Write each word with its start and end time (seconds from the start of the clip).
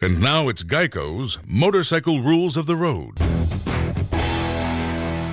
And 0.00 0.20
now 0.20 0.48
it's 0.48 0.62
Geico's 0.62 1.40
Motorcycle 1.44 2.20
Rules 2.22 2.56
of 2.56 2.66
the 2.66 2.76
Road. 2.76 3.14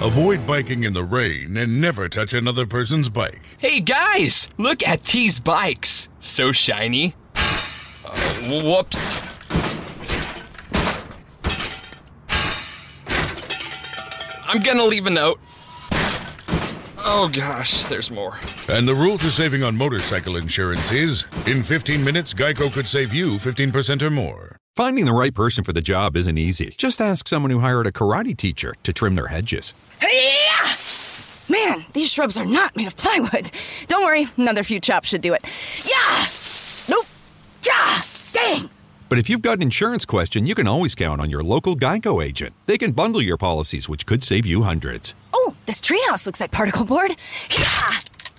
Avoid 0.03 0.47
biking 0.47 0.85
in 0.85 0.93
the 0.93 1.03
rain 1.03 1.55
and 1.55 1.79
never 1.79 2.09
touch 2.09 2.33
another 2.33 2.65
person's 2.65 3.07
bike. 3.07 3.43
Hey 3.59 3.79
guys, 3.79 4.49
look 4.57 4.81
at 4.81 5.03
these 5.03 5.39
bikes. 5.39 6.09
So 6.19 6.51
shiny. 6.51 7.13
Uh, 7.35 8.09
whoops. 8.63 9.21
I'm 14.47 14.63
gonna 14.63 14.85
leave 14.85 15.05
a 15.05 15.11
note. 15.11 15.39
Oh 17.07 17.29
gosh, 17.31 17.83
there's 17.83 18.09
more. 18.09 18.39
And 18.67 18.87
the 18.87 18.95
rule 18.95 19.19
to 19.19 19.29
saving 19.29 19.61
on 19.63 19.77
motorcycle 19.77 20.37
insurance 20.37 20.91
is 20.91 21.25
in 21.45 21.61
15 21.61 22.03
minutes, 22.03 22.33
Geico 22.33 22.73
could 22.73 22.87
save 22.87 23.13
you 23.13 23.33
15% 23.33 24.01
or 24.01 24.09
more. 24.09 24.57
Finding 24.75 25.05
the 25.05 25.13
right 25.13 25.33
person 25.33 25.63
for 25.63 25.71
the 25.71 25.83
job 25.83 26.17
isn't 26.17 26.37
easy. 26.39 26.73
Just 26.77 26.99
ask 26.99 27.27
someone 27.27 27.51
who 27.51 27.59
hired 27.59 27.85
a 27.85 27.91
karate 27.91 28.35
teacher 28.35 28.73
to 28.81 28.91
trim 28.91 29.13
their 29.13 29.27
hedges. 29.27 29.75
Hey-ya! 30.01 30.73
Man, 31.47 31.85
these 31.93 32.11
shrubs 32.11 32.37
are 32.37 32.45
not 32.45 32.75
made 32.75 32.87
of 32.87 32.97
plywood. 32.97 33.51
Don't 33.87 34.03
worry, 34.03 34.25
another 34.35 34.63
few 34.63 34.79
chops 34.79 35.09
should 35.09 35.21
do 35.21 35.33
it. 35.33 35.45
Yeah! 35.85 36.25
Nope! 36.89 37.05
Yeah! 37.67 38.01
Dang! 39.05 39.09
But 39.09 39.17
if 39.19 39.29
you've 39.29 39.41
got 39.41 39.57
an 39.57 39.61
insurance 39.63 40.05
question, 40.05 40.45
you 40.45 40.55
can 40.55 40.67
always 40.67 40.95
count 40.95 41.21
on 41.21 41.29
your 41.29 41.43
local 41.43 41.75
Geico 41.75 42.23
agent. 42.23 42.53
They 42.65 42.77
can 42.77 42.91
bundle 42.91 43.21
your 43.21 43.37
policies, 43.37 43.87
which 43.87 44.05
could 44.05 44.23
save 44.23 44.45
you 44.45 44.63
hundreds. 44.63 45.15
Oh, 45.33 45.55
this 45.65 45.81
treehouse 45.81 46.25
looks 46.25 46.39
like 46.39 46.51
particle 46.51 46.85
board. 46.85 47.15
Yeah! 47.57 47.91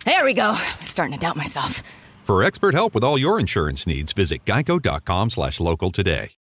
There 0.05 0.25
we 0.25 0.35
go. 0.35 0.53
I'm 0.53 0.83
starting 0.83 1.15
to 1.15 1.21
doubt 1.21 1.37
myself. 1.37 1.83
For 2.25 2.43
expert 2.43 2.75
help 2.75 2.95
with 2.95 3.05
all 3.05 3.19
your 3.19 3.41
insurance 3.41 3.87
needs, 3.87 4.13
visit 4.13 4.45
geico.com 4.45 5.31
slash 5.31 5.61
local 5.61 5.91
today. 5.91 6.31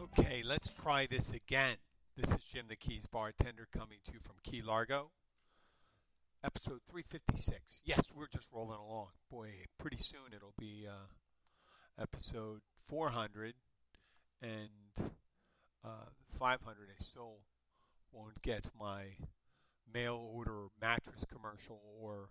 Okay, 0.00 0.42
let's 0.44 0.68
try 0.82 1.06
this 1.06 1.32
again. 1.32 1.76
This 2.20 2.32
is 2.32 2.42
Jim 2.42 2.64
the 2.68 2.74
Keys 2.74 3.06
bartender 3.06 3.68
coming 3.72 3.98
to 4.04 4.12
you 4.12 4.18
from 4.18 4.34
Key 4.42 4.60
Largo. 4.60 5.12
Episode 6.42 6.80
356. 6.90 7.80
Yes, 7.84 8.12
we're 8.12 8.26
just 8.26 8.48
rolling 8.52 8.80
along. 8.80 9.10
Boy, 9.30 9.50
pretty 9.78 9.98
soon 9.98 10.34
it'll 10.34 10.52
be 10.58 10.84
uh, 10.88 11.06
episode 12.02 12.62
400 12.88 13.54
and 14.42 15.12
uh, 15.84 16.10
500. 16.36 16.88
I 16.90 17.00
still 17.00 17.36
won't 18.10 18.42
get 18.42 18.64
my 18.76 19.02
mail 19.94 20.16
order 20.16 20.66
mattress 20.80 21.24
commercial 21.32 21.80
or 22.02 22.30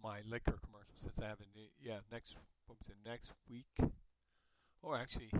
my 0.00 0.20
liquor 0.30 0.60
commercial 0.64 0.94
since 0.94 1.18
I 1.18 1.26
haven't. 1.26 1.48
Yeah, 1.82 1.98
next 2.12 2.38
what 2.66 2.78
was 2.78 2.88
it? 2.88 2.94
Next 3.04 3.32
week, 3.50 3.90
or 4.80 4.96
actually 4.96 5.32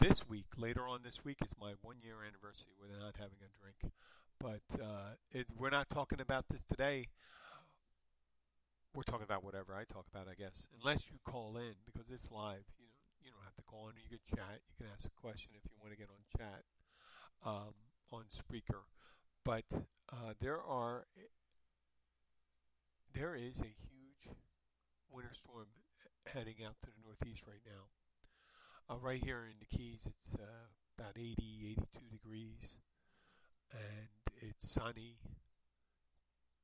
this 0.00 0.28
week, 0.28 0.46
later 0.56 0.86
on 0.86 1.00
this 1.02 1.24
week, 1.24 1.38
is 1.42 1.52
my 1.60 1.72
one 1.82 1.96
year 2.02 2.16
anniversary 2.26 2.72
without 2.80 3.16
having 3.18 3.38
a 3.40 3.50
drink. 3.60 3.92
But 4.40 4.82
uh, 4.82 5.16
it, 5.32 5.46
we're 5.56 5.70
not 5.70 5.88
talking 5.88 6.20
about 6.20 6.46
this 6.50 6.64
today. 6.64 7.08
We're 8.94 9.02
talking 9.02 9.24
about 9.24 9.42
whatever 9.42 9.74
I 9.74 9.84
talk 9.84 10.06
about, 10.12 10.28
I 10.28 10.34
guess. 10.34 10.68
Unless 10.80 11.10
you 11.10 11.18
call 11.24 11.56
in, 11.56 11.74
because 11.84 12.10
it's 12.10 12.30
live. 12.30 12.62
You 12.78 12.86
know, 12.86 13.02
you 13.24 13.30
don't 13.30 13.44
have 13.44 13.56
to 13.56 13.62
call 13.62 13.88
in. 13.88 13.94
You 13.96 14.08
can 14.08 14.22
chat. 14.36 14.60
You 14.68 14.74
can 14.78 14.86
ask 14.92 15.06
a 15.06 15.20
question 15.20 15.50
if 15.56 15.64
you 15.64 15.76
want 15.80 15.92
to 15.92 15.98
get 15.98 16.08
on 16.10 16.22
chat 16.38 16.62
um, 17.44 17.74
on 18.12 18.24
Spreaker. 18.30 18.86
But 19.44 19.64
uh, 20.12 20.34
there 20.40 20.62
are 20.62 21.06
there 23.12 23.34
is 23.34 23.60
a 23.60 23.74
huge 23.74 24.34
winter 25.10 25.34
storm 25.34 25.66
heading 26.26 26.56
out 26.66 26.74
to 26.82 26.90
the 26.90 27.02
northeast 27.04 27.44
right 27.46 27.62
now. 27.64 27.93
Uh, 28.84 29.00
right 29.00 29.24
here 29.24 29.48
in 29.48 29.56
the 29.60 29.76
Keys, 29.76 30.04
it's 30.04 30.34
uh, 30.36 30.68
about 30.98 31.16
80, 31.16 31.32
82 31.72 32.04
degrees, 32.12 32.76
and 33.72 34.12
it's 34.44 34.68
sunny. 34.68 35.16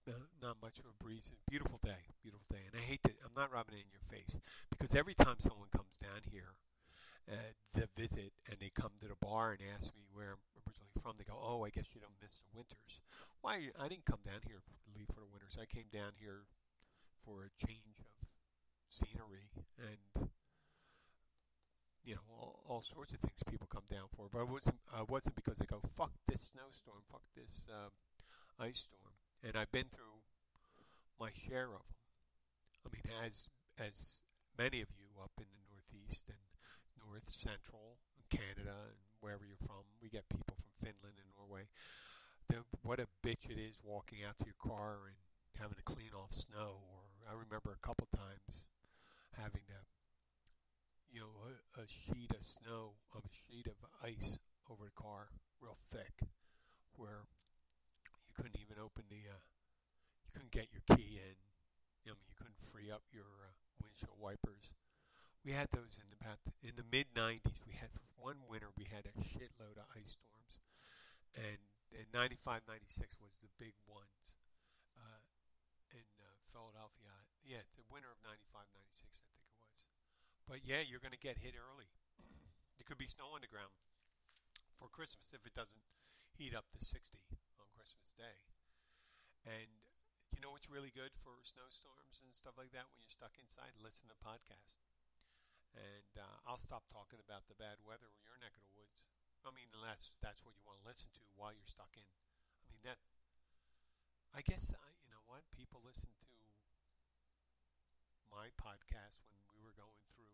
No, 0.07 0.13
not 0.43 0.61
much 0.61 0.79
of 0.81 0.85
a 0.85 1.03
breeze. 1.03 1.31
Beautiful 1.49 1.81
day, 1.83 2.13
beautiful 2.21 2.45
day. 2.53 2.61
And 2.69 2.77
I 2.77 2.85
hate 2.85 3.03
to, 3.05 3.11
I'm 3.25 3.33
not 3.33 3.53
rubbing 3.53 3.81
it 3.81 3.89
in 3.89 3.93
your 3.97 4.05
face 4.05 4.37
because 4.69 4.95
every 4.95 5.15
time 5.15 5.41
someone 5.41 5.73
comes 5.73 5.97
down 5.97 6.21
here 6.29 6.61
uh, 7.25 7.57
to 7.81 7.89
visit 7.97 8.37
and 8.53 8.61
they 8.61 8.69
come 8.69 8.93
to 9.01 9.09
the 9.09 9.17
bar 9.17 9.57
and 9.57 9.65
ask 9.73 9.89
me 9.97 10.05
where 10.13 10.37
I'm 10.37 10.45
originally 10.61 10.93
from, 11.01 11.17
they 11.17 11.25
go, 11.25 11.41
"Oh, 11.41 11.65
I 11.65 11.73
guess 11.73 11.95
you 11.97 12.05
don't 12.05 12.21
miss 12.21 12.45
the 12.45 12.53
winters." 12.53 13.01
Why? 13.41 13.73
I 13.81 13.89
didn't 13.89 14.05
come 14.05 14.21
down 14.29 14.45
here 14.45 14.61
to 14.61 14.89
leave 14.93 15.09
for 15.09 15.25
the 15.25 15.33
winters. 15.33 15.57
I 15.57 15.65
came 15.65 15.89
down 15.89 16.21
here 16.21 16.45
for 17.25 17.49
a 17.49 17.53
change 17.57 17.97
of 17.97 18.29
scenery 18.93 19.49
and 19.81 20.29
you 22.05 22.15
know 22.15 22.27
all, 22.31 22.61
all 22.69 22.83
sorts 22.83 23.13
of 23.13 23.21
things 23.21 23.43
people 23.51 23.69
come 23.71 23.87
down 23.91 24.09
for. 24.17 24.29
But 24.33 24.43
it 24.43 24.49
wasn't 24.49 24.81
uh, 24.93 25.05
wasn't 25.09 25.37
because 25.37 25.59
they 25.59 25.67
go 25.67 25.81
fuck 25.97 26.13
this 26.29 26.53
snowstorm, 26.53 27.03
fuck 27.11 27.23
this 27.37 27.67
um, 27.71 27.91
ice 28.59 28.89
storm. 28.89 29.15
And 29.43 29.57
I've 29.57 29.73
been 29.73 29.89
through 29.89 30.25
my 31.19 31.31
share 31.33 31.73
of 31.73 31.85
them. 31.85 32.01
I 32.85 32.89
mean, 32.93 33.07
as 33.25 33.49
as 33.79 34.23
many 34.57 34.81
of 34.81 34.89
you 34.97 35.09
up 35.23 35.33
in 35.39 35.49
the 35.53 35.65
Northeast 35.69 36.29
and 36.29 36.41
North 36.97 37.29
Central 37.29 37.99
Canada 38.31 38.95
and 38.95 39.01
wherever 39.21 39.45
you're 39.45 39.61
from, 39.67 39.85
we 40.01 40.09
get 40.09 40.29
people 40.31 40.55
from 40.55 40.73
Finland 40.79 41.19
and 41.19 41.31
Norway. 41.37 41.67
The, 42.49 42.63
what 42.83 43.03
a 43.03 43.11
bitch 43.27 43.51
it 43.51 43.59
is 43.59 43.83
walking 43.83 44.23
out 44.23 44.39
to 44.39 44.47
your 44.47 44.59
car 44.59 45.11
and 45.11 45.19
having 45.59 45.77
to 45.77 45.87
clean 45.87 46.15
off 46.15 46.33
snow. 46.33 46.81
Or 46.87 47.11
I 47.27 47.35
remember 47.35 47.75
a 47.75 47.87
couple 47.87 48.09
times 48.15 48.71
having 49.35 49.67
to 49.69 49.79
you 51.11 51.21
know, 51.21 51.35
a, 51.47 51.83
a 51.83 51.87
sheet 51.91 52.31
of 52.31 52.43
snow, 52.43 52.95
of 53.15 53.27
a 53.27 53.35
sheet 53.35 53.67
of 53.67 53.79
ice 54.03 54.39
over 54.71 54.87
the 54.87 54.95
car, 54.95 55.35
real 55.59 55.79
thick, 55.91 56.23
where 56.95 57.27
you 58.27 58.33
couldn't 58.35 58.57
even 58.63 58.79
open 58.79 59.11
the, 59.11 59.27
uh, 59.27 59.43
you 60.23 60.31
couldn't 60.31 60.55
get 60.55 60.71
your 60.71 60.87
key 60.95 61.19
in. 61.19 61.37
You 62.07 62.15
know, 62.15 62.19
you 62.25 62.35
couldn't 62.39 62.57
free 62.73 62.89
up 62.89 63.03
your 63.13 63.29
uh, 63.45 63.53
windshield 63.83 64.17
wipers. 64.17 64.73
We 65.45 65.53
had 65.53 65.69
those 65.75 65.99
in 65.99 66.09
the 66.13 66.21
about 66.21 66.41
in 66.61 66.77
the 66.77 66.85
mid 66.85 67.17
'90s. 67.17 67.65
We 67.65 67.73
had 67.73 67.91
for 67.97 68.05
one 68.21 68.45
winter 68.45 68.69
we 68.77 68.85
had 68.85 69.09
a 69.09 69.15
shitload 69.19 69.81
of 69.81 69.89
ice 69.97 70.17
storms, 70.17 70.61
and 71.33 71.61
in 71.97 72.07
'95, 72.13 72.69
'96 72.69 73.17
was 73.19 73.41
the 73.41 73.51
big 73.57 73.73
ones 73.89 74.37
uh, 74.95 75.25
in 75.97 76.07
uh, 76.21 76.37
Philadelphia. 76.53 77.13
Yeah, 77.41 77.65
the 77.75 77.89
winter 77.89 78.13
of 78.13 78.21
'95, 78.21 78.69
'96, 78.77 79.25
I 79.25 79.33
think 79.33 79.49
it 79.49 79.57
was. 79.59 79.89
But 80.51 80.67
yeah, 80.67 80.83
you're 80.83 80.99
going 80.99 81.15
to 81.15 81.23
get 81.23 81.39
hit 81.39 81.55
early. 81.55 81.87
there 82.75 82.83
could 82.83 82.99
be 82.99 83.07
snow 83.07 83.39
on 83.39 83.47
the 83.47 83.47
ground 83.47 83.71
for 84.83 84.91
Christmas 84.91 85.31
if 85.31 85.47
it 85.47 85.55
doesn't 85.55 85.87
heat 86.35 86.59
up 86.59 86.67
to 86.75 86.83
60 86.83 87.23
on 87.63 87.71
Christmas 87.71 88.11
Day. 88.19 88.43
And 89.47 89.71
you 90.35 90.43
know 90.43 90.51
what's 90.51 90.67
really 90.67 90.91
good 90.91 91.15
for 91.15 91.39
snowstorms 91.47 92.19
and 92.19 92.35
stuff 92.35 92.59
like 92.59 92.75
that 92.75 92.91
when 92.91 92.99
you're 92.99 93.15
stuck 93.15 93.39
inside? 93.39 93.79
Listen 93.79 94.11
to 94.11 94.19
podcasts. 94.19 94.83
And 95.71 96.19
uh, 96.19 96.43
I'll 96.43 96.59
stop 96.59 96.91
talking 96.91 97.23
about 97.23 97.47
the 97.47 97.55
bad 97.55 97.79
weather 97.87 98.11
in 98.11 98.27
your 98.27 98.35
neck 98.43 98.59
of 98.59 98.67
the 98.67 98.75
woods. 98.75 99.07
I 99.47 99.55
mean, 99.55 99.71
unless 99.71 100.19
that's 100.19 100.43
what 100.43 100.59
you 100.59 100.67
want 100.67 100.83
to 100.83 100.91
listen 100.91 101.15
to 101.15 101.23
while 101.39 101.55
you're 101.55 101.71
stuck 101.71 101.95
in. 101.95 102.11
I 102.11 102.75
mean 102.75 102.83
that. 102.83 102.99
I 104.35 104.43
guess 104.43 104.75
uh, 104.75 104.91
you 104.99 105.15
know 105.15 105.23
what 105.31 105.47
people 105.55 105.79
listen 105.79 106.11
to 106.27 106.35
my 108.35 108.51
podcast 108.59 109.23
when 109.31 109.47
we 109.55 109.63
were 109.63 109.79
going 109.79 110.03
through 110.11 110.31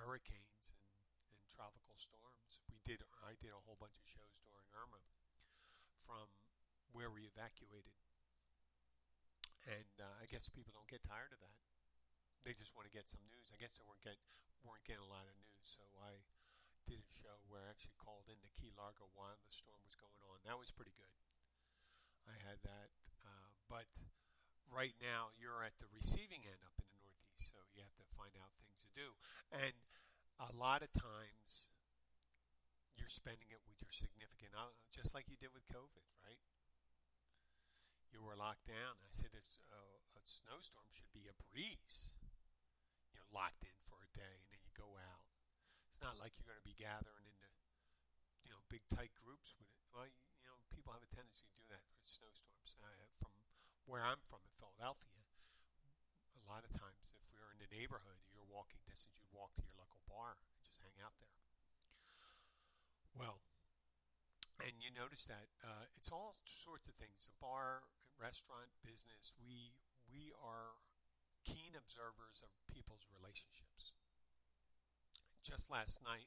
hurricanes 0.00 0.74
and, 0.74 0.90
and 1.30 1.40
tropical 1.46 1.94
storms. 1.96 2.62
We 2.70 2.82
did 2.82 3.02
I 3.22 3.38
did 3.38 3.54
a 3.54 3.62
whole 3.64 3.78
bunch 3.78 3.96
of 3.96 4.06
shows 4.06 4.42
during 4.44 4.68
Irma 4.74 5.00
from 6.04 6.28
where 6.92 7.10
we 7.10 7.26
evacuated. 7.26 7.96
And 9.64 9.96
uh, 9.96 10.20
I 10.20 10.28
guess 10.28 10.52
people 10.52 10.76
don't 10.76 10.88
get 10.90 11.00
tired 11.02 11.32
of 11.32 11.40
that. 11.40 11.58
They 12.44 12.52
just 12.52 12.76
want 12.76 12.84
to 12.84 12.92
get 12.92 13.08
some 13.08 13.24
news. 13.24 13.48
I 13.48 13.56
guess 13.56 13.74
they 13.80 13.86
weren't 13.88 14.04
get 14.04 14.20
weren't 14.60 14.84
getting 14.84 15.04
a 15.04 15.08
lot 15.08 15.24
of 15.24 15.34
news, 15.36 15.64
so 15.64 15.80
I 16.00 16.20
did 16.84 17.00
a 17.00 17.08
show 17.08 17.40
where 17.48 17.64
I 17.64 17.72
actually 17.72 17.96
called 17.96 18.28
in 18.28 18.36
to 18.44 18.50
Key 18.52 18.72
Largo 18.76 19.08
while 19.16 19.40
the 19.40 19.52
storm 19.52 19.80
was 19.84 19.96
going 19.96 20.20
on. 20.28 20.44
That 20.44 20.60
was 20.60 20.68
pretty 20.68 20.92
good. 20.92 21.12
I 22.28 22.36
had 22.40 22.60
that, 22.64 22.92
uh, 23.24 23.52
but 23.68 23.88
right 24.68 24.96
now 25.00 25.32
you're 25.36 25.64
at 25.64 25.76
the 25.80 25.88
receiving 25.92 26.44
end 26.44 26.60
up 26.64 26.83
so 27.38 27.58
you 27.74 27.82
have 27.82 27.96
to 27.98 28.06
find 28.14 28.34
out 28.38 28.54
things 28.58 28.84
to 28.84 28.90
do. 28.94 29.18
And 29.50 29.74
a 30.38 30.50
lot 30.54 30.82
of 30.82 30.90
times 30.94 31.74
you're 32.94 33.10
spending 33.12 33.50
it 33.50 33.62
with 33.66 33.78
your 33.82 33.94
significant 33.94 34.54
other, 34.54 34.78
just 34.90 35.14
like 35.14 35.26
you 35.30 35.38
did 35.38 35.54
with 35.54 35.66
COVID, 35.70 36.06
right? 36.22 36.40
You 38.10 38.22
were 38.22 38.38
locked 38.38 38.70
down. 38.70 39.02
I 39.02 39.10
said 39.10 39.34
it's, 39.34 39.58
uh, 39.70 39.98
a 40.14 40.22
snowstorm 40.22 40.86
should 40.94 41.10
be 41.10 41.26
a 41.26 41.34
breeze. 41.34 42.16
You're 43.10 43.28
locked 43.34 43.66
in 43.66 43.74
for 43.84 44.00
a 44.00 44.10
day 44.14 44.40
and 44.40 44.48
then 44.50 44.62
you 44.62 44.70
go 44.72 44.94
out. 44.96 45.26
It's 45.90 46.02
not 46.02 46.18
like 46.18 46.38
you're 46.38 46.46
going 46.46 46.58
to 46.58 46.66
be 46.66 46.78
gathering 46.78 47.26
into, 47.26 47.50
you 48.42 48.50
know, 48.50 48.62
big 48.66 48.86
tight 48.90 49.14
groups 49.14 49.54
with 49.58 49.70
it. 49.70 49.82
Well, 49.90 50.06
you, 50.06 50.18
you 50.38 50.46
know, 50.46 50.58
people 50.70 50.90
have 50.94 51.04
a 51.04 51.10
tendency 51.10 51.46
to 51.46 51.54
do 51.54 51.66
that 51.70 51.82
with 51.86 52.02
snowstorms. 52.02 52.74
Uh, 52.82 53.06
from 53.20 53.30
where 53.86 54.02
I'm 54.02 54.22
from 54.26 54.42
in 54.42 54.54
Philadelphia, 54.58 55.22
a 56.34 56.42
lot 56.48 56.64
of 56.64 56.72
times 56.74 57.03
in 57.54 57.62
the 57.62 57.70
neighborhood, 57.70 58.18
you're 58.34 58.50
walking 58.50 58.82
distance, 58.82 59.14
you'd 59.22 59.30
walk 59.30 59.54
to 59.54 59.62
your 59.62 59.78
local 59.78 60.02
bar 60.10 60.34
and 60.34 60.42
just 60.66 60.82
hang 60.82 60.98
out 60.98 61.14
there. 61.22 61.38
Well, 63.14 63.38
and 64.58 64.74
you 64.82 64.90
notice 64.90 65.22
that 65.30 65.54
uh, 65.62 65.86
it's 65.94 66.10
all 66.10 66.34
sorts 66.42 66.90
of 66.90 66.98
things. 66.98 67.30
The 67.30 67.38
bar, 67.38 67.86
restaurant, 68.18 68.74
business. 68.82 69.30
We 69.38 69.78
we 70.10 70.34
are 70.42 70.82
keen 71.46 71.78
observers 71.78 72.42
of 72.42 72.50
people's 72.66 73.06
relationships. 73.06 73.94
Just 75.46 75.70
last 75.70 76.02
night, 76.02 76.26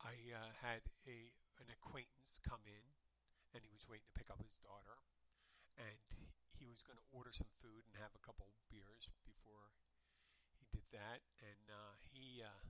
I 0.00 0.16
uh, 0.32 0.56
had 0.64 0.88
a 1.04 1.28
an 1.60 1.68
acquaintance 1.68 2.40
come 2.40 2.64
in, 2.64 2.96
and 3.52 3.60
he 3.60 3.72
was 3.72 3.84
waiting 3.84 4.08
to 4.08 4.16
pick 4.16 4.32
up 4.32 4.40
his 4.40 4.56
daughter, 4.64 5.04
and 5.76 6.00
he 6.64 6.72
was 6.72 6.80
going 6.80 6.96
to 6.96 7.04
order 7.12 7.28
some 7.28 7.52
food 7.60 7.84
and 7.84 8.00
have 8.00 8.16
a 8.16 8.24
couple 8.24 8.48
beers 8.72 9.12
before 9.28 9.76
he 10.56 10.64
did 10.72 10.88
that, 10.96 11.20
and 11.44 11.68
uh, 11.68 12.00
he 12.08 12.40
uh, 12.40 12.64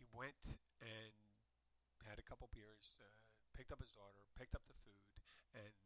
he 0.00 0.08
went 0.16 0.56
and 0.80 1.12
had 2.08 2.16
a 2.16 2.24
couple 2.24 2.48
beers, 2.48 2.96
uh, 3.04 3.20
picked 3.52 3.68
up 3.68 3.84
his 3.84 3.92
daughter, 3.92 4.24
picked 4.32 4.56
up 4.56 4.64
the 4.64 4.80
food, 4.80 5.04
and 5.52 5.76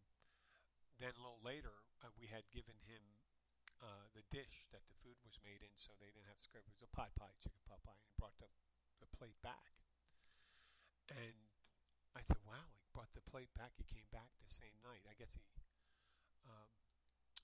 then 1.02 1.19
a 1.19 1.23
little 1.23 1.43
later 1.43 1.82
uh, 1.99 2.14
we 2.14 2.31
had 2.31 2.47
given 2.55 2.79
him 2.87 3.19
uh, 3.82 4.06
the 4.14 4.23
dish 4.31 4.70
that 4.70 4.87
the 4.87 4.94
food 5.02 5.19
was 5.26 5.43
made 5.43 5.67
in, 5.67 5.75
so 5.75 5.99
they 5.99 6.14
didn't 6.14 6.31
have 6.31 6.38
to 6.38 6.47
scrape. 6.47 6.70
It 6.70 6.79
was 6.79 6.87
a 6.87 6.94
pot 6.94 7.11
pie, 7.19 7.35
chicken 7.43 7.67
pot 7.67 7.82
pie, 7.82 7.99
and 7.99 8.14
brought 8.14 8.38
the 8.38 8.55
the 9.02 9.11
plate 9.11 9.43
back. 9.43 9.82
And 11.11 11.50
I 12.14 12.23
said, 12.23 12.38
"Wow, 12.47 12.80
brought 13.00 13.17
the 13.17 13.25
plate 13.32 13.49
back. 13.56 13.73
He 13.81 13.88
came 13.88 14.05
back 14.12 14.29
the 14.44 14.52
same 14.52 14.76
night. 14.85 15.08
I 15.08 15.17
guess 15.17 15.32
he." 15.32 15.41
Um, 16.44 16.69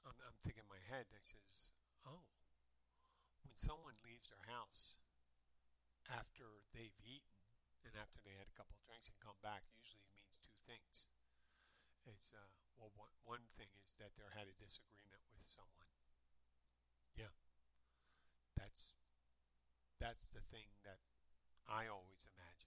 I'm, 0.04 0.20
I'm 0.20 0.36
thinking 0.44 0.68
in 0.68 0.68
my 0.68 0.84
head. 0.84 1.08
I 1.08 1.24
says, 1.24 1.72
"Oh, 2.04 2.28
when 3.40 3.56
someone 3.56 3.96
leaves 4.04 4.28
their 4.28 4.44
house 4.52 5.00
after 6.12 6.60
they've 6.76 7.00
eaten 7.00 7.40
and 7.88 7.96
after 7.96 8.20
they 8.20 8.36
had 8.36 8.52
a 8.52 8.58
couple 8.58 8.76
of 8.76 8.84
drinks 8.84 9.08
and 9.08 9.16
come 9.16 9.40
back, 9.40 9.64
usually 9.72 10.04
it 10.04 10.12
means 10.12 10.36
two 10.36 10.60
things. 10.68 11.08
It's 12.04 12.36
uh, 12.36 12.52
well, 12.76 12.92
one, 12.92 13.16
one 13.24 13.48
thing 13.56 13.72
is 13.80 13.96
that 13.96 14.12
they 14.20 14.28
had 14.36 14.52
a 14.52 14.60
disagreement 14.60 15.24
with 15.32 15.48
someone. 15.48 15.88
Yeah, 17.16 17.32
that's 18.52 18.92
that's 19.96 20.36
the 20.36 20.44
thing 20.52 20.76
that 20.84 21.00
I 21.64 21.88
always 21.88 22.28
imagine. 22.28 22.65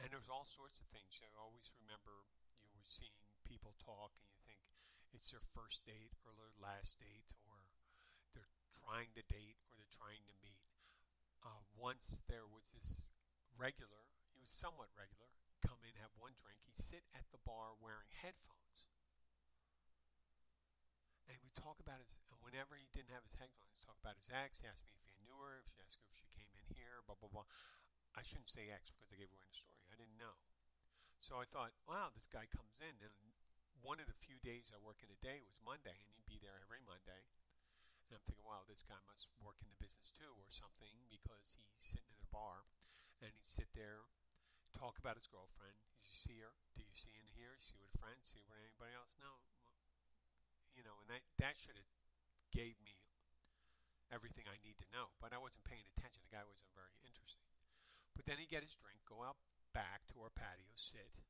And 0.00 0.08
there's 0.08 0.32
all 0.32 0.48
sorts 0.48 0.80
of 0.80 0.88
things. 0.88 1.20
I 1.20 1.28
always 1.36 1.68
remember 1.76 2.28
you 2.72 2.80
were 2.80 2.88
seeing 2.88 3.20
people 3.44 3.76
talk 3.76 4.16
and 4.16 4.24
you 4.32 4.40
think 4.44 4.64
it's 5.12 5.30
their 5.30 5.44
first 5.52 5.84
date 5.84 6.16
or 6.24 6.32
their 6.32 6.52
last 6.56 6.96
date 6.96 7.36
or 7.44 7.68
they're 8.32 8.56
trying 8.72 9.12
to 9.12 9.24
date 9.28 9.60
or 9.68 9.76
they're 9.76 9.92
trying 9.92 10.24
to 10.24 10.36
meet. 10.40 10.64
Uh, 11.44 11.60
once 11.76 12.22
there 12.30 12.48
was 12.48 12.72
this 12.72 13.12
regular, 13.58 14.08
he 14.32 14.40
was 14.40 14.50
somewhat 14.50 14.88
regular, 14.96 15.28
come 15.60 15.84
in, 15.84 15.98
have 16.00 16.14
one 16.16 16.38
drink. 16.40 16.64
He'd 16.64 16.78
sit 16.78 17.04
at 17.12 17.28
the 17.34 17.42
bar 17.42 17.76
wearing 17.76 18.10
headphones. 18.10 18.88
And 21.28 21.38
we 21.44 21.52
talk 21.54 21.78
about 21.78 22.02
his, 22.02 22.18
whenever 22.42 22.74
he 22.78 22.90
didn't 22.90 23.14
have 23.14 23.26
his 23.26 23.38
headphones, 23.38 23.82
talk 23.82 23.98
about 24.00 24.18
his 24.18 24.30
ex. 24.30 24.60
He 24.62 24.66
asked 24.66 24.86
me 24.86 24.94
if 24.96 25.06
he 25.06 25.14
knew 25.22 25.38
her, 25.38 25.62
if 25.62 25.70
she 25.70 25.78
asked 25.82 26.02
if 26.02 26.12
she 26.12 26.28
came 26.34 26.50
in 26.56 26.66
here, 26.74 27.04
blah, 27.06 27.18
blah, 27.18 27.30
blah. 27.30 27.48
I 28.12 28.20
shouldn't 28.20 28.52
say 28.52 28.68
ex 28.68 28.92
because 28.92 29.12
I 29.12 29.20
gave 29.20 29.32
away 29.32 29.48
the 29.48 29.56
story. 29.56 29.82
I 29.88 29.96
didn't 29.96 30.20
know. 30.20 30.36
So 31.22 31.38
I 31.38 31.46
thought, 31.46 31.72
wow, 31.86 32.10
this 32.12 32.28
guy 32.28 32.50
comes 32.50 32.82
in. 32.82 32.98
And 33.00 33.14
one 33.80 34.02
of 34.02 34.10
the 34.10 34.18
few 34.18 34.42
days 34.42 34.74
I 34.74 34.78
work 34.82 35.00
in 35.00 35.10
a 35.10 35.18
day 35.22 35.42
was 35.42 35.62
Monday, 35.62 35.94
and 35.94 36.12
he'd 36.14 36.28
be 36.28 36.42
there 36.42 36.58
every 36.58 36.82
Monday. 36.82 37.24
And 38.10 38.18
I'm 38.18 38.24
thinking, 38.28 38.44
wow, 38.44 38.66
this 38.68 38.84
guy 38.84 39.00
must 39.08 39.32
work 39.40 39.62
in 39.64 39.72
the 39.72 39.80
business 39.80 40.12
too 40.12 40.36
or 40.42 40.52
something 40.52 41.08
because 41.08 41.56
he's 41.56 41.80
sitting 41.80 42.12
in 42.12 42.20
a 42.20 42.28
bar 42.28 42.68
and 43.24 43.32
he'd 43.32 43.48
sit 43.48 43.72
there, 43.72 44.10
talk 44.76 44.98
about 44.98 45.16
his 45.16 45.30
girlfriend. 45.30 45.78
Did 45.96 46.04
you 46.04 46.18
see 46.18 46.42
her? 46.42 46.52
Do 46.76 46.84
you 46.84 46.92
see 46.92 47.16
in 47.16 47.30
here? 47.32 47.56
See 47.56 47.78
with 47.78 47.94
a 47.94 47.96
friend? 48.02 48.20
See 48.20 48.42
with 48.44 48.58
anybody 48.58 48.92
else? 48.92 49.16
No. 49.16 49.46
You 50.74 50.82
know, 50.84 51.00
and 51.00 51.08
that, 51.08 51.24
that 51.38 51.54
should 51.56 51.78
have 51.78 51.88
gave 52.50 52.76
me 52.82 53.00
everything 54.12 54.44
I 54.50 54.60
need 54.60 54.76
to 54.82 54.92
know. 54.92 55.14
But 55.22 55.32
I 55.32 55.40
wasn't 55.40 55.64
paying 55.64 55.86
attention. 55.94 56.26
The 56.26 56.34
guy 56.34 56.44
wasn't 56.44 56.68
very 56.76 56.92
interesting. 57.06 57.51
But 58.14 58.28
then 58.28 58.38
he'd 58.38 58.52
get 58.52 58.64
his 58.64 58.76
drink, 58.76 59.00
go 59.08 59.24
out 59.24 59.40
back 59.72 60.04
to 60.12 60.20
our 60.20 60.32
patio, 60.32 60.68
sit, 60.76 61.24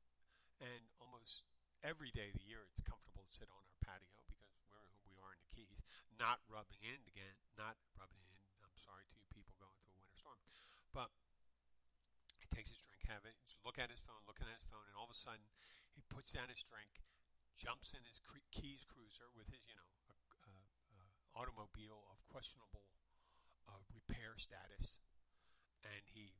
and 0.59 0.91
almost 0.99 1.47
every 1.83 2.11
day 2.11 2.31
of 2.31 2.37
the 2.39 2.47
year 2.47 2.63
it's 2.67 2.83
comfortable 2.83 3.23
to 3.23 3.31
sit 3.31 3.47
on 3.51 3.63
our 3.63 3.79
patio 3.83 4.23
because 4.27 4.55
we're 4.67 4.87
who 4.91 5.03
we 5.07 5.19
are 5.19 5.31
in 5.35 5.39
the 5.43 5.51
Keys, 5.51 5.79
not 6.15 6.43
rubbing 6.47 6.83
in 6.83 6.99
again, 7.07 7.39
not 7.55 7.79
rubbing 7.95 8.23
in. 8.23 8.39
I'm 8.63 8.75
sorry 8.79 9.07
to 9.07 9.15
you 9.15 9.27
people 9.31 9.55
going 9.59 9.75
through 9.79 9.95
a 9.95 9.99
winter 9.99 10.15
storm, 10.15 10.39
but 10.91 11.11
he 12.39 12.47
takes 12.51 12.71
his 12.71 12.83
drink, 12.83 13.03
have 13.07 13.23
it, 13.27 13.35
look 13.63 13.79
at 13.79 13.91
his 13.91 14.03
phone, 14.03 14.23
looking 14.27 14.47
at 14.47 14.59
his 14.59 14.67
phone, 14.67 14.87
and 14.87 14.95
all 14.95 15.07
of 15.07 15.13
a 15.13 15.17
sudden 15.17 15.51
he 15.95 16.03
puts 16.07 16.35
down 16.35 16.51
his 16.51 16.63
drink, 16.63 17.03
jumps 17.55 17.95
in 17.95 18.03
his 18.07 18.19
Keys 18.51 18.83
cruiser 18.87 19.31
with 19.33 19.49
his, 19.49 19.67
you 19.67 19.75
know, 19.75 19.89
a, 20.11 20.15
a, 20.47 20.53
automobile 21.33 22.05
of 22.13 22.21
questionable 22.29 22.93
uh, 23.65 23.81
repair 23.89 24.37
status, 24.37 25.01
and 25.81 26.05
he 26.13 26.37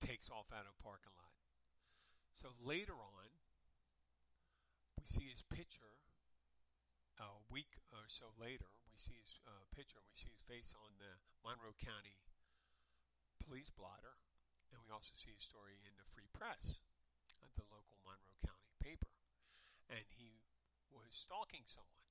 takes 0.00 0.32
off 0.32 0.48
out 0.50 0.64
of 0.64 0.74
a 0.74 0.82
parking 0.82 1.12
lot. 1.14 1.36
So 2.32 2.56
later 2.56 2.96
on, 2.96 3.36
we 4.96 5.04
see 5.04 5.28
his 5.28 5.44
picture 5.44 6.00
a 7.20 7.36
week 7.52 7.84
or 7.92 8.08
so 8.08 8.32
later. 8.40 8.72
We 8.88 8.96
see 8.96 9.20
his 9.20 9.36
uh, 9.44 9.68
picture 9.76 10.00
and 10.00 10.08
we 10.08 10.16
see 10.16 10.32
his 10.32 10.44
face 10.44 10.72
on 10.72 10.96
the 10.96 11.20
Monroe 11.44 11.76
County 11.76 12.20
police 13.40 13.72
blotter, 13.72 14.20
and 14.70 14.78
we 14.84 14.92
also 14.94 15.16
see 15.16 15.34
his 15.34 15.42
story 15.42 15.80
in 15.82 15.98
the 15.98 16.06
Free 16.06 16.30
Press, 16.30 16.84
uh, 17.42 17.50
the 17.58 17.66
local 17.66 17.98
Monroe 18.06 18.38
County 18.46 18.72
paper. 18.78 19.10
And 19.90 20.06
he 20.14 20.38
was 20.86 21.10
stalking 21.10 21.66
someone. 21.66 22.06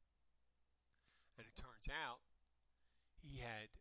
And 1.39 1.47
it 1.47 1.55
turns 1.55 1.87
out 1.87 2.27
he 3.23 3.39
had 3.39 3.71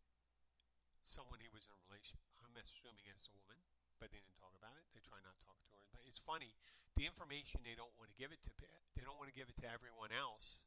someone 1.03 1.43
he 1.43 1.51
was 1.51 1.67
in 1.67 1.75
a 1.75 1.81
relationship. 1.91 2.23
I'm 2.39 2.55
assuming 2.55 3.11
it's 3.11 3.27
a 3.27 3.35
woman 3.35 3.59
but 3.99 4.15
they 4.15 4.23
didn't 4.23 4.39
talk 4.39 4.55
about 4.55 4.75
it. 4.79 4.87
They 4.95 5.03
try 5.03 5.19
not 5.21 5.37
to 5.39 5.43
talk 5.43 5.59
to 5.63 5.69
her. 5.75 5.83
But 5.91 6.07
it's 6.07 6.23
funny, 6.23 6.55
the 6.95 7.07
information 7.07 7.63
they 7.63 7.79
don't 7.79 7.95
want 7.99 8.11
to 8.11 8.19
give 8.19 8.35
it 8.35 8.43
to 8.47 8.51
they 8.99 9.07
don't 9.07 9.19
want 9.21 9.31
to 9.31 9.37
give 9.37 9.47
it 9.47 9.55
to 9.63 9.69
everyone 9.71 10.11
else, 10.11 10.67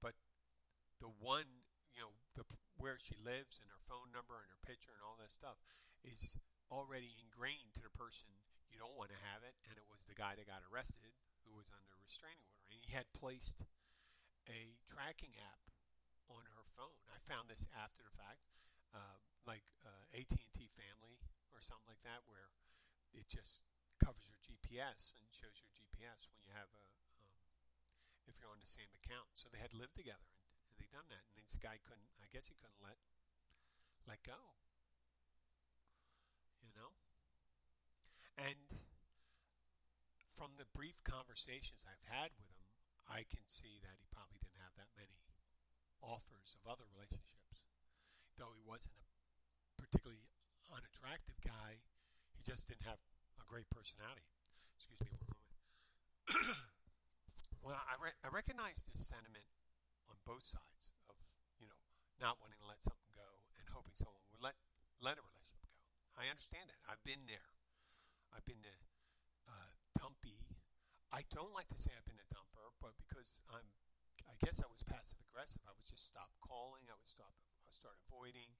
but 0.00 0.16
the 1.04 1.12
one 1.20 1.68
you 1.92 2.00
know 2.00 2.16
the 2.32 2.48
where 2.80 2.96
she 2.96 3.14
lives 3.20 3.60
and 3.60 3.68
her 3.68 3.82
phone 3.84 4.08
number 4.10 4.40
and 4.40 4.48
her 4.50 4.62
picture 4.64 4.96
and 4.96 5.04
all 5.04 5.20
that 5.20 5.30
stuff 5.30 5.60
is 6.02 6.34
already 6.72 7.14
ingrained 7.20 7.76
to 7.76 7.84
the 7.84 7.92
person. 7.92 8.26
You 8.72 8.80
don't 8.80 8.96
want 8.96 9.12
to 9.12 9.20
have 9.30 9.44
it. 9.44 9.54
And 9.68 9.76
it 9.76 9.86
was 9.86 10.08
the 10.08 10.16
guy 10.16 10.34
that 10.34 10.48
got 10.48 10.64
arrested 10.66 11.14
who 11.44 11.54
was 11.54 11.68
under 11.70 11.94
restraining 12.00 12.42
order. 12.48 12.66
And 12.72 12.80
he 12.80 12.90
had 12.90 13.06
placed 13.14 13.62
a 14.48 14.80
tracking 14.88 15.36
app 15.38 15.70
on 16.26 16.48
her 16.56 16.64
phone. 16.74 17.04
I 17.12 17.20
found 17.22 17.52
this 17.52 17.68
after 17.76 18.02
the 18.02 18.14
fact. 18.16 18.48
Uh, 18.90 19.20
like 19.46 19.64
uh, 19.82 20.04
AT&T 20.14 20.58
Family 20.74 21.18
or 21.52 21.62
something 21.62 21.88
like 21.88 22.02
that, 22.04 22.24
where 22.28 22.52
it 23.12 23.28
just 23.28 23.64
covers 24.00 24.24
your 24.26 24.38
GPS 24.40 25.14
and 25.16 25.28
shows 25.30 25.60
your 25.60 25.70
GPS 25.72 26.26
when 26.28 26.40
you 26.42 26.52
have 26.52 26.72
a, 26.74 26.86
um, 27.20 27.30
if 28.26 28.40
you're 28.40 28.50
on 28.50 28.60
the 28.60 28.70
same 28.70 28.90
account. 28.98 29.32
So 29.38 29.52
they 29.52 29.62
had 29.62 29.76
lived 29.76 29.94
together 29.94 30.28
and, 30.42 30.52
and 30.68 30.74
they 30.80 30.88
done 30.90 31.06
that, 31.12 31.24
and 31.36 31.44
this 31.44 31.56
guy 31.60 31.78
couldn't. 31.84 32.10
I 32.18 32.28
guess 32.32 32.48
he 32.48 32.56
couldn't 32.58 32.82
let 32.82 32.98
let 34.08 34.24
go. 34.26 34.56
You 36.64 36.72
know, 36.74 36.96
and 38.38 38.80
from 40.32 40.56
the 40.56 40.66
brief 40.72 41.04
conversations 41.04 41.84
I've 41.84 42.08
had 42.08 42.32
with 42.34 42.48
him, 42.48 42.64
I 43.04 43.28
can 43.28 43.44
see 43.44 43.78
that 43.84 44.00
he 44.00 44.08
probably 44.08 44.40
didn't 44.40 44.62
have 44.64 44.74
that 44.80 44.94
many 44.96 45.20
offers 46.02 46.58
of 46.58 46.66
other 46.66 46.88
relationships 46.88 47.32
though 48.42 48.52
he 48.56 48.64
wasn't 48.64 48.98
a 48.98 49.06
particularly 49.78 50.31
unattractive 50.72 51.38
guy, 51.44 51.84
he 52.32 52.42
just 52.42 52.68
didn't 52.68 52.88
have 52.88 53.00
a 53.38 53.44
great 53.46 53.68
personality. 53.68 54.26
Excuse 54.74 54.98
me 54.98 55.12
one 55.12 55.28
moment. 55.28 55.52
well, 57.64 57.80
I, 57.84 57.94
re- 58.00 58.20
I 58.24 58.28
recognize 58.32 58.88
this 58.88 59.04
sentiment 59.04 59.46
on 60.08 60.18
both 60.24 60.42
sides 60.42 60.96
of, 61.06 61.16
you 61.60 61.68
know, 61.68 61.78
not 62.18 62.40
wanting 62.40 62.58
to 62.58 62.68
let 62.68 62.80
something 62.80 63.12
go 63.12 63.46
and 63.60 63.68
hoping 63.70 63.94
someone 63.94 64.24
would 64.32 64.42
let, 64.42 64.56
let 64.98 65.20
a 65.20 65.24
relationship 65.24 65.68
go. 65.68 65.84
I 66.16 66.32
understand 66.32 66.72
that. 66.72 66.80
I've 66.88 67.02
been 67.04 67.28
there. 67.28 67.52
I've 68.32 68.44
been 68.48 68.64
a 68.64 68.78
uh, 69.46 69.70
dumpy. 69.94 70.48
I 71.12 71.28
don't 71.28 71.52
like 71.52 71.68
to 71.68 71.78
say 71.78 71.92
I've 71.92 72.08
been 72.08 72.20
a 72.20 72.28
dumper, 72.32 72.72
but 72.80 72.96
because 72.96 73.44
I'm, 73.52 73.76
I 74.24 74.34
guess 74.40 74.64
I 74.64 74.68
was 74.72 74.80
passive 74.82 75.20
aggressive. 75.28 75.60
I 75.68 75.72
would 75.76 75.88
just 75.88 76.08
stop 76.08 76.32
calling. 76.40 76.88
I 76.88 76.96
would 76.96 77.08
stop 77.08 77.32
I 77.64 77.72
start 77.72 77.96
avoiding, 78.08 78.52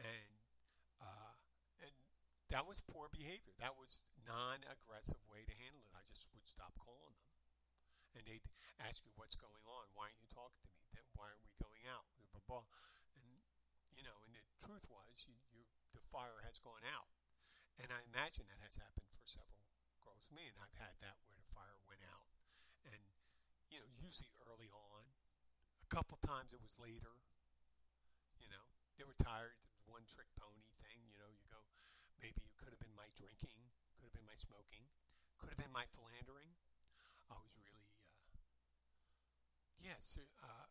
and 0.00 0.32
uh, 1.00 1.36
that 2.52 2.68
was 2.68 2.84
poor 2.84 3.08
behavior. 3.08 3.56
That 3.56 3.80
was 3.80 4.04
non-aggressive 4.28 5.24
way 5.32 5.48
to 5.48 5.54
handle 5.56 5.88
it. 5.88 5.96
I 5.96 6.04
just 6.04 6.28
would 6.36 6.44
stop 6.44 6.76
calling 6.76 7.16
them, 7.16 7.32
and 8.12 8.28
they'd 8.28 8.44
ask 8.76 9.00
you 9.08 9.12
what's 9.16 9.34
going 9.34 9.64
on. 9.64 9.88
Why 9.96 10.12
aren't 10.12 10.20
you 10.20 10.28
talking 10.28 10.60
to 10.60 10.68
me? 10.76 10.84
Then 10.92 11.08
why 11.16 11.32
aren't 11.32 11.48
we 11.48 11.56
going 11.56 11.88
out? 11.88 12.04
Blah, 12.12 12.28
blah, 12.28 12.44
blah. 12.44 12.68
And 13.16 13.40
you 13.96 14.04
know, 14.04 14.20
and 14.28 14.36
the 14.36 14.44
truth 14.60 14.84
was, 14.92 15.24
you, 15.24 15.32
you 15.48 15.64
the 15.96 16.04
fire 16.12 16.44
has 16.44 16.60
gone 16.60 16.84
out, 16.84 17.08
and 17.80 17.88
I 17.88 18.04
imagine 18.04 18.44
that 18.52 18.60
has 18.60 18.76
happened 18.76 19.08
for 19.16 19.24
several 19.24 19.64
girls. 20.04 20.28
Me 20.28 20.44
and 20.44 20.60
I've 20.60 20.76
had 20.76 21.00
that 21.00 21.24
where 21.24 21.40
the 21.40 21.48
fire 21.56 21.80
went 21.88 22.04
out, 22.04 22.28
and 22.84 23.00
you 23.72 23.80
know, 23.80 23.88
usually 23.96 24.36
early 24.44 24.68
on. 24.68 25.08
A 25.80 25.88
couple 25.88 26.20
times 26.20 26.52
it 26.52 26.60
was 26.60 26.76
later. 26.80 27.20
You 28.40 28.48
know, 28.48 28.64
they 29.00 29.04
were 29.08 29.16
tired. 29.16 29.56
One 29.88 30.04
trick 30.08 30.28
pony 30.36 30.68
thing. 30.80 31.04
You 31.08 31.20
know, 31.20 31.28
you 31.28 31.44
go 31.52 31.60
Maybe 32.22 32.38
it 32.46 32.54
could 32.54 32.70
have 32.70 32.78
been 32.78 32.94
my 32.94 33.10
drinking, 33.18 33.58
could 33.98 34.06
have 34.06 34.14
been 34.14 34.30
my 34.30 34.38
smoking, 34.38 34.86
could 35.42 35.50
have 35.50 35.58
been 35.58 35.74
my 35.74 35.90
philandering. 35.90 36.54
I 37.26 37.34
was 37.34 37.50
really, 37.58 37.90
uh, 37.98 38.38
yes, 39.82 40.22
uh, 40.38 40.70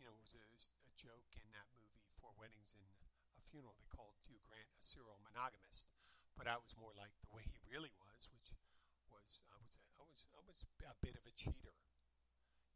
you 0.00 0.08
know, 0.08 0.16
it 0.16 0.24
was 0.24 0.32
a, 0.32 0.40
a, 0.88 0.92
joke 0.96 1.36
in 1.36 1.52
that 1.52 1.68
movie, 1.76 2.08
Four 2.16 2.32
Weddings 2.40 2.72
and 2.72 2.88
a 3.36 3.44
Funeral. 3.44 3.76
They 3.76 3.92
called 3.92 4.16
Hugh 4.24 4.40
Grant 4.40 4.72
a 4.72 4.80
serial 4.80 5.20
monogamist, 5.20 5.92
but 6.32 6.48
I 6.48 6.56
was 6.56 6.72
more 6.80 6.96
like 6.96 7.12
the 7.20 7.28
way 7.28 7.44
he 7.44 7.60
really 7.68 7.92
was, 8.00 8.32
which 8.32 8.48
was 9.12 9.44
I 9.52 9.60
was 9.60 9.76
a, 9.76 9.84
I 10.00 10.04
was 10.08 10.24
I 10.32 10.40
was 10.48 10.64
a 10.80 10.96
bit 11.04 11.12
of 11.12 11.28
a 11.28 11.34
cheater. 11.36 11.76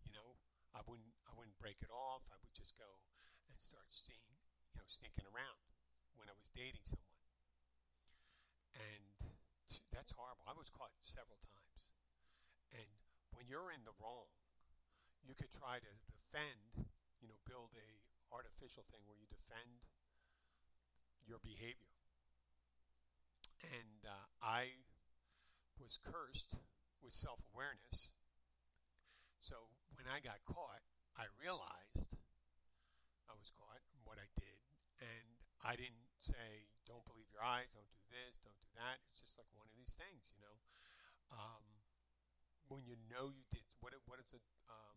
You 0.05 0.13
know, 0.13 0.37
I 0.77 0.85
wouldn't 0.85 1.17
I 1.25 1.33
wouldn't 1.33 1.57
break 1.57 1.81
it 1.81 1.89
off. 1.89 2.29
I 2.29 2.37
would 2.45 2.53
just 2.53 2.77
go 2.77 3.01
and 3.49 3.57
start 3.57 3.89
seeing, 3.89 4.37
you 4.77 4.77
know, 4.77 4.85
sneaking 4.85 5.25
around 5.25 5.65
when 6.21 6.29
I 6.29 6.37
was 6.37 6.53
dating 6.53 6.85
someone 6.85 7.08
that's 9.99 10.15
horrible. 10.15 10.47
I 10.47 10.55
was 10.55 10.71
caught 10.71 10.95
several 11.03 11.43
times. 11.43 11.91
And 12.71 12.87
when 13.35 13.51
you're 13.51 13.75
in 13.75 13.83
the 13.83 13.99
wrong, 13.99 14.31
you 15.27 15.35
could 15.35 15.51
try 15.51 15.83
to 15.83 15.93
defend, 16.07 16.87
you 17.19 17.27
know, 17.27 17.43
build 17.43 17.75
a 17.75 17.89
artificial 18.31 18.87
thing 18.95 19.03
where 19.11 19.19
you 19.19 19.27
defend 19.27 19.91
your 21.27 21.43
behavior. 21.43 21.91
And 23.59 24.07
uh, 24.07 24.31
I 24.39 24.87
was 25.83 25.99
cursed 25.99 26.55
with 27.03 27.11
self 27.11 27.43
awareness. 27.51 28.15
So 29.43 29.75
when 29.99 30.07
I 30.07 30.23
got 30.23 30.47
caught, 30.47 30.87
I 31.19 31.27
realized 31.43 32.15
I 33.27 33.35
was 33.35 33.51
caught 33.51 33.83
and 33.91 34.07
what 34.07 34.23
I 34.23 34.31
did. 34.39 34.63
And 35.03 35.43
I 35.59 35.75
didn't 35.75 36.15
say, 36.23 36.71
don't 36.89 37.05
believe 37.05 37.29
your 37.29 37.45
eyes, 37.45 37.77
don't 37.77 37.93
do 37.93 38.03
this, 38.09 38.41
don't 38.41 38.59
do 38.59 38.73
that. 38.81 38.99
It's 39.13 39.21
just 39.21 39.37
like 39.37 39.49
one 39.53 39.69
of 39.69 39.77
these 39.77 39.95
things, 39.95 40.33
you 40.33 40.41
know. 40.41 40.57
Um, 41.29 41.63
when 42.73 42.85
you 42.85 42.97
know 43.13 43.29
you 43.33 43.45
did, 43.53 43.65
what, 43.81 43.93
what 44.09 44.21
is 44.21 44.33
a, 44.33 44.41
um, 44.69 44.97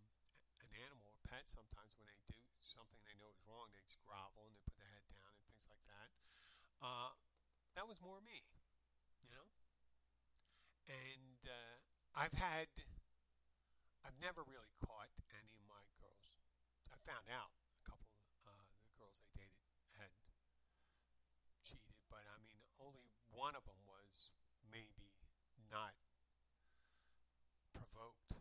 an 0.64 0.72
animal, 0.88 1.12
a 1.12 1.22
pet, 1.28 1.48
sometimes 1.48 1.96
when 2.00 2.08
they 2.08 2.20
do 2.32 2.40
something 2.60 3.00
they 3.04 3.16
know 3.20 3.32
is 3.32 3.44
wrong, 3.48 3.72
they 3.76 3.84
just 3.84 4.00
grovel 4.04 4.48
and 4.48 4.56
they 4.56 4.64
put 4.64 4.80
their 4.80 4.92
head 4.92 5.08
down 5.12 5.32
and 5.32 5.44
things 5.48 5.68
like 5.68 5.84
that. 5.88 6.10
Uh, 6.80 7.12
that 7.76 7.88
was 7.88 8.00
more 8.04 8.20
me, 8.24 8.44
you 9.24 9.32
know. 9.32 9.48
And 10.92 11.40
uh, 11.48 11.80
I've 12.12 12.36
had, 12.36 12.68
I've 14.04 14.20
never 14.20 14.44
really 14.44 14.72
caught 14.84 15.12
any 15.32 15.56
of 15.56 15.64
my 15.68 15.84
girls. 15.96 16.36
I 16.92 17.00
found 17.08 17.32
out 17.32 17.56
a 17.80 17.84
couple 17.88 18.12
of 18.12 18.28
uh, 18.44 18.68
the 18.84 18.92
girls 19.00 19.24
I 19.24 19.32
dated 19.32 19.64
had 19.96 20.12
cheated, 21.64 21.96
but 22.12 22.28
I 22.28 22.36
mean, 22.44 22.60
only 22.84 23.08
one 23.42 23.58
of 23.58 23.66
them 23.66 23.82
was 23.90 24.30
maybe 24.70 25.18
not 25.74 25.98
provoked 27.74 28.38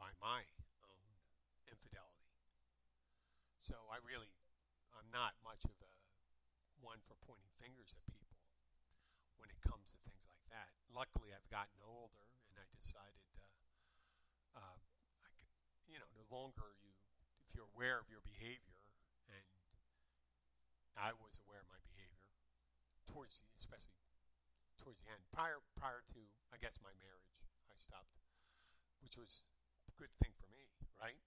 by 0.00 0.08
my 0.24 0.48
own 0.80 1.20
infidelity. 1.68 2.32
So 3.60 3.76
I 3.92 4.00
really, 4.00 4.32
I'm 4.96 5.12
not 5.12 5.36
much 5.44 5.68
of 5.68 5.76
a 5.84 5.92
one 6.80 7.04
for 7.04 7.12
pointing 7.28 7.52
fingers 7.60 7.92
at 7.92 8.00
people 8.08 8.40
when 9.36 9.52
it 9.52 9.60
comes 9.60 9.92
to 9.92 10.00
things 10.08 10.24
like 10.24 10.48
that. 10.48 10.72
Luckily, 10.88 11.36
I've 11.36 11.52
gotten 11.52 11.76
older, 11.84 12.24
and 12.48 12.56
I 12.56 12.64
decided, 12.72 13.28
uh, 14.56 14.64
uh, 14.64 14.80
I, 15.20 15.28
you 15.84 16.00
know, 16.00 16.08
the 16.16 16.24
longer 16.32 16.72
you, 16.80 16.96
if 17.44 17.52
you're 17.52 17.68
aware 17.76 18.00
of 18.00 18.08
your 18.08 18.24
behavior 18.24 18.80
and 19.28 19.44
I 20.96 21.12
was 21.20 21.36
aware 21.44 21.60
of 21.60 21.68
my 21.68 21.79
towards 23.10 23.42
especially 23.58 23.98
towards 24.78 25.02
the 25.02 25.10
end. 25.10 25.26
Prior 25.34 25.60
prior 25.74 26.06
to 26.14 26.20
I 26.54 26.56
guess 26.62 26.78
my 26.78 26.94
marriage, 27.02 27.42
I 27.68 27.76
stopped, 27.76 28.22
which 29.02 29.18
was 29.18 29.42
a 29.90 29.94
good 29.98 30.14
thing 30.22 30.32
for 30.38 30.46
me, 30.46 30.70
right? 30.96 31.18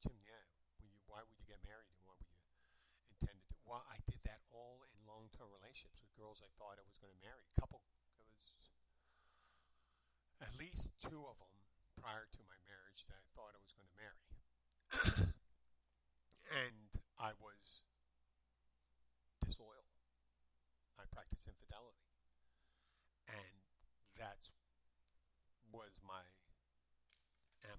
Jim, 0.00 0.16
yeah. 0.22 0.46
You, 0.78 0.94
why 1.10 1.26
would 1.26 1.36
you 1.36 1.46
get 1.50 1.60
married 1.66 1.90
and 1.90 2.02
why 2.06 2.14
would 2.16 2.30
you 2.30 2.42
intend 3.10 3.42
to? 3.50 3.54
Well, 3.66 3.82
I 3.90 3.98
did 4.06 4.22
that 4.24 4.46
all 4.54 4.86
in 4.86 4.94
long-term 5.04 5.50
relationships 5.50 6.00
with 6.00 6.14
girls 6.14 6.38
I 6.38 6.50
thought 6.56 6.78
I 6.78 6.86
was 6.86 6.96
going 7.00 7.12
to 7.12 7.22
marry. 7.24 7.50
Couple, 7.58 7.82
it 8.18 8.26
was 8.30 8.54
at 10.38 10.54
least 10.54 10.94
two 11.02 11.26
of 11.26 11.36
them 11.42 11.54
prior 11.98 12.30
to 12.30 12.40
my 12.46 12.58
marriage 12.68 13.04
that 13.10 13.18
I 13.18 13.26
thought 13.34 13.56
I 13.56 13.62
was 13.62 13.72
going 13.74 13.88
to 13.90 13.98
marry, 13.98 14.24
and 16.62 16.90
I 17.18 17.32
was 17.40 17.86
disloyal. 19.40 19.84
I 21.44 21.52
infidelity. 21.52 22.08
And 23.28 23.60
that's 24.16 24.48
was 25.74 25.98
my 26.06 26.22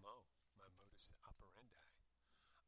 MO, 0.03 0.27
my 0.60 0.67
modus 0.75 1.15
operandi. 1.24 1.88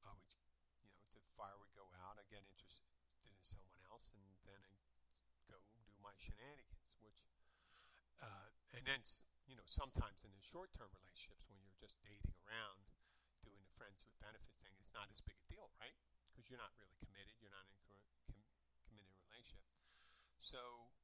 I 0.08 0.16
would, 0.16 0.32
you 0.80 0.88
know, 0.88 1.04
the 1.12 1.20
fire 1.36 1.60
would 1.60 1.76
go 1.76 1.92
out, 2.00 2.16
I 2.16 2.24
get 2.32 2.48
interested 2.48 2.88
in 3.28 3.36
someone 3.44 3.84
else, 3.92 4.16
and 4.16 4.24
then 4.48 4.64
I 4.64 4.80
go 5.52 5.60
do 5.76 5.84
my 6.00 6.16
shenanigans, 6.16 6.96
which, 7.04 7.28
uh, 8.24 8.50
and 8.72 8.88
then, 8.88 9.04
you 9.46 9.60
know, 9.60 9.68
sometimes 9.68 10.24
in 10.24 10.32
the 10.32 10.40
short 10.40 10.72
term 10.72 10.88
relationships, 10.96 11.44
when 11.52 11.60
you're 11.60 11.76
just 11.76 12.00
dating 12.00 12.34
around, 12.48 12.88
doing 13.44 13.60
the 13.60 13.74
friends 13.76 14.08
with 14.08 14.16
benefits 14.24 14.64
thing, 14.64 14.74
it's 14.80 14.96
not 14.96 15.12
as 15.12 15.20
big 15.22 15.36
a 15.36 15.46
deal, 15.52 15.68
right? 15.78 15.94
Because 16.32 16.48
you're 16.48 16.62
not 16.62 16.72
really 16.80 16.96
committed, 17.04 17.36
you're 17.44 17.54
not 17.54 17.68
in. 17.92 18.17
So, 20.48 20.96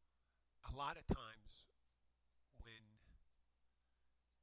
a 0.63 0.71
lot 0.71 0.95
of 0.95 1.03
times 1.03 1.67
when 2.63 2.79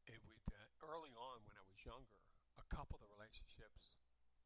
it 0.05 0.21
would, 0.29 0.45
uh, 0.53 0.69
early 0.85 1.17
on 1.17 1.41
when 1.49 1.57
I 1.57 1.65
was 1.65 1.81
younger, 1.89 2.21
a 2.61 2.69
couple 2.69 3.01
of 3.01 3.09
the 3.09 3.09
relationships, 3.09 3.97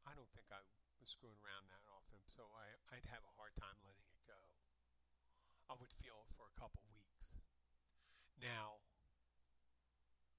I 0.07 0.15
don't 0.15 0.31
think 0.31 0.47
I 0.55 0.63
was 1.03 1.11
screwing 1.11 1.43
around 1.43 1.67
that 1.67 1.83
often, 1.91 2.23
so 2.31 2.47
I, 2.55 2.71
I'd 2.87 3.03
have 3.11 3.27
a 3.27 3.35
hard 3.35 3.51
time 3.59 3.83
letting 3.83 4.07
it 4.07 4.23
go. 4.23 4.39
I 5.67 5.75
would 5.75 5.91
feel 5.91 6.23
it 6.23 6.31
for 6.31 6.47
a 6.47 6.55
couple 6.55 6.87
weeks. 6.87 7.35
Now, 8.39 8.79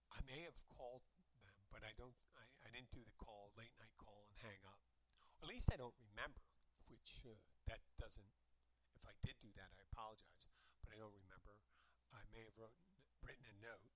I 0.09 0.25
may 0.25 0.49
have 0.49 0.65
called 0.73 1.05
them, 1.13 1.29
but 1.69 1.85
I 1.85 1.93
don't. 1.93 2.17
I, 2.41 2.49
I 2.65 2.73
didn't 2.73 2.97
do 2.97 3.05
the 3.05 3.21
call, 3.21 3.53
late 3.53 3.77
night 3.77 3.93
call, 4.01 4.25
and 4.33 4.41
hang 4.41 4.65
up. 4.65 4.81
At 5.45 5.53
least 5.53 5.69
I 5.69 5.77
don't 5.77 6.01
remember, 6.01 6.41
which 6.89 7.21
uh, 7.29 7.37
that 7.69 7.85
doesn't 8.01 8.33
I 9.07 9.17
did 9.23 9.39
do 9.41 9.51
that, 9.57 9.71
I 9.73 9.83
apologize, 9.91 10.51
but 10.83 10.93
I 10.93 11.01
don't 11.01 11.15
remember. 11.15 11.59
I 12.15 12.23
may 12.31 12.43
have 12.47 12.55
wrote, 12.59 12.77
written 13.23 13.47
a 13.47 13.55
note, 13.63 13.91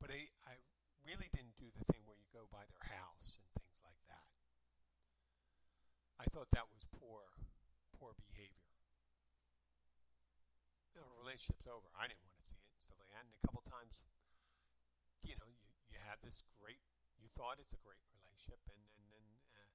but 0.00 0.12
I, 0.12 0.32
I 0.44 0.60
really 1.04 1.28
didn't 1.32 1.56
do 1.56 1.72
the 1.72 1.84
thing 1.88 2.04
where 2.04 2.18
you 2.18 2.28
go 2.32 2.48
by 2.52 2.68
their 2.68 2.84
house 2.92 3.40
and 3.40 3.48
things 3.56 3.80
like 3.80 4.00
that. 4.08 4.26
I 6.18 6.26
thought 6.28 6.50
that 6.52 6.66
was 6.68 6.82
poor, 6.98 7.30
poor 7.94 8.12
behavior. 8.18 8.68
You 10.92 11.00
know, 11.00 11.08
relationship's 11.14 11.70
over. 11.70 11.86
I 11.94 12.10
didn't 12.10 12.26
want 12.26 12.36
to 12.42 12.44
see 12.44 12.58
it 12.58 12.68
and 12.74 12.82
stuff 12.82 12.98
like 12.98 13.12
that. 13.14 13.22
And 13.22 13.32
a 13.38 13.42
couple 13.46 13.62
times, 13.62 13.94
you 15.22 15.38
know, 15.38 15.46
you, 15.46 15.70
you 15.94 15.98
have 16.02 16.18
this 16.26 16.42
great, 16.58 16.82
you 17.22 17.30
thought 17.38 17.62
it's 17.62 17.72
a 17.72 17.80
great 17.80 18.02
relationship, 18.10 18.58
and 18.66 18.82
then 19.14 19.24
uh, 19.54 19.70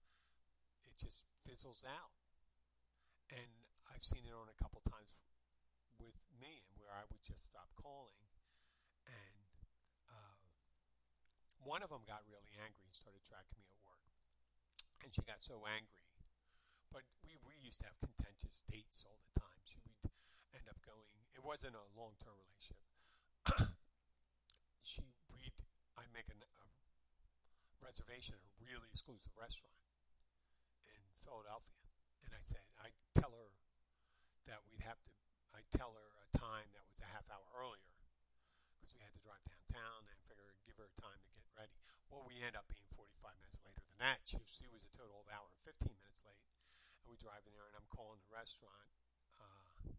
it 0.84 1.00
just 1.00 1.24
fizzles 1.48 1.88
out. 1.88 2.12
And 3.32 3.63
I've 4.04 4.20
seen 4.20 4.28
it 4.28 4.36
on 4.36 4.52
a 4.52 4.60
couple 4.60 4.84
times 4.84 5.16
with 5.96 6.20
me, 6.36 6.60
and 6.68 6.76
where 6.76 6.92
I 6.92 7.08
would 7.08 7.24
just 7.24 7.48
stop 7.48 7.72
calling, 7.80 8.20
and 9.08 9.48
uh, 10.12 10.44
one 11.64 11.80
of 11.80 11.88
them 11.88 12.04
got 12.04 12.28
really 12.28 12.52
angry 12.60 12.84
and 12.84 12.92
started 12.92 13.24
tracking 13.24 13.64
me 13.64 13.72
at 13.72 13.80
work, 13.88 14.04
and 15.08 15.16
she 15.16 15.24
got 15.24 15.40
so 15.40 15.64
angry. 15.64 16.04
But 16.92 17.08
we, 17.24 17.40
we 17.48 17.56
used 17.56 17.80
to 17.80 17.88
have 17.88 17.96
contentious 18.04 18.68
dates 18.68 19.08
all 19.08 19.24
the 19.24 19.40
time. 19.40 19.64
She 19.64 19.80
would 19.88 20.12
end 20.52 20.68
up 20.68 20.84
going. 20.84 21.24
It 21.32 21.40
wasn't 21.40 21.80
a 21.80 21.88
long 21.96 22.20
term 22.20 22.36
relationship. 22.36 22.84
she 24.84 25.16
we'd 25.32 25.56
I 25.96 26.12
make 26.12 26.28
a, 26.28 26.36
a 26.36 26.68
reservation 27.80 28.36
at 28.36 28.44
a 28.44 28.52
really 28.68 28.92
exclusive 28.92 29.32
restaurant 29.40 29.80
in 30.92 31.00
Philadelphia, 31.24 31.88
and 32.28 32.36
I 32.36 32.44
said 32.44 32.68
I 32.84 32.92
tell 33.16 33.32
her 33.32 33.63
that 34.48 34.64
we'd 34.68 34.84
have 34.84 35.00
to 35.08 35.12
I 35.54 35.62
tell 35.70 35.94
her 35.94 36.10
a 36.18 36.28
time 36.34 36.74
that 36.74 36.86
was 36.90 36.98
a 36.98 37.10
half 37.14 37.30
hour 37.30 37.46
earlier 37.54 37.94
because 38.82 38.98
we 38.98 39.06
had 39.06 39.14
to 39.14 39.22
drive 39.22 39.46
downtown 39.46 40.10
and 40.10 40.18
figure 40.26 40.44
give 40.66 40.82
her 40.82 40.90
time 40.98 41.22
to 41.22 41.32
get 41.38 41.46
ready. 41.54 41.78
Well, 42.10 42.26
we 42.26 42.42
end 42.42 42.58
up 42.58 42.66
being 42.66 42.86
45 42.90 43.38
minutes 43.38 43.62
later 43.62 43.86
than 43.86 44.00
that. 44.02 44.26
She, 44.26 44.42
she 44.50 44.66
was 44.66 44.82
a 44.82 44.92
total 44.92 45.22
of 45.22 45.30
hour 45.30 45.46
and 45.54 45.62
15 45.62 45.94
minutes 45.94 46.26
late, 46.26 46.42
and 47.06 47.06
we 47.06 47.18
drive 47.22 47.46
in 47.46 47.54
there, 47.54 47.70
and 47.70 47.78
I'm 47.78 47.90
calling 47.94 48.18
the 48.22 48.34
restaurant 48.34 48.90
uh, 49.38 49.94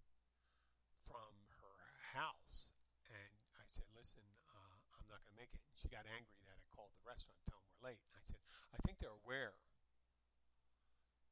from 1.06 1.30
her 1.62 1.78
house, 2.18 2.74
and 3.06 3.34
I 3.54 3.66
said, 3.70 3.86
"Listen, 3.94 4.26
uh, 4.50 4.78
I'm 4.98 5.06
not 5.06 5.22
going 5.22 5.34
to 5.34 5.40
make 5.40 5.54
it." 5.54 5.62
And 5.62 5.74
she 5.78 5.86
got 5.86 6.10
angry 6.10 6.42
that 6.50 6.58
I 6.58 6.66
called 6.74 6.94
the 6.98 7.06
restaurant, 7.06 7.38
telling 7.46 7.62
them 7.66 7.74
we're 7.78 7.94
late. 7.94 8.02
And 8.10 8.14
I 8.18 8.22
said, 8.26 8.42
"I 8.74 8.78
think 8.82 8.98
they're 8.98 9.14
aware 9.14 9.54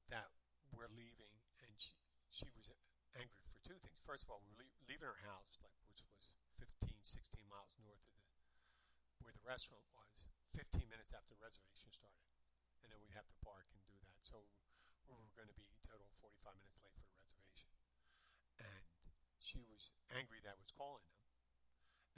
that 0.06 0.30
we're 0.70 0.90
leaving." 0.94 1.11
First 4.12 4.28
of 4.28 4.36
all, 4.36 4.44
we 4.44 4.52
were 4.52 4.68
leaving 4.84 5.08
her 5.08 5.24
house, 5.24 5.56
like 5.64 5.72
which 5.88 6.04
was 6.04 6.28
15, 6.60 7.00
16 7.00 7.48
miles 7.48 7.72
north 7.80 8.04
of 8.04 8.12
the 8.20 8.28
where 9.24 9.32
the 9.32 9.40
restaurant 9.40 9.88
was, 9.96 10.28
15 10.52 10.84
minutes 10.92 11.16
after 11.16 11.32
the 11.32 11.40
reservation 11.40 11.88
started, 11.88 12.28
and 12.84 12.92
then 12.92 13.00
we'd 13.00 13.16
have 13.16 13.24
to 13.24 13.32
park 13.40 13.72
and 13.72 13.80
do 13.88 13.96
that. 14.04 14.20
So 14.20 14.44
we 15.08 15.16
were 15.16 15.32
going 15.32 15.48
to 15.48 15.56
be 15.56 15.72
total 15.88 16.12
45 16.20 16.44
minutes 16.60 16.84
late 16.84 16.92
for 16.92 17.08
the 17.08 17.16
reservation, 17.16 17.72
and 18.60 18.84
she 19.40 19.64
was 19.64 19.96
angry 20.12 20.44
that 20.44 20.60
I 20.60 20.60
was 20.60 20.76
calling 20.76 21.08
them. 21.08 21.24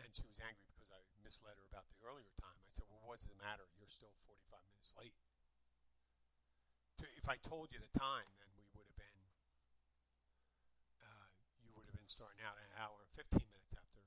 And 0.03 0.11
she 0.11 0.27
was 0.27 0.43
angry 0.43 0.67
because 0.75 0.91
I 0.91 0.99
misled 1.23 1.63
her 1.63 1.67
about 1.71 1.87
the 1.95 2.03
earlier 2.03 2.35
time. 2.35 2.59
I 2.67 2.75
said, 2.75 2.91
Well, 2.91 3.07
what 3.07 3.23
does 3.23 3.31
it 3.31 3.39
matter? 3.39 3.71
You're 3.79 3.87
still 3.87 4.19
45 4.27 4.67
minutes 4.67 4.99
late. 4.99 5.15
If 7.15 7.31
I 7.31 7.39
told 7.39 7.71
you 7.71 7.79
the 7.79 7.95
time, 7.95 8.35
then 8.43 8.51
we 8.59 8.67
would 8.75 8.91
have 8.91 8.99
been 8.99 9.21
uh, 11.07 11.31
been 12.05 12.13
starting 12.13 12.45
out 12.45 12.61
an 12.61 12.69
hour 12.77 13.01
and 13.01 13.09
15 13.17 13.33
minutes 13.49 13.73
after 13.73 14.05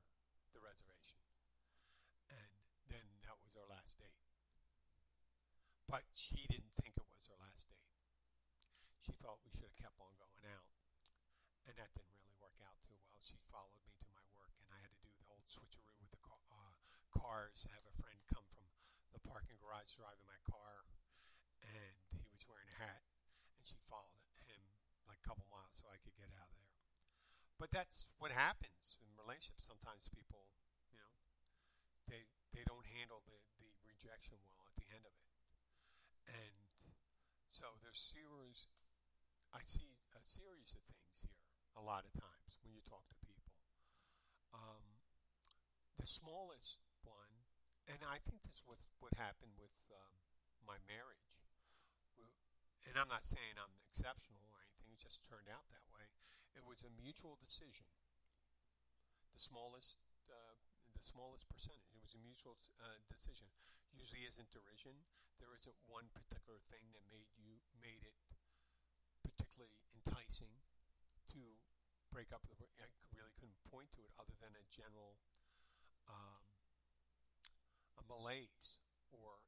the 0.54 0.62
reservation. 0.62 1.18
And 2.30 2.54
then 2.94 3.02
that 3.26 3.42
was 3.42 3.58
our 3.58 3.66
last 3.66 3.98
date. 3.98 4.22
But 5.90 6.06
she 6.14 6.46
didn't 6.46 6.78
think 6.78 6.94
it 6.94 7.10
was 7.10 7.26
her 7.26 7.42
last 7.42 7.74
date. 7.74 7.90
She 9.02 9.18
thought 9.18 9.42
we 9.42 9.50
should 9.50 9.74
have 9.74 9.82
kept 9.82 9.98
on 9.98 10.14
going 10.14 10.46
out. 10.46 10.70
And 11.66 11.74
that 11.82 11.90
didn't 11.98 12.14
really 12.22 12.38
work 12.38 12.62
out 12.62 12.78
too 12.86 12.94
well. 13.02 13.18
She 13.18 13.42
followed 13.50 13.82
me 13.82 13.98
to 13.98 14.14
my 14.14 14.22
work, 14.30 14.54
and 14.62 14.70
I 14.70 14.78
had 14.78 14.94
to 14.94 15.02
do 15.02 15.10
the 15.18 15.34
old 15.34 15.50
switcheroo 15.50 15.98
with 15.98 16.14
the 16.14 16.22
car, 16.22 16.38
uh, 16.54 16.78
cars. 17.10 17.66
Have 17.74 17.82
a 17.90 17.98
friend 17.98 18.22
come 18.30 18.46
from 18.54 18.70
the 19.10 19.26
parking 19.26 19.58
garage 19.58 19.98
driving 19.98 20.30
my 20.30 20.38
car, 20.46 20.86
and 21.66 21.98
he 22.14 22.30
was 22.30 22.46
wearing 22.46 22.70
a 22.70 22.78
hat, 22.78 23.10
and 23.58 23.66
she 23.66 23.82
followed 23.90 24.22
him 24.46 24.62
like 25.10 25.18
a 25.18 25.26
couple 25.26 25.50
miles 25.50 25.82
so 25.82 25.90
I 25.90 25.98
could 25.98 26.14
get 26.14 26.30
out 26.38 26.46
of 26.46 26.62
there. 26.62 26.67
But 27.58 27.74
that's 27.74 28.08
what 28.22 28.30
happens 28.30 28.98
in 29.02 29.10
relationships. 29.18 29.66
Sometimes 29.66 30.06
people, 30.14 30.54
you 30.94 30.98
know, 31.02 31.14
they 32.06 32.30
they 32.54 32.62
don't 32.64 32.86
handle 32.86 33.26
the, 33.26 33.42
the 33.58 33.70
rejection 33.82 34.38
well 34.46 34.70
at 34.70 34.78
the 34.78 34.88
end 34.94 35.04
of 35.04 35.14
it. 35.18 35.34
And 36.30 36.58
so 37.50 37.82
there's 37.82 37.98
series 37.98 38.70
I 39.50 39.66
see 39.66 39.98
a 40.14 40.22
series 40.22 40.78
of 40.78 40.86
things 40.86 41.26
here 41.26 41.42
a 41.74 41.82
lot 41.82 42.06
of 42.06 42.14
times 42.14 42.62
when 42.62 42.78
you 42.78 42.86
talk 42.86 43.10
to 43.10 43.18
people. 43.26 43.58
Um, 44.54 45.02
the 45.98 46.06
smallest 46.06 46.86
one, 47.02 47.50
and 47.90 48.06
I 48.06 48.22
think 48.22 48.46
this 48.46 48.62
was 48.70 48.94
what 49.02 49.18
happened 49.18 49.58
with 49.58 49.74
um, 49.90 50.14
my 50.62 50.78
marriage. 50.86 51.18
And 52.86 52.94
I'm 53.02 53.10
not 53.10 53.26
saying 53.26 53.58
I'm 53.58 53.82
exceptional 53.90 54.46
or 54.54 54.62
anything, 54.62 54.94
it 54.94 55.02
just 55.02 55.26
turned 55.26 55.50
out 55.50 55.66
that 55.74 55.84
way. 55.90 55.97
It 56.58 56.66
was 56.66 56.82
a 56.82 56.90
mutual 56.90 57.38
decision. 57.38 57.86
The 59.30 59.38
smallest, 59.38 60.02
uh, 60.26 60.58
the 60.98 61.06
smallest 61.06 61.46
percentage. 61.54 61.94
It 61.94 62.02
was 62.02 62.18
a 62.18 62.22
mutual 62.26 62.58
uh, 62.82 62.98
decision. 63.06 63.46
Usually, 63.94 64.26
isn't 64.26 64.50
derision. 64.50 65.06
There 65.38 65.54
isn't 65.54 65.78
one 65.86 66.10
particular 66.10 66.58
thing 66.74 66.90
that 66.98 67.06
made 67.14 67.30
you 67.38 67.62
made 67.78 68.02
it 68.02 68.18
particularly 69.22 69.86
enticing 69.94 70.50
to 71.30 71.62
break 72.10 72.34
up. 72.34 72.42
I 72.50 72.90
really 73.14 73.38
couldn't 73.38 73.62
point 73.70 73.94
to 73.94 74.02
it 74.02 74.10
other 74.18 74.34
than 74.42 74.58
a 74.58 74.66
general 74.74 75.22
um, 76.10 76.42
a 78.02 78.04
malaise 78.10 78.82
or 79.14 79.46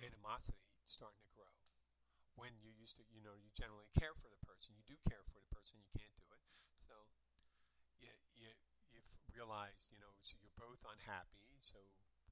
animosity 0.00 0.72
starting 0.88 1.20
to 1.20 1.32
grow 1.36 1.67
when 2.38 2.54
you 2.62 2.70
used 2.70 2.96
to, 2.96 3.04
you 3.10 3.20
know, 3.20 3.34
you 3.34 3.50
generally 3.50 3.90
care 3.98 4.14
for 4.14 4.30
the 4.30 4.38
person. 4.46 4.78
You 4.78 4.86
do 4.86 4.96
care 5.04 5.26
for 5.26 5.34
the 5.34 5.50
person. 5.50 5.82
You 5.82 5.90
can't 5.90 6.14
do 6.14 6.30
it. 6.30 6.42
So 6.78 6.94
you, 7.98 8.14
you, 8.38 8.54
you've 8.94 9.10
realized, 9.34 9.90
you 9.90 9.98
know, 9.98 10.14
so 10.22 10.38
you're 10.38 10.54
both 10.54 10.86
unhappy. 10.86 11.50
So 11.58 11.76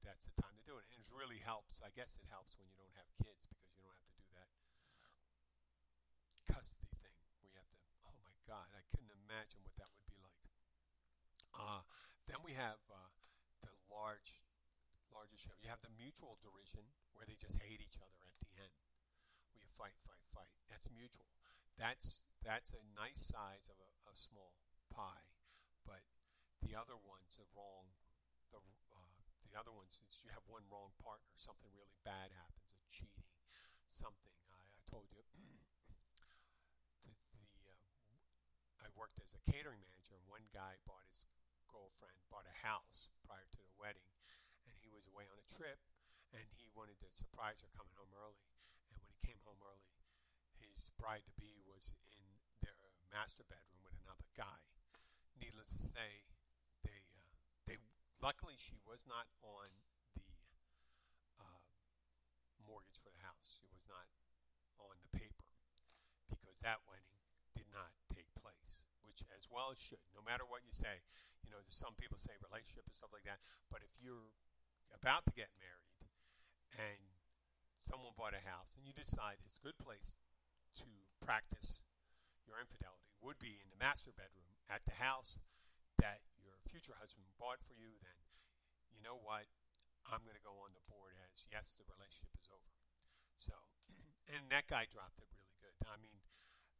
that's 0.01 0.23
the 0.23 0.35
time 0.39 0.55
to 0.55 0.63
do 0.63 0.79
it. 0.79 0.87
And 0.95 1.03
it 1.03 1.11
really 1.11 1.43
helps. 1.43 1.83
I 1.83 1.91
guess 1.91 2.15
it 2.15 2.31
helps 2.31 2.55
when 2.55 2.71
you 2.71 2.79
don't 2.79 2.95
have 2.95 3.11
kids 3.19 3.43
because 3.45 3.67
you 3.75 3.83
don't 3.83 3.99
have 3.99 4.07
to 4.07 4.17
do 4.17 4.31
that 4.39 4.47
custody 6.47 6.95
thing 7.03 7.11
you 7.43 7.51
have 7.59 7.67
to, 7.67 7.77
oh 8.07 8.15
my 8.23 8.33
God, 8.47 8.71
I 8.71 8.81
couldn't 8.89 9.11
imagine 9.11 9.59
what 9.61 9.75
that 9.75 9.91
would 9.91 10.07
be 10.07 10.17
like. 10.23 10.47
Uh, 11.51 11.83
then 12.31 12.39
we 12.41 12.55
have 12.55 12.79
uh, 12.87 13.11
the 13.59 13.75
large, 13.91 14.39
larger 15.11 15.35
show. 15.35 15.51
You 15.59 15.67
have 15.67 15.83
the 15.83 15.91
mutual 15.99 16.39
derision 16.39 16.87
where 17.13 17.27
they 17.27 17.35
just 17.35 17.59
hate 17.59 17.83
each 17.83 17.99
other 17.99 18.23
at 18.23 18.39
the 18.39 18.51
end 18.55 18.73
where 19.51 19.65
you 19.65 19.66
fight, 19.77 19.93
fight, 20.01 20.25
fight. 20.33 20.49
That's 20.67 20.89
mutual. 20.89 21.29
That's 21.77 22.25
that's 22.41 22.73
a 22.73 22.81
nice 22.97 23.21
size 23.21 23.69
of 23.69 23.77
a, 23.77 23.89
a 24.09 24.17
small 24.17 24.57
pie, 24.89 25.29
but 25.85 26.01
the 26.65 26.73
other 26.73 26.97
one's 26.97 27.37
a 27.37 27.45
wrong. 27.53 27.93
The 28.49 28.57
uh, 28.57 29.21
the 29.45 29.53
other 29.53 29.69
ones 29.69 30.01
is 30.01 30.25
you 30.25 30.33
have 30.33 30.43
one 30.49 30.65
wrong 30.73 30.97
partner, 30.97 31.37
something 31.37 31.69
really 31.77 32.01
bad 32.01 32.33
happens, 32.33 32.73
a 32.73 32.81
cheating, 32.89 33.29
something. 33.85 34.33
I, 34.49 34.57
I 34.57 34.81
told 34.89 35.13
you. 35.13 35.21
the, 37.05 37.13
the 37.37 37.45
uh, 37.69 37.77
I 38.81 38.89
worked 38.97 39.21
as 39.21 39.37
a 39.37 39.41
catering 39.45 39.85
manager, 39.85 40.17
and 40.17 40.25
one 40.25 40.49
guy 40.49 40.81
bought 40.89 41.05
his 41.13 41.29
girlfriend 41.69 42.17
bought 42.33 42.49
a 42.49 42.65
house 42.65 43.13
prior 43.21 43.45
to 43.53 43.61
the 43.61 43.77
wedding, 43.77 44.09
and 44.65 44.73
he 44.81 44.89
was 44.89 45.05
away 45.05 45.29
on 45.29 45.37
a 45.37 45.45
trip, 45.45 45.77
and 46.33 46.49
he 46.57 46.73
wanted 46.73 46.97
to 47.05 47.09
surprise 47.13 47.61
her 47.61 47.69
coming 47.77 47.93
home 47.93 48.09
early. 48.17 48.56
Came 49.27 49.43
home 49.43 49.59
early, 49.59 49.91
his 50.55 50.87
bride 50.95 51.27
to 51.27 51.35
be 51.35 51.59
was 51.67 51.91
in 52.15 52.31
their 52.63 52.95
master 53.11 53.43
bedroom 53.43 53.83
with 53.83 53.99
another 53.99 54.23
guy. 54.39 54.63
Needless 55.35 55.75
to 55.75 55.83
say, 55.83 56.23
they 56.79 57.03
uh, 57.11 57.35
they 57.67 57.75
luckily 58.23 58.55
she 58.55 58.79
was 58.87 59.03
not 59.03 59.27
on 59.43 59.67
the 60.15 60.31
uh, 61.43 61.59
mortgage 62.63 63.03
for 63.03 63.11
the 63.11 63.19
house. 63.19 63.51
She 63.51 63.67
was 63.67 63.83
not 63.91 64.07
on 64.79 64.95
the 65.03 65.11
paper 65.11 65.51
because 66.31 66.63
that 66.63 66.87
wedding 66.87 67.19
did 67.51 67.67
not 67.75 67.91
take 68.07 68.31
place, 68.31 68.87
which 69.03 69.27
as 69.35 69.51
well 69.51 69.75
it 69.75 69.79
should. 69.83 70.07
No 70.15 70.23
matter 70.23 70.47
what 70.47 70.63
you 70.63 70.71
say, 70.71 71.03
you 71.43 71.51
know, 71.51 71.59
some 71.67 71.99
people 71.99 72.15
say 72.15 72.31
relationship 72.39 72.87
and 72.87 72.95
stuff 72.95 73.11
like 73.11 73.27
that, 73.27 73.43
but 73.67 73.83
if 73.83 73.99
you're 73.99 74.31
about 74.95 75.27
to 75.27 75.35
get 75.35 75.51
married 75.59 76.07
and 76.79 77.16
someone 77.81 78.17
bought 78.17 78.37
a 78.37 78.43
house 78.43 78.73
and 78.75 78.85
you 78.85 78.93
decide 78.93 79.41
it's 79.45 79.61
a 79.61 79.65
good 79.65 79.77
place 79.77 80.17
to 80.77 80.87
practice 81.21 81.83
your 82.45 82.61
infidelity 82.61 83.11
would 83.19 83.41
be 83.41 83.59
in 83.59 83.67
the 83.67 83.79
master 83.79 84.13
bedroom 84.15 84.55
at 84.71 84.85
the 84.87 85.01
house 85.01 85.41
that 85.99 86.23
your 86.37 86.61
future 86.63 86.95
husband 86.95 87.27
bought 87.41 87.59
for 87.59 87.73
you, 87.73 87.97
then 87.99 88.17
you 88.93 89.01
know 89.01 89.17
what? 89.17 89.49
I'm 90.07 90.23
going 90.23 90.37
to 90.37 90.45
go 90.45 90.55
on 90.63 90.71
the 90.71 90.85
board 90.87 91.19
as 91.19 91.43
yes, 91.51 91.75
the 91.75 91.83
relationship 91.83 92.31
is 92.39 92.47
over. 92.47 92.71
So, 93.35 93.53
and 94.31 94.47
that 94.53 94.71
guy 94.71 94.87
dropped 94.87 95.19
it 95.19 95.27
really 95.35 95.57
good. 95.59 95.75
I 95.83 95.99
mean, 95.99 96.23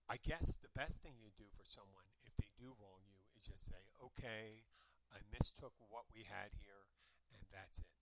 I 0.07 0.21
guess 0.21 0.55
the 0.55 0.71
best 0.71 1.03
thing 1.03 1.19
you 1.19 1.35
do 1.35 1.51
for 1.51 1.67
someone 1.67 2.07
if 2.23 2.31
they 2.39 2.47
do 2.55 2.71
wrong 2.79 3.03
you 3.03 3.19
is 3.35 3.49
just 3.49 3.67
say, 3.67 3.91
okay, 3.99 4.63
I 5.11 5.19
mistook 5.27 5.75
what 5.83 6.07
we 6.15 6.23
had 6.23 6.55
here, 6.55 6.87
and 7.35 7.43
that's 7.51 7.83
it 7.83 7.96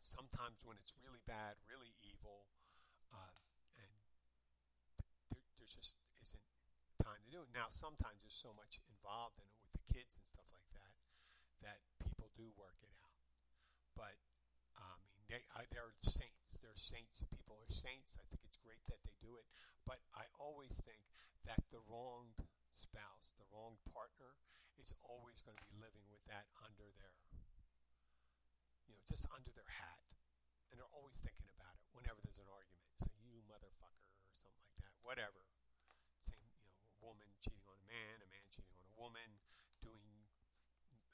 sometimes 0.00 0.64
when 0.64 0.80
it's 0.80 0.96
really 0.96 1.20
bad, 1.28 1.60
really 1.68 1.92
evil, 2.00 2.48
uh, 3.12 3.36
and 3.76 3.92
there, 5.30 5.44
there 5.60 5.68
just 5.68 6.00
isn't 6.20 6.44
time 7.00 7.20
to 7.24 7.30
do 7.32 7.40
it. 7.44 7.52
Now, 7.52 7.68
sometimes 7.72 8.24
there's 8.24 8.36
so 8.36 8.52
much 8.52 8.80
involved 8.88 9.40
in 9.40 9.48
it 9.48 9.56
with 9.60 9.72
the 9.76 9.84
kids 9.88 10.16
and 10.16 10.24
stuff 10.24 10.48
like 10.52 10.68
that 10.76 10.92
that 11.64 11.78
people 12.00 12.32
do 12.36 12.48
work 12.56 12.76
it 12.80 12.92
out. 13.04 13.16
But 13.96 14.16
I 14.76 14.96
mean, 15.04 15.24
they 15.28 15.44
I, 15.52 15.68
they're 15.68 15.92
saints. 16.00 16.60
They're 16.64 16.76
saints. 16.76 17.20
People 17.28 17.60
are 17.60 17.72
saints. 17.72 18.16
I 18.16 18.24
think 18.28 18.44
it's 18.44 18.60
great 18.60 18.84
that 18.88 19.04
they 19.04 19.16
do 19.20 19.36
it. 19.36 19.44
But 19.84 20.00
I 20.16 20.28
always 20.40 20.80
think 20.80 21.04
that 21.44 21.60
the 21.68 21.84
wronged 21.84 22.48
spouse, 22.72 23.36
the 23.36 23.48
wronged 23.52 23.80
partner, 23.92 24.40
is 24.80 24.96
always 25.04 25.44
going 25.44 25.60
to 25.60 25.68
be 25.68 25.76
living 25.76 26.08
with 26.08 26.24
that 26.28 26.48
under 26.64 26.88
their 26.96 27.12
you 28.90 28.98
know, 28.98 29.06
just 29.06 29.22
under 29.30 29.54
their 29.54 29.70
hat. 29.70 30.18
And 30.70 30.82
they're 30.82 30.90
always 30.90 31.22
thinking 31.22 31.46
about 31.54 31.78
it 31.78 31.86
whenever 31.94 32.18
there's 32.26 32.42
an 32.42 32.50
argument. 32.50 32.90
Say, 32.98 33.14
you 33.22 33.38
motherfucker, 33.46 34.10
or 34.26 34.34
something 34.34 34.58
like 34.66 34.74
that. 34.82 34.90
Whatever. 35.06 35.46
Same, 36.18 36.42
you 36.42 36.74
know, 36.74 36.82
a 36.90 36.98
woman 36.98 37.30
cheating 37.38 37.62
on 37.70 37.78
a 37.78 37.86
man, 37.86 38.18
a 38.18 38.28
man 38.34 38.42
cheating 38.50 38.74
on 38.74 38.82
a 38.90 38.98
woman, 38.98 39.38
doing 39.78 40.26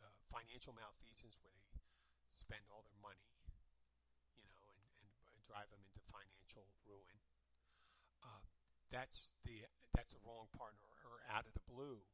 uh, 0.01 0.09
financial 0.33 0.73
malfeasance 0.73 1.37
where 1.45 1.53
they 1.53 1.69
spend 2.25 2.65
all 2.73 2.81
their 2.89 2.97
money, 3.05 3.29
you 4.41 4.49
know, 4.49 4.65
and, 5.05 5.13
and 5.29 5.37
drive 5.45 5.69
them 5.69 5.85
into 5.85 6.01
financial 6.09 6.65
ruin. 6.89 7.21
Uh, 8.25 8.41
that's 8.89 9.37
the 9.45 9.69
that's 9.93 10.13
the 10.17 10.21
wrong 10.25 10.49
partner 10.53 10.89
or 11.09 11.25
out 11.29 11.45
of 11.49 11.53
the 11.57 11.65
blue. 11.65 12.05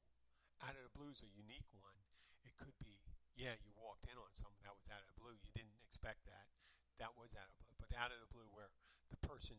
Out 0.62 0.78
of 0.78 0.82
the 0.86 0.94
blue 0.94 1.10
is 1.10 1.18
a 1.26 1.30
unique 1.34 1.66
one. 1.74 1.98
It 2.46 2.54
could 2.54 2.78
be, 2.78 3.01
yeah, 3.36 3.56
you 3.60 3.72
walked 3.74 4.04
in 4.08 4.16
on 4.16 4.30
someone 4.32 4.60
that 4.64 4.76
was 4.76 4.88
out 4.92 5.00
of 5.00 5.08
the 5.08 5.18
blue. 5.18 5.36
You 5.36 5.52
didn't 5.56 5.76
expect 5.80 6.28
that. 6.28 6.52
That 7.00 7.16
was 7.16 7.32
out 7.32 7.48
of 7.48 7.56
blue. 7.58 7.74
But 7.80 7.92
out 7.96 8.12
of 8.12 8.20
the 8.20 8.30
blue 8.30 8.48
where 8.52 8.72
the 9.08 9.20
person 9.20 9.58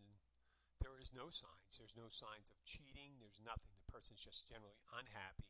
there 0.83 0.99
is 0.99 1.15
no 1.15 1.31
signs. 1.31 1.79
There's 1.79 1.95
no 1.95 2.11
signs 2.11 2.51
of 2.51 2.59
cheating. 2.67 3.15
There's 3.23 3.39
nothing. 3.39 3.71
The 3.79 3.87
person's 3.87 4.19
just 4.19 4.51
generally 4.51 4.83
unhappy. 4.91 5.47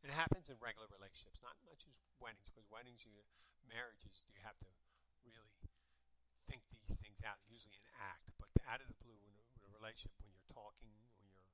And 0.00 0.08
it 0.08 0.16
happens 0.16 0.48
in 0.48 0.56
regular 0.58 0.88
relationships, 0.88 1.44
not 1.44 1.60
much 1.60 1.84
as 1.84 2.00
weddings, 2.16 2.48
because 2.48 2.66
weddings, 2.72 3.04
you, 3.04 3.12
marriages, 3.68 4.24
you 4.32 4.40
have 4.40 4.56
to 4.64 4.72
really 5.22 5.60
think 6.48 6.64
these 6.72 6.98
things 6.98 7.20
out, 7.22 7.38
usually 7.46 7.76
an 7.76 7.86
act. 8.00 8.32
But 8.40 8.50
out 8.66 8.80
of 8.82 8.88
the 8.88 8.98
blue, 8.98 9.20
in 9.28 9.36
a, 9.36 9.44
in 9.60 9.68
a 9.68 9.70
relationship, 9.70 10.16
when 10.18 10.32
you're 10.34 10.50
talking, 10.50 10.90
when 11.20 11.28
you're 11.28 11.46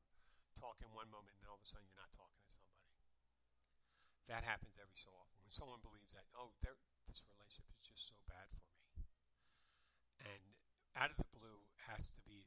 talking 0.56 0.88
one 0.94 1.12
moment, 1.12 1.36
and 1.36 1.44
then 1.44 1.50
all 1.52 1.60
of 1.60 1.66
a 1.66 1.68
sudden 1.68 1.84
you're 1.84 2.00
not 2.00 2.14
talking 2.14 2.40
to 2.40 2.48
somebody. 2.48 2.87
That 4.28 4.44
happens 4.44 4.76
every 4.76 5.00
so 5.00 5.08
often. 5.16 5.40
When 5.40 5.52
someone 5.56 5.80
believes 5.80 6.12
that, 6.12 6.28
oh, 6.36 6.52
this 7.08 7.24
relationship 7.24 7.72
is 7.80 7.88
just 7.88 8.04
so 8.04 8.20
bad 8.28 8.52
for 8.52 8.60
me. 8.68 8.84
And 10.20 10.44
out 10.92 11.08
of 11.08 11.16
the 11.16 11.32
blue 11.32 11.64
has 11.88 12.12
to 12.12 12.20
be 12.20 12.44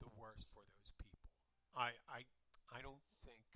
the 0.00 0.08
worst 0.16 0.48
for 0.48 0.64
those 0.64 0.88
people. 0.96 1.28
I, 1.76 2.00
I, 2.08 2.24
I 2.72 2.80
don't 2.80 3.04
think 3.20 3.52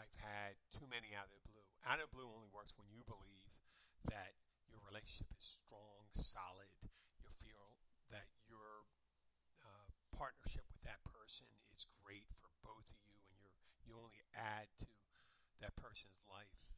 I've 0.00 0.16
had 0.24 0.56
too 0.72 0.88
many 0.88 1.12
out 1.12 1.28
of 1.28 1.36
the 1.36 1.44
blue. 1.44 1.68
Out 1.84 2.00
of 2.00 2.08
the 2.08 2.16
blue 2.16 2.32
only 2.32 2.48
works 2.48 2.72
when 2.80 2.88
you 2.88 3.04
believe 3.04 3.52
that 4.08 4.40
your 4.72 4.80
relationship 4.88 5.28
is 5.36 5.44
strong, 5.44 6.08
solid. 6.16 6.72
You 7.20 7.28
feel 7.28 7.76
that 8.08 8.32
your 8.48 8.88
uh, 9.60 9.92
partnership 10.16 10.64
with 10.72 10.80
that 10.88 11.04
person 11.04 11.50
is 11.76 11.84
great 12.00 12.32
for 12.40 12.48
both 12.64 12.88
of 12.88 12.98
you, 13.04 13.20
and 13.28 13.36
you're 13.36 13.52
you 13.84 13.96
only 13.96 14.24
add 14.36 14.68
to 14.80 14.88
that 15.62 15.78
person's 15.78 16.22
life, 16.26 16.70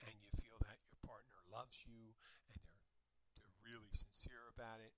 and 0.00 0.16
you 0.18 0.30
feel 0.32 0.58
that 0.64 0.82
your 0.88 0.98
partner 1.04 1.44
loves 1.48 1.84
you, 1.84 2.16
and 2.48 2.58
they're 2.58 2.88
they're 3.36 3.58
really 3.62 3.92
sincere 3.92 4.48
about 4.50 4.82
it, 4.82 4.96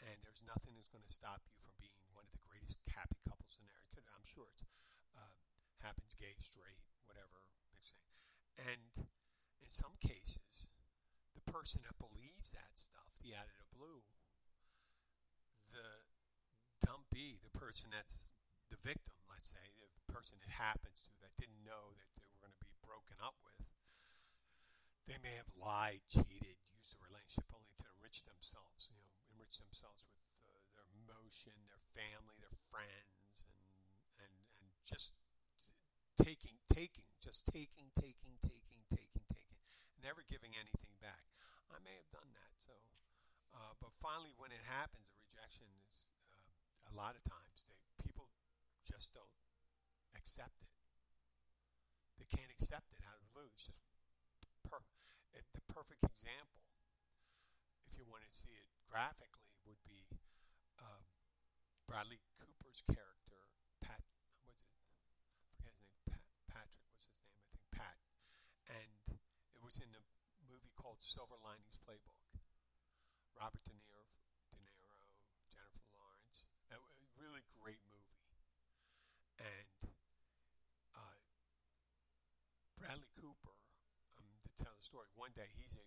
and 0.00 0.20
there's 0.22 0.44
nothing 0.44 0.76
that's 0.76 0.92
going 0.92 1.04
to 1.04 1.12
stop 1.12 1.44
you 1.48 1.54
from 1.60 1.74
being 1.80 2.04
one 2.12 2.24
of 2.28 2.32
the 2.32 2.44
greatest 2.44 2.80
happy 2.90 3.20
couples 3.24 3.56
in 3.56 3.64
there. 3.66 3.84
I'm 4.24 4.32
sure 4.32 4.48
it's 4.48 4.64
uh, 5.12 5.36
happens 5.84 6.16
gay, 6.16 6.40
straight, 6.40 6.80
whatever 7.04 7.52
mixing. 7.68 8.00
And 8.56 9.04
in 9.60 9.68
some 9.68 10.00
cases, 10.00 10.72
the 11.36 11.44
person 11.44 11.84
that 11.84 12.00
believes 12.00 12.56
that 12.56 12.80
stuff, 12.80 13.12
the 13.20 13.36
out 13.36 13.52
of 13.52 13.60
the 13.60 13.68
blue, 13.68 14.08
the 15.68 16.08
dumpy, 16.80 17.36
the 17.36 17.52
person 17.52 17.92
that's 17.92 18.32
the 18.72 18.80
victim, 18.80 19.20
let's 19.28 19.52
say, 19.52 19.76
the 19.76 20.08
person 20.08 20.40
it 20.40 20.56
happens 20.56 21.04
to 21.04 21.12
that 21.20 21.36
didn't 21.36 21.68
know 21.68 21.92
that 22.00 22.08
they 22.16 22.24
were 22.24 22.40
going 22.40 22.56
to 22.56 22.64
be 22.64 22.72
broken 22.94 23.18
up 23.18 23.34
with, 23.42 23.58
they 25.10 25.18
may 25.18 25.34
have 25.34 25.50
lied, 25.58 26.06
cheated, 26.06 26.62
used 26.70 26.94
the 26.94 27.02
relationship 27.02 27.50
only 27.50 27.74
to 27.74 27.90
enrich 27.98 28.22
themselves, 28.22 28.86
you 28.86 28.94
know, 28.94 29.10
enrich 29.34 29.58
themselves 29.58 30.06
with 30.06 30.22
uh, 30.46 30.62
their 30.78 30.86
emotion, 30.94 31.58
their 31.66 31.82
family, 31.90 32.38
their 32.38 32.54
friends, 32.70 33.42
and 33.50 33.66
and 34.22 34.34
and 34.62 34.70
just 34.86 35.18
taking, 36.14 36.62
taking, 36.70 37.10
just 37.18 37.50
taking, 37.50 37.90
taking, 37.98 38.38
taking, 38.38 38.86
taking, 38.86 39.26
taking, 39.26 39.66
never 39.98 40.22
giving 40.22 40.54
anything 40.54 40.94
back. 41.02 41.26
I 41.66 41.82
may 41.82 41.98
have 41.98 42.14
done 42.14 42.30
that. 42.38 42.54
So, 42.62 42.78
uh, 43.50 43.74
but 43.82 43.90
finally, 43.98 44.30
when 44.38 44.54
it 44.54 44.62
happens, 44.70 45.10
a 45.10 45.18
rejection 45.18 45.66
is 45.90 46.06
uh, 46.30 46.46
a 46.86 46.92
lot 46.94 47.18
of 47.18 47.26
times 47.26 47.66
they 47.66 47.74
people 47.98 48.30
just 48.86 49.10
don't 49.10 49.34
accept 50.14 50.62
it. 50.62 50.73
They 52.18 52.28
can't 52.30 52.50
accept 52.50 52.94
it 52.94 53.04
blue. 53.34 53.50
It's 53.50 53.66
just 53.66 53.82
per- 54.62 54.86
it, 55.34 55.42
the 55.52 55.64
perfect 55.66 56.06
example, 56.06 56.62
if 57.90 57.98
you 57.98 58.06
want 58.06 58.22
to 58.22 58.30
see 58.30 58.54
it 58.54 58.70
graphically, 58.86 59.58
would 59.66 59.82
be 59.82 60.06
um, 60.78 61.02
Bradley 61.90 62.22
Cooper's 62.38 62.86
character 62.86 63.50
Pat, 63.82 64.06
was 64.46 64.62
it? 64.62 64.70
I 64.70 65.52
forget 65.58 65.74
his 65.74 65.82
name. 65.90 65.98
Pat, 66.06 66.22
Patrick 66.46 66.86
was 66.94 67.10
his 67.10 67.20
name, 67.26 67.42
I 67.42 67.50
think, 67.50 67.66
Pat. 67.74 67.98
And 68.70 69.18
it 69.50 69.60
was 69.60 69.82
in 69.82 69.90
a 69.90 70.02
movie 70.46 70.72
called 70.78 71.02
Silver 71.02 71.36
Linings 71.42 71.76
Playbook. 71.82 72.22
Robert 73.34 73.66
De 73.66 73.74
Niro, 73.74 74.06
De 74.54 74.62
Niro, 74.62 74.94
Jennifer 75.50 75.90
Lawrence. 75.90 76.46
A 76.70 76.78
really 77.18 77.42
great 77.50 77.82
movie. 77.90 78.22
And 79.42 79.90
uh, 80.94 81.18
Bradley 82.78 83.10
Cooper, 83.16 83.56
um, 84.20 84.36
to 84.44 84.52
tell 84.60 84.76
the 84.76 84.84
story, 84.84 85.03
one 85.14 85.32
day 85.34 85.50
he's 85.54 85.74
a 85.78 85.86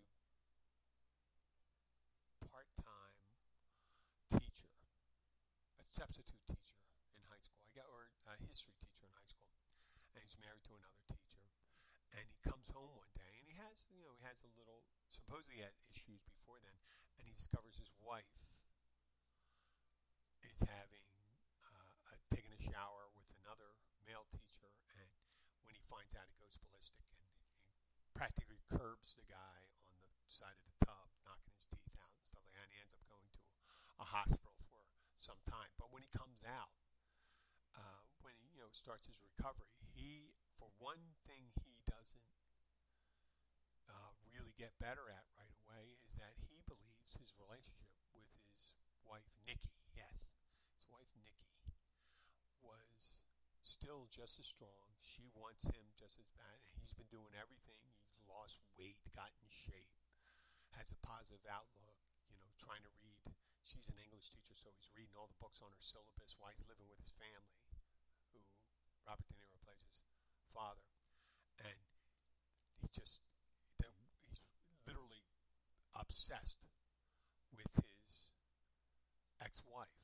part-time 2.48 3.20
teacher, 4.32 4.72
a 5.78 5.84
substitute 5.84 6.44
teacher 6.48 6.82
in 7.16 7.24
high 7.28 7.44
school. 7.44 7.62
I 7.64 7.72
got 7.76 7.88
or 7.92 8.12
a 8.28 8.36
history 8.48 8.76
teacher 8.80 9.08
in 9.08 9.14
high 9.14 9.28
school 9.28 9.48
and 10.18 10.26
he's 10.26 10.40
married 10.42 10.66
to 10.66 10.74
another 10.74 11.04
teacher. 11.06 11.46
And 12.18 12.26
he 12.26 12.42
comes 12.42 12.66
home 12.74 12.98
one 12.98 13.14
day, 13.14 13.38
and 13.38 13.46
he 13.46 13.54
has, 13.62 13.86
you 13.94 14.02
know, 14.02 14.18
he 14.18 14.26
has 14.26 14.42
a 14.42 14.50
little. 14.58 14.82
Supposedly, 15.06 15.62
he 15.62 15.64
had 15.64 15.78
issues 15.86 16.26
before 16.26 16.58
then, 16.66 16.82
and 17.22 17.30
he 17.30 17.36
discovers 17.36 17.78
his 17.78 17.94
wife 18.02 18.34
is 20.42 20.66
having 20.66 21.06
uh, 21.62 22.10
a, 22.10 22.16
taking 22.34 22.50
a 22.50 22.62
shower 22.64 23.06
with 23.14 23.30
another 23.44 23.78
male 24.10 24.26
teacher, 24.34 24.74
and 24.98 25.06
when 25.62 25.78
he 25.78 25.84
finds 25.86 26.18
out, 26.18 26.26
he 26.26 26.38
goes 26.42 26.58
ballistic 26.58 27.06
and 27.14 27.22
he 27.22 27.38
practically 28.18 28.57
curbs 28.68 29.16
the 29.16 29.28
guy 29.28 29.60
on 29.88 29.96
the 29.98 30.32
side 30.32 30.56
of 30.56 30.66
the 30.68 30.76
tub, 30.84 31.08
knocking 31.24 31.56
his 31.56 31.68
teeth 31.68 31.96
out 32.00 32.12
and 32.16 32.28
stuff 32.28 32.44
like 32.48 32.56
that. 32.56 32.68
And 32.68 32.74
he 32.76 32.80
ends 32.84 32.96
up 32.96 33.04
going 33.08 33.32
to 33.34 33.44
a 34.00 34.08
hospital 34.08 34.56
for 34.64 34.84
some 35.18 35.40
time. 35.48 35.72
But 35.80 35.90
when 35.92 36.04
he 36.04 36.12
comes 36.12 36.44
out, 36.46 36.76
uh, 37.74 38.04
when 38.22 38.36
he 38.38 38.54
you 38.58 38.62
know 38.62 38.72
starts 38.76 39.08
his 39.08 39.24
recovery, 39.24 39.74
he 39.96 40.36
for 40.58 40.70
one 40.78 41.18
thing 41.26 41.54
he 41.62 41.78
doesn't 41.86 42.34
uh, 43.88 44.12
really 44.28 44.54
get 44.58 44.76
better 44.82 45.08
at 45.08 45.26
right 45.38 45.54
away 45.66 46.02
is 46.04 46.18
that 46.20 46.36
he 46.50 46.66
believes 46.68 47.16
his 47.16 47.34
relationship 47.38 48.04
with 48.12 48.28
his 48.36 48.76
wife 49.08 49.30
Nikki, 49.46 49.80
yes, 49.96 50.36
his 50.76 50.86
wife 50.90 51.14
Nikki, 51.16 51.56
was 52.60 53.24
still 53.62 54.08
just 54.12 54.40
as 54.40 54.48
strong. 54.48 55.00
She 55.00 55.30
wants 55.32 55.68
him 55.68 55.96
just 55.96 56.20
as 56.20 56.28
bad. 56.36 56.60
He's 56.76 56.94
been 56.94 57.10
doing 57.12 57.32
everything. 57.38 57.97
Lost 58.28 58.60
weight, 58.76 59.00
gotten 59.16 59.40
in 59.42 59.52
shape, 59.52 59.96
has 60.76 60.92
a 60.92 61.00
positive 61.00 61.44
outlook. 61.48 61.98
You 62.30 62.38
know, 62.38 62.52
trying 62.60 62.84
to 62.84 62.94
read. 63.02 63.34
She's 63.64 63.92
an 63.92 64.00
English 64.00 64.32
teacher, 64.32 64.56
so 64.56 64.72
he's 64.76 64.92
reading 64.96 65.16
all 65.20 65.28
the 65.28 65.42
books 65.44 65.60
on 65.60 65.72
her 65.76 65.84
syllabus 65.84 66.40
while 66.40 66.56
he's 66.56 66.64
living 66.68 66.88
with 66.88 67.04
his 67.04 67.12
family 67.20 67.68
who 68.32 68.40
Robert 69.04 69.28
De 69.28 69.36
Niro 69.36 69.60
plays 69.64 69.84
his 69.84 70.04
father, 70.56 70.88
and 71.60 71.80
he 72.80 72.88
just 72.88 73.24
he's 74.32 74.80
literally 74.88 75.28
obsessed 75.96 76.64
with 77.52 77.68
his 77.84 78.32
ex-wife, 79.44 80.00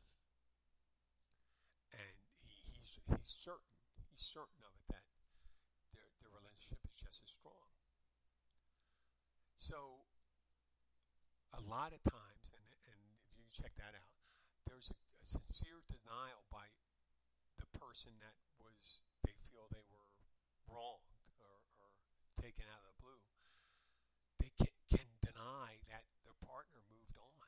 and 1.92 2.16
he, 2.40 2.68
he's 2.72 3.00
he's 3.08 3.32
certain 3.32 3.80
he's 4.12 4.24
certain 4.24 4.64
of 4.68 4.76
it 4.76 4.88
that 4.92 5.08
their 5.96 6.12
their 6.20 6.32
relationship 6.32 6.80
is 6.88 6.96
just 7.00 7.24
as 7.24 7.32
strong. 7.32 7.73
So 9.63 10.04
a 11.56 11.63
lot 11.63 11.95
of 11.95 12.04
times, 12.04 12.52
and 12.52 12.67
and 12.84 12.99
if 13.23 13.39
you 13.39 13.47
check 13.47 13.71
that 13.80 13.95
out, 13.95 14.12
there's 14.67 14.91
a, 14.91 14.99
a 14.99 15.23
sincere 15.23 15.80
denial 15.88 16.43
by 16.52 16.67
the 17.56 17.71
person 17.71 18.19
that 18.19 18.36
was 18.60 19.08
they 19.23 19.32
feel 19.47 19.71
they 19.71 19.88
were 19.88 20.04
wronged 20.67 21.32
or, 21.39 21.63
or 21.80 21.95
taken 22.36 22.67
out 22.67 22.84
of 22.84 22.91
the 22.91 22.99
blue, 22.99 23.23
they 24.43 24.52
can, 24.60 24.76
can 24.91 25.08
deny 25.23 25.80
that 25.88 26.12
their 26.28 26.36
partner 26.43 26.84
moved 26.91 27.15
on. 27.15 27.47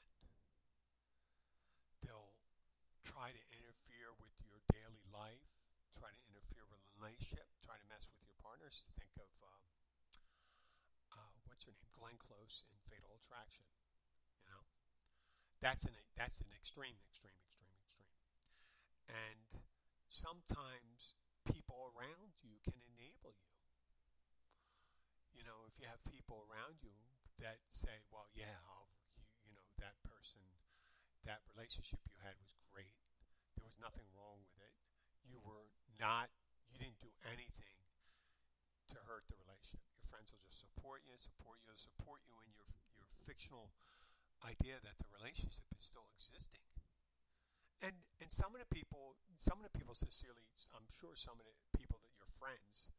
They'll 1.99 2.39
try 3.04 3.36
to 3.36 3.43
interfere 3.60 4.15
with 4.23 4.39
your 4.39 4.63
daily 4.71 5.04
life, 5.12 5.51
try 5.91 6.15
to 6.15 6.23
interfere 6.32 6.63
with 6.63 6.80
a 6.80 6.91
relationship, 6.95 7.51
try 7.60 7.75
to 7.75 7.88
mess 7.91 8.08
with 8.08 8.23
your 8.23 8.39
partners. 8.39 8.88
Think 8.95 9.12
of 9.19 9.28
um, 9.43 9.67
what's 11.56 11.63
her 11.63 11.72
name, 11.72 11.96
Glenn 11.96 12.20
Close 12.20 12.68
in 12.68 12.76
Fatal 12.91 13.15
Attraction. 13.15 13.63
You 14.44 14.52
know, 14.52 14.68
that's 15.63 15.88
an 15.88 15.96
that's 16.20 16.44
an 16.44 16.52
extreme, 16.52 17.00
extreme, 17.08 17.39
extreme, 17.48 17.72
extreme, 17.80 18.12
and 19.08 19.63
sometimes 20.12 21.15
people 21.48 21.96
around 21.96 22.36
you 22.44 22.60
can 22.60 22.76
enable 22.91 23.39
you. 23.39 23.56
You 25.32 25.48
know, 25.48 25.63
if 25.72 25.80
you 25.80 25.88
have 25.88 26.04
people 26.04 26.44
around 26.52 26.84
you 26.84 27.00
that 27.39 27.63
say, 27.72 28.04
well, 28.12 28.28
yeah, 28.36 28.60
you, 29.15 29.24
you 29.48 29.56
know, 29.56 29.68
that 29.80 29.96
person, 30.04 30.44
that 31.24 31.39
relationship 31.56 32.04
you 32.04 32.20
had 32.20 32.36
was 32.36 32.52
great. 32.68 33.00
There 33.56 33.63
was 33.63 33.80
nothing 33.80 34.08
wrong 34.12 34.44
with 34.44 34.56
it. 34.60 34.76
You 35.24 35.39
were 35.39 35.72
not, 36.00 36.32
you 36.68 36.80
didn't 36.80 37.04
do 37.04 37.12
anything 37.28 37.80
to 38.91 39.00
hurt 39.08 39.28
the 39.28 39.36
relationship. 39.36 39.84
Your 39.91 40.08
friends 40.08 40.32
will 40.32 40.44
just 40.44 40.63
support 40.86 41.02
you, 41.02 41.17
support 41.17 41.58
you, 41.65 41.74
support 41.74 42.21
you 42.30 42.38
in 42.45 42.54
your, 42.54 42.69
your 43.02 43.10
fictional 43.26 43.74
idea 44.45 44.78
that 44.86 44.93
the 45.02 45.10
relationship 45.10 45.65
is 45.74 45.82
still 45.82 46.06
existing. 46.13 46.62
And, 47.82 48.06
and 48.21 48.30
some 48.30 48.54
of 48.54 48.62
the 48.62 48.69
people, 48.69 49.17
some 49.34 49.58
of 49.58 49.65
the 49.65 49.74
people 49.74 49.98
sincerely, 49.98 50.45
I'm 50.78 50.86
sure 50.93 51.17
some 51.17 51.41
of 51.41 51.50
the 51.50 51.58
people 51.74 51.98
that 52.06 52.13
your 52.13 52.30
friends 52.38 52.93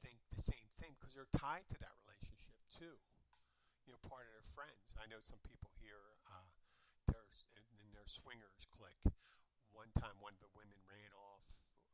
think 0.00 0.24
the 0.32 0.40
same 0.40 0.72
thing 0.80 0.96
because 0.96 1.12
they're 1.12 1.28
tied 1.36 1.68
to 1.68 1.76
that 1.84 1.92
relationship 2.08 2.56
too 2.72 2.96
you 3.84 3.92
know, 3.92 4.00
part 4.08 4.24
of 4.24 4.32
their 4.32 4.48
friends. 4.56 4.96
I 4.96 5.04
know 5.08 5.20
some 5.20 5.44
people 5.44 5.68
here, 5.84 6.16
uh, 6.32 6.48
there's 7.12 7.44
in 7.52 7.92
their 7.92 8.08
swingers 8.08 8.64
clique. 8.72 9.04
One 9.76 9.92
time, 10.00 10.16
one 10.20 10.32
of 10.32 10.40
the 10.40 10.52
women 10.56 10.80
ran 10.88 11.12
off 11.12 11.44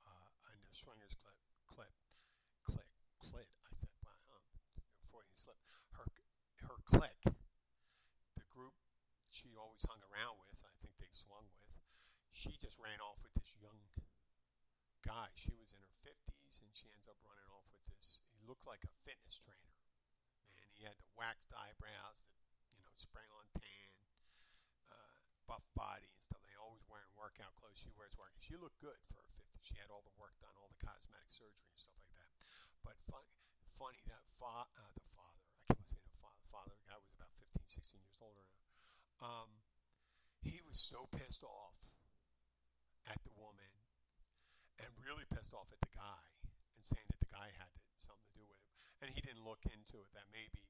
uh, 0.06 0.54
in 0.54 0.62
their 0.62 0.74
swingers 0.74 1.14
clip, 1.18 1.38
clip, 1.70 1.94
click, 2.66 2.90
clit. 3.22 3.46
I 3.62 3.70
said, 3.74 3.94
"Wow, 4.02 4.18
um, 4.34 4.42
Freudian 5.06 5.38
slip." 5.38 5.54
Her, 5.94 6.10
her 6.66 6.73
clique, 6.84 7.24
the 7.24 8.46
group 8.52 8.76
she 9.32 9.56
always 9.58 9.84
hung 9.84 10.00
around 10.06 10.38
with. 10.38 10.62
I 10.62 10.74
think 10.80 10.96
they 11.00 11.10
swung 11.12 11.48
with. 11.58 11.74
She 12.30 12.54
just 12.60 12.78
ran 12.78 13.00
off 13.02 13.22
with 13.24 13.34
this 13.34 13.54
young 13.58 13.88
guy. 15.04 15.32
She 15.36 15.52
was 15.56 15.72
in 15.74 15.80
her 15.84 15.96
fifties, 16.04 16.60
and 16.64 16.70
she 16.74 16.88
ends 16.92 17.06
up 17.10 17.18
running 17.24 17.48
off 17.52 17.68
with 17.72 17.84
this. 17.92 18.24
He 18.32 18.40
looked 18.44 18.66
like 18.66 18.84
a 18.84 18.92
fitness 19.04 19.36
trainer 19.40 19.74
And 20.60 20.68
he 20.74 20.84
had 20.84 20.96
the 21.00 21.10
waxed 21.16 21.52
eyebrows, 21.54 22.26
the, 22.28 22.38
you 22.74 22.82
know, 22.84 22.94
spray 22.96 23.26
on 23.30 23.46
tan, 23.56 23.90
uh, 24.88 25.20
buff 25.48 25.64
body 25.76 26.08
and 26.10 26.20
stuff. 26.22 26.42
They 26.46 26.56
always 26.58 26.84
wearing 26.88 27.10
workout 27.16 27.54
clothes. 27.58 27.80
She 27.80 27.92
wears 27.96 28.16
work. 28.16 28.32
She 28.40 28.56
looked 28.56 28.80
good 28.80 28.98
for 29.08 29.20
her 29.24 29.30
50. 29.36 29.60
She 29.62 29.76
had 29.80 29.90
all 29.92 30.04
the 30.04 30.14
work 30.20 30.36
done, 30.40 30.52
all 30.60 30.70
the 30.72 30.80
cosmetic 30.82 31.30
surgery 31.32 31.68
and 31.68 31.80
stuff 31.80 31.96
like 32.00 32.12
that. 32.16 32.30
But 32.84 32.96
fun, 33.08 33.24
funny 33.68 34.00
that 34.08 34.24
fa- 34.28 34.68
uh, 34.72 34.92
the 34.96 35.06
father, 35.12 35.44
I 35.56 35.74
can't 35.74 35.88
say 35.88 36.00
the 36.04 36.16
father, 36.54 36.78
the 36.78 36.86
guy 36.86 36.94
was 37.02 37.10
about 37.10 37.34
15, 37.34 37.66
16 37.66 37.98
years 37.98 38.22
older 38.22 38.46
now. 38.46 38.62
Um, 39.18 39.50
he 40.38 40.62
was 40.62 40.78
so 40.78 41.10
pissed 41.10 41.42
off 41.42 41.74
at 43.10 43.18
the 43.26 43.34
woman 43.34 43.74
and 44.78 44.90
really 45.02 45.26
pissed 45.26 45.50
off 45.50 45.66
at 45.74 45.82
the 45.82 45.90
guy 45.90 46.22
and 46.78 46.86
saying 46.86 47.10
that 47.10 47.18
the 47.18 47.32
guy 47.34 47.50
had 47.58 47.74
to, 47.74 47.82
something 47.98 48.22
to 48.30 48.38
do 48.38 48.46
with 48.46 48.62
it. 48.62 48.70
And 49.02 49.10
he 49.10 49.18
didn't 49.18 49.42
look 49.42 49.66
into 49.66 49.98
it 50.06 50.14
that 50.14 50.30
maybe 50.30 50.62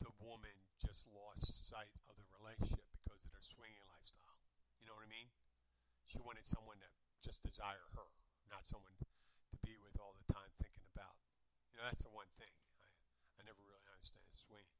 the 0.00 0.14
woman 0.24 0.56
just 0.80 1.04
lost 1.10 1.68
sight 1.68 1.92
of 2.08 2.16
the 2.16 2.28
relationship 2.40 2.88
because 2.96 3.26
of 3.28 3.30
their 3.34 3.44
swinging 3.44 3.84
lifestyle. 3.92 4.40
You 4.80 4.88
know 4.88 4.96
what 4.96 5.04
I 5.04 5.12
mean? 5.12 5.28
She 6.08 6.22
wanted 6.22 6.48
someone 6.48 6.80
that 6.80 6.94
just 7.20 7.44
desire 7.44 7.92
her, 7.98 8.08
not 8.48 8.64
someone 8.64 8.96
to 8.96 9.06
be 9.60 9.76
with 9.76 10.00
all 10.00 10.16
the 10.16 10.24
time 10.32 10.48
thinking 10.56 10.86
about. 10.96 11.18
You 11.74 11.82
know, 11.82 11.84
that's 11.84 12.06
the 12.06 12.14
one 12.14 12.30
thing 12.40 12.54
I, 12.86 12.88
I 13.36 13.44
never 13.44 13.60
really 13.66 13.84
understand 13.90 14.24
swinging. 14.32 14.77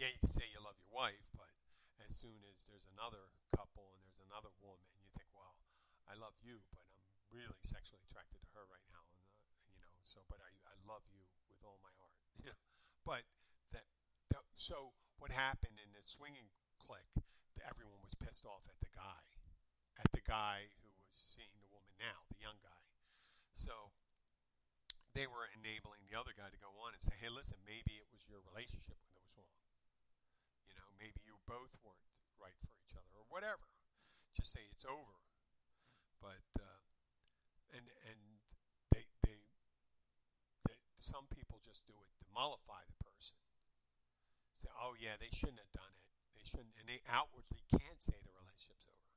Yeah, 0.00 0.08
you 0.08 0.16
can 0.16 0.32
say 0.32 0.48
you 0.48 0.64
love 0.64 0.80
your 0.80 0.88
wife, 0.88 1.28
but 1.36 1.52
as 2.00 2.16
soon 2.16 2.40
as 2.48 2.64
there's 2.64 2.88
another 2.88 3.28
couple 3.52 3.92
and 3.92 4.00
there's 4.00 4.24
another 4.24 4.48
woman, 4.64 4.88
you 4.96 5.04
think, 5.12 5.28
well, 5.36 5.60
I 6.08 6.16
love 6.16 6.32
you, 6.40 6.64
but 6.72 6.80
I'm 6.96 7.04
really 7.28 7.60
sexually 7.60 8.00
attracted 8.08 8.40
to 8.40 8.50
her 8.56 8.64
right 8.72 8.88
now, 8.88 9.04
and 9.12 9.28
uh, 9.28 9.44
you 9.76 9.84
know, 9.84 9.92
so 10.00 10.24
but 10.24 10.40
I 10.40 10.48
I 10.64 10.72
love 10.88 11.04
you 11.12 11.20
with 11.52 11.60
all 11.60 11.76
my 11.84 11.92
heart. 12.00 12.16
But 13.04 13.28
that 13.72 13.84
so 14.56 14.96
what 15.20 15.32
happened 15.32 15.76
in 15.80 15.92
the 15.92 16.00
swinging 16.04 16.48
clique? 16.80 17.20
Everyone 17.60 18.00
was 18.00 18.16
pissed 18.16 18.48
off 18.48 18.64
at 18.72 18.80
the 18.80 18.92
guy, 18.96 19.20
at 20.00 20.08
the 20.16 20.24
guy 20.24 20.72
who 20.80 20.88
was 20.96 21.12
seeing 21.12 21.60
the 21.60 21.68
woman 21.68 21.92
now, 22.00 22.24
the 22.32 22.40
young 22.40 22.56
guy. 22.64 22.84
So 23.52 23.92
they 25.12 25.28
were 25.28 25.48
enabling 25.52 26.08
the 26.08 26.16
other 26.16 26.32
guy 26.32 26.48
to 26.48 26.60
go 26.60 26.72
on 26.80 26.96
and 26.96 27.02
say, 27.02 27.16
"Hey, 27.20 27.28
listen, 27.28 27.60
maybe 27.68 28.00
it 28.00 28.08
was 28.08 28.24
your 28.28 28.40
relationship 28.48 28.96
that 29.04 29.12
was 29.16 29.28
wrong. 29.36 29.60
You 30.68 30.76
know, 30.78 30.89
maybe 31.00 31.24
you 31.24 31.40
both 31.48 31.72
weren't 31.80 32.04
right 32.36 32.56
for 32.60 32.70
each 32.76 32.92
other, 32.94 33.16
or 33.16 33.26
whatever. 33.32 33.72
Just 34.36 34.52
say 34.52 34.68
it's 34.68 34.84
over." 34.84 35.24
But 36.20 36.44
uh, 36.60 36.84
and 37.72 37.88
and 38.04 38.20
they, 38.92 39.08
they 39.24 39.40
they 40.68 40.76
some 41.00 41.26
people 41.32 41.58
just 41.64 41.88
do 41.88 41.96
it 41.96 42.12
to 42.20 42.26
mollify 42.30 42.84
the 42.84 43.00
person 43.00 43.40
say, 44.60 44.68
"Oh 44.76 44.92
yeah, 44.92 45.16
they 45.16 45.32
shouldn't 45.32 45.64
have 45.64 45.72
done 45.72 45.88
it. 45.96 46.04
They 46.36 46.44
shouldn't," 46.44 46.76
and 46.76 46.84
they 46.84 47.00
outwardly 47.08 47.64
can't 47.72 48.04
say 48.04 48.20
the 48.20 48.36
relationship's 48.36 48.84
over. 48.84 49.08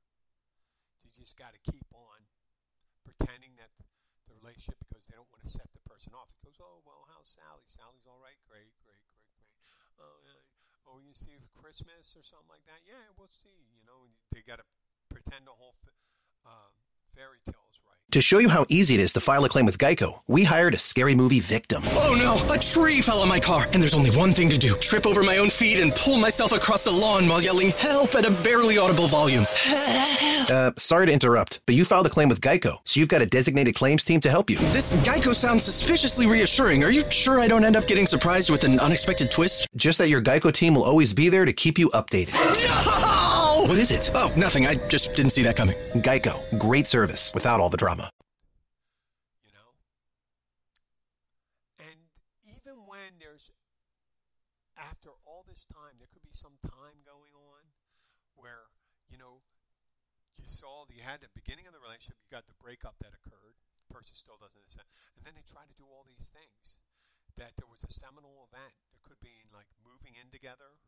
You 1.04 1.12
just 1.12 1.36
got 1.36 1.52
to 1.52 1.60
keep 1.60 1.84
on 1.92 2.32
pretending 3.04 3.60
that 3.60 3.76
the 4.24 4.32
relationship 4.32 4.80
because 4.80 5.04
they 5.04 5.20
don't 5.20 5.28
want 5.28 5.44
to 5.44 5.52
set 5.52 5.68
the 5.76 5.84
person 5.84 6.16
off. 6.16 6.32
He 6.32 6.40
goes, 6.40 6.56
"Oh 6.56 6.80
well, 6.88 7.04
how's 7.12 7.28
Sally? 7.28 7.68
Sally's 7.68 8.08
all 8.08 8.24
right. 8.24 8.40
Great, 8.48 8.72
great, 8.80 9.04
great, 9.12 9.28
great. 9.36 9.52
Oh, 10.00 10.24
yeah. 10.24 10.43
Oh, 10.94 11.02
you 11.02 11.10
see 11.10 11.34
for 11.34 11.50
Christmas 11.58 12.14
or 12.14 12.22
something 12.22 12.46
like 12.46 12.62
that? 12.70 12.86
Yeah, 12.86 13.10
we'll 13.18 13.26
see. 13.26 13.66
You 13.74 13.82
know, 13.82 14.14
they 14.30 14.46
got 14.46 14.62
to 14.62 14.66
pretend 15.10 15.50
the 15.50 15.58
whole 15.58 15.74
um, 16.46 16.70
fairy 17.10 17.42
tales 17.42 17.82
right." 17.82 17.93
To 18.14 18.20
show 18.20 18.38
you 18.38 18.48
how 18.48 18.64
easy 18.68 18.94
it 18.94 19.00
is 19.00 19.12
to 19.14 19.20
file 19.20 19.44
a 19.44 19.48
claim 19.48 19.66
with 19.66 19.76
Geico, 19.76 20.20
we 20.28 20.44
hired 20.44 20.72
a 20.72 20.78
scary 20.78 21.16
movie 21.16 21.40
victim. 21.40 21.82
Oh 21.96 22.14
no, 22.16 22.54
a 22.54 22.56
tree 22.60 23.00
fell 23.00 23.18
on 23.18 23.28
my 23.28 23.40
car, 23.40 23.66
and 23.72 23.82
there's 23.82 23.92
only 23.92 24.12
one 24.12 24.32
thing 24.32 24.48
to 24.50 24.56
do 24.56 24.76
trip 24.76 25.04
over 25.04 25.24
my 25.24 25.38
own 25.38 25.50
feet 25.50 25.80
and 25.80 25.92
pull 25.96 26.18
myself 26.18 26.52
across 26.52 26.84
the 26.84 26.92
lawn 26.92 27.26
while 27.26 27.42
yelling 27.42 27.70
help 27.70 28.14
at 28.14 28.24
a 28.24 28.30
barely 28.30 28.78
audible 28.78 29.08
volume. 29.08 29.44
uh, 30.48 30.70
sorry 30.76 31.06
to 31.06 31.12
interrupt, 31.12 31.58
but 31.66 31.74
you 31.74 31.84
filed 31.84 32.06
a 32.06 32.08
claim 32.08 32.28
with 32.28 32.40
Geico, 32.40 32.78
so 32.84 33.00
you've 33.00 33.08
got 33.08 33.20
a 33.20 33.26
designated 33.26 33.74
claims 33.74 34.04
team 34.04 34.20
to 34.20 34.30
help 34.30 34.48
you. 34.48 34.58
This 34.70 34.92
Geico 35.02 35.34
sounds 35.34 35.64
suspiciously 35.64 36.28
reassuring. 36.28 36.84
Are 36.84 36.92
you 36.92 37.02
sure 37.10 37.40
I 37.40 37.48
don't 37.48 37.64
end 37.64 37.74
up 37.74 37.88
getting 37.88 38.06
surprised 38.06 38.48
with 38.48 38.62
an 38.62 38.78
unexpected 38.78 39.32
twist? 39.32 39.66
Just 39.74 39.98
that 39.98 40.08
your 40.08 40.22
Geico 40.22 40.52
team 40.52 40.76
will 40.76 40.84
always 40.84 41.12
be 41.12 41.30
there 41.30 41.44
to 41.44 41.52
keep 41.52 41.80
you 41.80 41.88
updated. 41.88 42.30
No! 43.14 43.23
What 43.64 43.80
is 43.80 43.88
it? 43.96 44.12
Oh, 44.12 44.28
nothing. 44.36 44.68
I 44.68 44.76
just 44.92 45.16
didn't 45.16 45.32
see 45.32 45.40
that 45.48 45.56
coming. 45.56 45.72
Geico, 46.04 46.36
great 46.60 46.84
service 46.84 47.32
without 47.32 47.64
all 47.64 47.72
the 47.72 47.80
drama. 47.80 48.12
You 49.40 49.56
know? 49.56 49.72
And 51.80 51.96
even 52.44 52.84
when 52.84 53.16
there's, 53.16 53.48
after 54.76 55.16
all 55.24 55.48
this 55.48 55.64
time, 55.64 55.96
there 55.96 56.12
could 56.12 56.20
be 56.20 56.36
some 56.36 56.60
time 56.60 57.08
going 57.08 57.32
on 57.32 57.64
where, 58.36 58.68
you 59.08 59.16
know, 59.16 59.40
you 60.36 60.44
saw 60.44 60.84
you 60.92 61.00
had 61.00 61.24
the 61.24 61.32
beginning 61.32 61.64
of 61.64 61.72
the 61.72 61.80
relationship, 61.80 62.20
you 62.20 62.28
got 62.28 62.44
the 62.44 62.60
breakup 62.60 63.00
that 63.00 63.16
occurred, 63.16 63.56
the 63.80 63.88
person 63.88 64.12
still 64.12 64.36
doesn't 64.36 64.60
understand, 64.60 64.92
and 65.16 65.24
then 65.24 65.32
they 65.32 65.46
try 65.48 65.64
to 65.64 65.72
do 65.80 65.88
all 65.88 66.04
these 66.04 66.28
things. 66.28 66.76
That 67.40 67.56
there 67.56 67.66
was 67.66 67.80
a 67.80 67.88
seminal 67.88 68.44
event. 68.44 68.76
It 68.92 69.00
could 69.08 69.24
be 69.24 69.48
like 69.56 69.72
moving 69.80 70.20
in 70.20 70.28
together, 70.28 70.84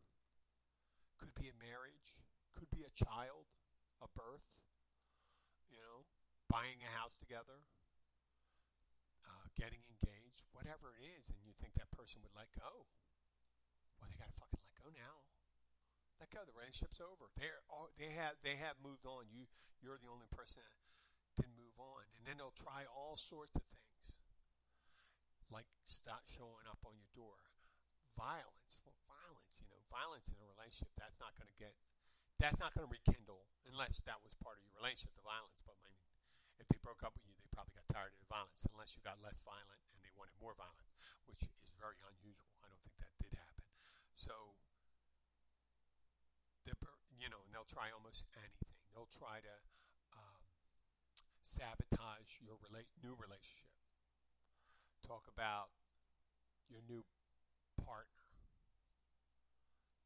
could 1.17 1.33
be 1.33 1.49
a 1.49 1.57
marriage, 1.57 2.21
could 2.57 2.73
be 2.73 2.83
a 2.83 2.93
child, 2.97 3.53
a 4.01 4.09
birth, 4.17 4.49
you 5.69 5.77
know, 5.79 6.09
buying 6.49 6.81
a 6.81 6.91
house 6.97 7.21
together, 7.21 7.69
uh, 9.29 9.47
getting 9.55 9.85
engaged, 9.87 10.49
whatever 10.57 10.97
it 10.97 11.05
is, 11.05 11.29
and 11.29 11.45
you 11.45 11.53
think 11.53 11.77
that 11.77 11.93
person 11.93 12.25
would 12.25 12.33
let 12.33 12.49
go 12.57 12.89
well, 13.99 14.09
they 14.09 14.19
got 14.21 14.29
to 14.29 14.39
fucking 14.39 14.61
let 14.61 14.77
go 14.77 14.89
now. 14.93 15.25
Let 16.21 16.33
go. 16.33 16.45
The 16.45 16.57
relationship's 16.57 17.01
over. 17.01 17.29
They're 17.37 17.61
they 18.01 18.13
have 18.17 18.41
they 18.41 18.57
have 18.57 18.81
moved 18.81 19.05
on. 19.05 19.29
You 19.29 19.49
you're 19.81 20.01
the 20.01 20.09
only 20.09 20.29
person 20.33 20.65
that 20.65 21.45
didn't 21.45 21.57
move 21.57 21.77
on. 21.77 22.09
And 22.17 22.25
then 22.25 22.41
they'll 22.41 22.57
try 22.57 22.89
all 22.89 23.21
sorts 23.21 23.53
of 23.57 23.65
things, 23.69 24.25
like 25.53 25.69
stop 25.85 26.25
showing 26.25 26.65
up 26.69 26.81
on 26.89 26.97
your 26.97 27.13
door, 27.13 27.37
violence. 28.17 28.81
Well, 28.85 28.97
violence. 29.05 29.61
You 29.61 29.69
know, 29.69 29.81
violence 29.93 30.33
in 30.33 30.41
a 30.41 30.47
relationship. 30.49 30.93
That's 30.97 31.21
not 31.21 31.37
going 31.37 31.53
to 31.53 31.59
get. 31.61 31.77
That's 32.37 32.61
not 32.61 32.77
going 32.77 32.85
to 32.85 32.93
rekindle 32.93 33.49
unless 33.65 34.05
that 34.05 34.21
was 34.21 34.37
part 34.39 34.61
of 34.61 34.65
your 34.65 34.77
relationship, 34.77 35.17
the 35.17 35.25
violence. 35.25 35.57
But 35.65 35.81
I 35.81 35.89
mean, 35.89 36.05
if 36.61 36.69
they 36.69 36.77
broke 36.81 37.01
up 37.01 37.17
with 37.17 37.25
you, 37.25 37.35
they 37.41 37.49
probably 37.49 37.73
got 37.73 37.89
tired 37.89 38.13
of 38.13 38.21
the 38.21 38.29
violence. 38.29 38.69
Unless 38.69 38.95
you 38.97 39.01
got 39.01 39.19
less 39.25 39.41
violent 39.41 39.81
and 39.93 40.05
they 40.05 40.13
wanted 40.15 40.37
more 40.37 40.53
violence, 40.53 40.93
which 41.25 41.43
is 41.43 41.73
very 41.81 41.97
unusual. 42.05 42.53
I 42.61 42.69
don't 42.69 42.81
think 42.85 43.01
that 43.01 43.17
did 43.17 43.33
happen. 43.37 43.65
So, 44.13 44.57
you 47.27 47.33
know, 47.33 47.41
and 47.43 47.51
they'll 47.51 47.67
try 47.67 47.91
almost 47.91 48.23
anything. 48.37 48.77
They'll 48.93 49.11
try 49.11 49.41
to 49.43 49.55
um, 50.15 50.45
sabotage 51.43 52.39
your 52.39 52.61
rela- 52.61 52.87
new 53.03 53.17
relationship. 53.17 53.73
Talk 55.03 55.27
about 55.27 55.75
your 56.69 56.85
new 56.87 57.03
partner. 57.81 58.31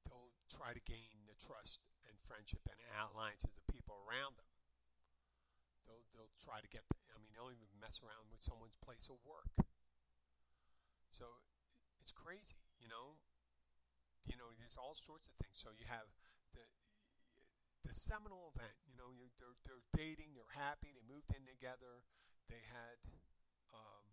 They'll 0.07 0.33
try 0.49 0.73
to 0.73 0.81
gain 0.81 1.29
the 1.29 1.37
trust 1.37 1.90
friendship 2.31 2.63
and 2.71 2.79
alliances 3.11 3.51
of 3.51 3.59
the 3.59 3.67
people 3.75 3.99
around 4.07 4.39
them. 4.39 4.47
They'll, 5.91 6.07
they'll 6.15 6.37
try 6.39 6.63
to 6.63 6.71
get, 6.71 6.87
I 7.11 7.19
mean, 7.19 7.35
they'll 7.35 7.51
even 7.51 7.67
mess 7.83 7.99
around 7.99 8.31
with 8.31 8.47
someone's 8.47 8.79
place 8.79 9.11
of 9.11 9.19
work. 9.27 9.51
So 11.11 11.27
it's 11.99 12.15
crazy, 12.15 12.63
you 12.79 12.87
know 12.87 13.19
you 14.31 14.37
know, 14.37 14.53
there's 14.55 14.77
all 14.77 14.93
sorts 14.93 15.27
of 15.27 15.35
things. 15.41 15.57
So 15.57 15.73
you 15.73 15.91
have 15.91 16.07
the 16.53 16.63
the 17.83 17.95
seminal 17.97 18.55
event. 18.55 18.77
You 18.87 18.95
know, 18.95 19.11
you 19.11 19.33
they're 19.41 19.57
they're 19.65 19.85
dating, 19.97 20.37
they're 20.37 20.55
happy, 20.55 20.93
they 20.93 21.05
moved 21.05 21.33
in 21.33 21.43
together, 21.49 22.05
they 22.47 22.63
had 22.69 22.99
um, 23.73 24.05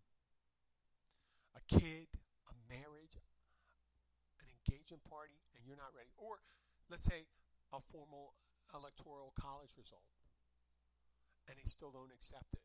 a 1.54 1.62
kid, 1.68 2.08
a 2.48 2.54
marriage, 2.66 3.20
an 4.40 4.48
engagement 4.64 5.04
party, 5.04 5.38
and 5.54 5.62
you're 5.62 5.78
not 5.78 5.92
ready. 5.92 6.10
Or 6.16 6.40
let's 6.88 7.04
say 7.04 7.28
a 7.72 7.80
formal 7.80 8.34
electoral 8.72 9.32
college 9.36 9.76
result, 9.76 10.08
and 11.48 11.56
they 11.56 11.68
still 11.68 11.92
don't 11.92 12.12
accept 12.12 12.52
it. 12.54 12.64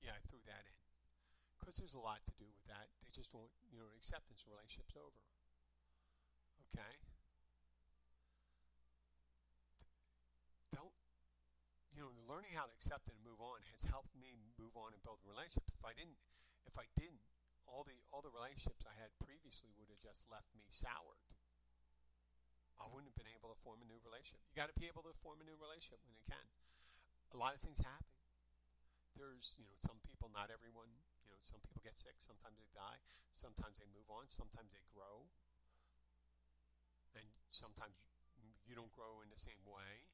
Yeah, 0.00 0.16
I 0.16 0.22
threw 0.24 0.40
that 0.48 0.64
in 0.64 0.80
because 1.60 1.76
there's 1.76 1.94
a 1.94 2.00
lot 2.00 2.24
to 2.24 2.34
do 2.40 2.48
with 2.48 2.64
that. 2.66 2.88
They 3.04 3.12
just 3.12 3.30
don't, 3.30 3.52
you 3.68 3.76
know, 3.76 3.92
acceptance 3.92 4.48
relationship's 4.48 4.96
over. 4.96 5.20
Okay. 6.72 6.96
Don't, 10.72 10.96
you 11.92 12.00
know, 12.00 12.10
learning 12.24 12.56
how 12.56 12.64
to 12.64 12.72
accept 12.72 13.12
it 13.12 13.14
and 13.14 13.22
move 13.22 13.44
on 13.44 13.60
has 13.76 13.84
helped 13.84 14.16
me 14.16 14.40
move 14.56 14.72
on 14.72 14.96
and 14.96 15.02
build 15.04 15.20
relationships. 15.22 15.76
If 15.76 15.84
I 15.84 15.92
didn't, 15.92 16.16
if 16.64 16.80
I 16.80 16.88
didn't, 16.96 17.22
all 17.68 17.84
the 17.84 17.94
all 18.10 18.24
the 18.24 18.32
relationships 18.32 18.88
I 18.88 18.96
had 18.96 19.14
previously 19.20 19.70
would 19.76 19.92
have 19.92 20.02
just 20.02 20.26
left 20.26 20.50
me 20.56 20.66
soured. 20.72 21.22
I 22.80 22.88
wouldn't 22.88 23.12
have 23.12 23.18
been 23.20 23.28
able 23.28 23.52
to 23.52 23.58
form 23.60 23.84
a 23.84 23.88
new 23.88 24.00
relationship. 24.00 24.40
You 24.48 24.56
got 24.56 24.72
to 24.72 24.78
be 24.80 24.88
able 24.88 25.04
to 25.04 25.12
form 25.20 25.44
a 25.44 25.46
new 25.46 25.56
relationship 25.60 26.00
when 26.00 26.16
you 26.16 26.24
can. 26.24 26.48
A 27.30 27.38
lot 27.38 27.52
of 27.52 27.60
things 27.60 27.78
happen. 27.84 28.16
There's, 29.14 29.52
you 29.60 29.68
know, 29.68 29.76
some 29.76 30.00
people, 30.00 30.32
not 30.32 30.48
everyone, 30.48 30.88
you 31.20 31.28
know, 31.28 31.38
some 31.44 31.60
people 31.60 31.84
get 31.84 31.92
sick, 31.92 32.16
sometimes 32.24 32.56
they 32.56 32.72
die, 32.72 33.04
sometimes 33.30 33.76
they 33.76 33.86
move 33.90 34.08
on, 34.08 34.32
sometimes 34.32 34.72
they 34.72 34.82
grow. 34.88 35.28
And 37.12 37.28
sometimes 37.52 38.00
you, 38.64 38.74
don't 38.78 38.94
grow 38.94 39.20
in 39.20 39.28
the 39.28 39.38
same 39.38 39.60
way. 39.66 40.08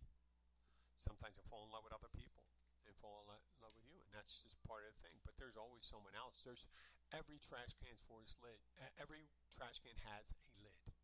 Sometimes 0.96 1.36
you 1.36 1.44
fall 1.44 1.68
in 1.68 1.70
love 1.70 1.84
with 1.84 1.92
other 1.92 2.08
people 2.10 2.48
and 2.88 2.96
fall 2.96 3.20
in 3.20 3.28
love 3.60 3.76
with 3.76 3.84
you, 3.84 4.00
and 4.00 4.08
that's 4.16 4.40
just 4.40 4.56
part 4.64 4.82
of 4.88 4.96
the 4.96 5.00
thing. 5.04 5.20
But 5.22 5.36
there's 5.36 5.60
always 5.60 5.84
someone 5.84 6.16
else. 6.16 6.40
There's 6.40 6.64
every 7.12 7.36
trash 7.36 7.76
can's 7.76 8.00
for 8.00 8.24
its 8.24 8.40
lid. 8.40 8.58
Every 8.96 9.28
trash 9.52 9.84
can 9.84 10.00
has 10.08 10.32
a 10.32 10.56
lid. 10.64 10.95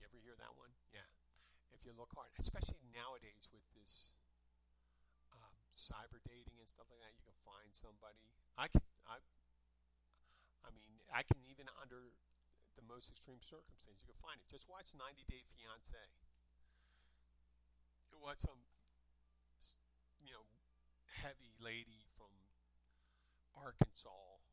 You 0.00 0.08
ever 0.08 0.16
hear 0.16 0.36
that 0.40 0.56
one? 0.56 0.72
Yeah. 0.88 1.04
If 1.76 1.84
you 1.84 1.92
look 1.92 2.16
hard, 2.16 2.32
especially 2.40 2.80
nowadays 2.88 3.52
with 3.52 3.64
this 3.76 4.16
um, 5.28 5.52
cyber 5.76 6.24
dating 6.24 6.56
and 6.56 6.64
stuff 6.64 6.88
like 6.88 7.04
that, 7.04 7.12
you 7.12 7.24
can 7.28 7.36
find 7.44 7.68
somebody. 7.76 8.24
I 8.56 8.72
can, 8.72 8.80
I, 9.04 9.20
I 10.64 10.72
mean, 10.72 11.04
I 11.12 11.20
can 11.20 11.44
even 11.44 11.68
under 11.76 12.16
the 12.80 12.84
most 12.88 13.12
extreme 13.12 13.44
circumstances, 13.44 14.00
you 14.00 14.16
can 14.16 14.20
find 14.24 14.40
it. 14.40 14.48
Just 14.48 14.64
watch 14.72 14.96
90 14.96 15.28
Day 15.28 15.44
Fiance. 15.44 16.00
Was 18.20 18.44
some, 18.44 18.68
you 20.20 20.28
know, 20.36 20.44
heavy 21.24 21.56
lady 21.56 22.04
from 22.16 22.28
Arkansas, 23.56 24.44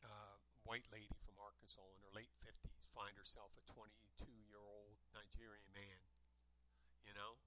uh, 0.00 0.40
white 0.64 0.88
lady 0.88 1.20
from 1.20 1.36
Arkansas 1.36 1.84
in 1.92 2.00
her 2.00 2.12
late 2.16 2.32
50s, 2.40 2.43
find 2.94 3.18
herself 3.18 3.50
a 3.58 3.62
22 3.66 3.90
year 4.46 4.62
old 4.62 4.94
Nigerian 5.10 5.66
man, 5.74 6.00
you 7.02 7.10
know, 7.12 7.42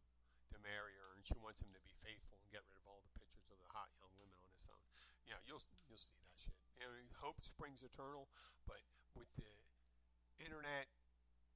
to 0.52 0.60
marry 0.60 1.00
her, 1.00 1.16
and 1.16 1.24
she 1.24 1.40
wants 1.40 1.64
him 1.64 1.72
to 1.72 1.82
be 1.82 1.96
faithful 2.04 2.36
and 2.44 2.52
get 2.52 2.68
rid 2.68 2.76
of 2.76 2.86
all 2.86 3.00
the 3.02 3.16
pictures 3.16 3.48
of 3.48 3.58
the 3.64 3.72
hot 3.72 3.88
young 3.96 4.12
women 4.20 4.36
on 4.44 4.48
his 4.52 4.60
phone. 4.68 4.84
Know, 5.32 5.40
you'll 5.44 5.64
you'll 5.88 6.00
see 6.00 6.16
that 6.24 6.36
shit. 6.40 6.56
You 6.76 6.88
know, 6.88 6.94
hope 7.24 7.40
springs 7.44 7.84
eternal, 7.84 8.32
but 8.68 8.84
with 9.16 9.28
the 9.40 9.52
internet 10.40 10.88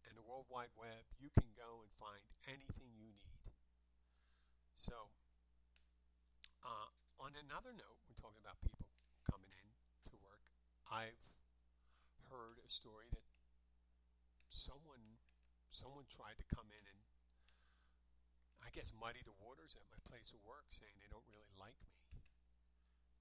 and 0.07 0.17
the 0.17 0.25
World 0.25 0.49
Wide 0.51 0.73
Web, 0.75 1.07
you 1.19 1.31
can 1.31 1.51
go 1.55 1.83
and 1.85 1.91
find 1.95 2.23
anything 2.47 2.91
you 2.97 3.15
need. 3.15 3.31
So, 4.75 5.13
uh, 6.65 6.89
on 7.21 7.37
another 7.37 7.71
note, 7.71 8.01
we're 8.09 8.17
talking 8.17 8.41
about 8.41 8.59
people 8.59 8.89
coming 9.29 9.53
in 9.53 9.69
to 10.09 10.15
work. 10.19 10.41
I've 10.89 11.21
heard 12.33 12.59
a 12.65 12.71
story 12.71 13.07
that 13.13 13.30
someone 14.51 15.23
someone 15.71 16.03
tried 16.11 16.35
to 16.35 16.45
come 16.51 16.67
in 16.67 16.83
and 16.83 16.99
I 18.61 18.69
guess 18.69 18.91
muddy 18.93 19.23
the 19.23 19.35
waters 19.35 19.73
at 19.79 19.87
my 19.89 19.99
place 20.05 20.31
of 20.31 20.39
work, 20.45 20.69
saying 20.69 20.95
they 21.01 21.09
don't 21.09 21.25
really 21.27 21.51
like 21.57 21.75
me. 21.81 21.97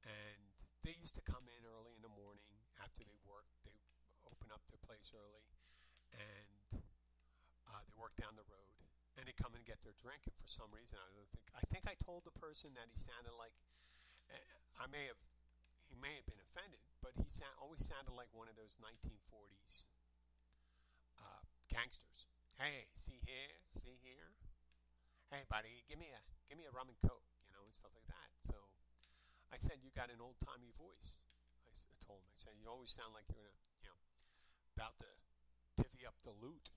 And 0.05 0.53
they 0.85 0.95
used 0.95 1.17
to 1.17 1.25
come 1.25 1.49
in 1.49 1.65
early 1.65 1.97
in 1.97 2.05
the 2.05 2.13
morning 2.13 2.71
after 2.79 3.03
they 3.03 3.17
worked. 3.25 3.57
They 3.65 3.75
open 4.29 4.53
up 4.53 4.63
their 4.69 4.79
place 4.79 5.11
early, 5.17 5.49
and 6.13 6.85
uh, 7.67 7.83
they 7.83 7.95
work 7.97 8.15
down 8.21 8.37
the 8.37 8.47
road. 8.47 8.79
And 9.19 9.27
they 9.27 9.35
come 9.35 9.59
and 9.59 9.67
get 9.67 9.83
their 9.83 9.97
drink, 9.97 10.29
and 10.29 10.37
for 10.39 10.47
some 10.47 10.71
reason, 10.71 10.97
I 11.01 11.09
don't 11.13 11.29
think. 11.35 11.51
I 11.57 11.65
think 11.67 11.85
I 11.89 11.99
told 11.99 12.23
the 12.29 12.37
person 12.37 12.77
that 12.79 12.87
he 12.93 13.01
sounded 13.01 13.35
like. 13.35 13.57
Eh, 14.31 14.47
I 14.79 14.87
may 14.87 15.11
have. 15.11 15.19
He 15.91 15.99
may 15.99 16.15
have 16.21 16.29
been 16.31 16.39
offended, 16.39 16.87
but 17.03 17.19
he 17.19 17.27
sound, 17.27 17.51
always 17.59 17.83
sounded 17.83 18.15
like 18.15 18.31
one 18.31 18.47
of 18.47 18.55
those 18.55 18.79
1940s 18.79 19.91
uh, 19.91 20.00
gangsters. 21.71 22.27
Hey, 22.59 22.91
see 22.93 23.23
here, 23.25 23.63
see 23.73 23.97
here 24.03 24.31
hey 25.31 25.47
buddy, 25.47 25.87
give 25.87 26.03
me 26.03 26.11
a 26.11 26.21
give 26.51 26.59
me 26.59 26.67
a 26.67 26.75
rum 26.75 26.91
and 26.91 26.99
coke, 27.07 27.23
you 27.47 27.55
know, 27.55 27.63
and 27.63 27.71
stuff 27.71 27.95
like 27.95 28.07
that. 28.11 28.29
So 28.43 28.59
I 29.55 29.57
said, 29.63 29.79
you 29.87 29.95
got 29.95 30.11
an 30.11 30.19
old 30.19 30.39
timey 30.43 30.75
voice. 30.75 31.23
I 31.71 31.97
told 32.03 32.27
him, 32.27 32.35
I 32.35 32.39
said, 32.39 32.59
you 32.59 32.67
always 32.67 32.91
sound 32.91 33.15
like 33.15 33.31
you're 33.31 33.39
gonna, 33.39 33.55
you 33.79 33.87
know, 33.87 33.99
about 34.75 34.99
to 35.01 35.11
divvy 35.79 36.03
up 36.03 36.19
the 36.27 36.35
loot. 36.35 36.75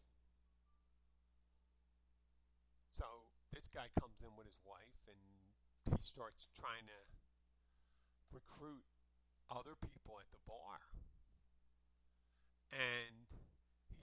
So 2.93 3.25
this 3.49 3.65
guy 3.65 3.89
comes 3.97 4.21
in 4.21 4.37
with 4.37 4.45
his 4.45 4.61
wife, 4.61 5.01
and 5.09 5.17
he 5.89 5.97
starts 5.97 6.53
trying 6.53 6.85
to 6.85 6.99
recruit 8.29 8.85
other 9.49 9.73
people 9.73 10.21
at 10.21 10.29
the 10.29 10.41
bar, 10.45 10.77
and 12.69 13.25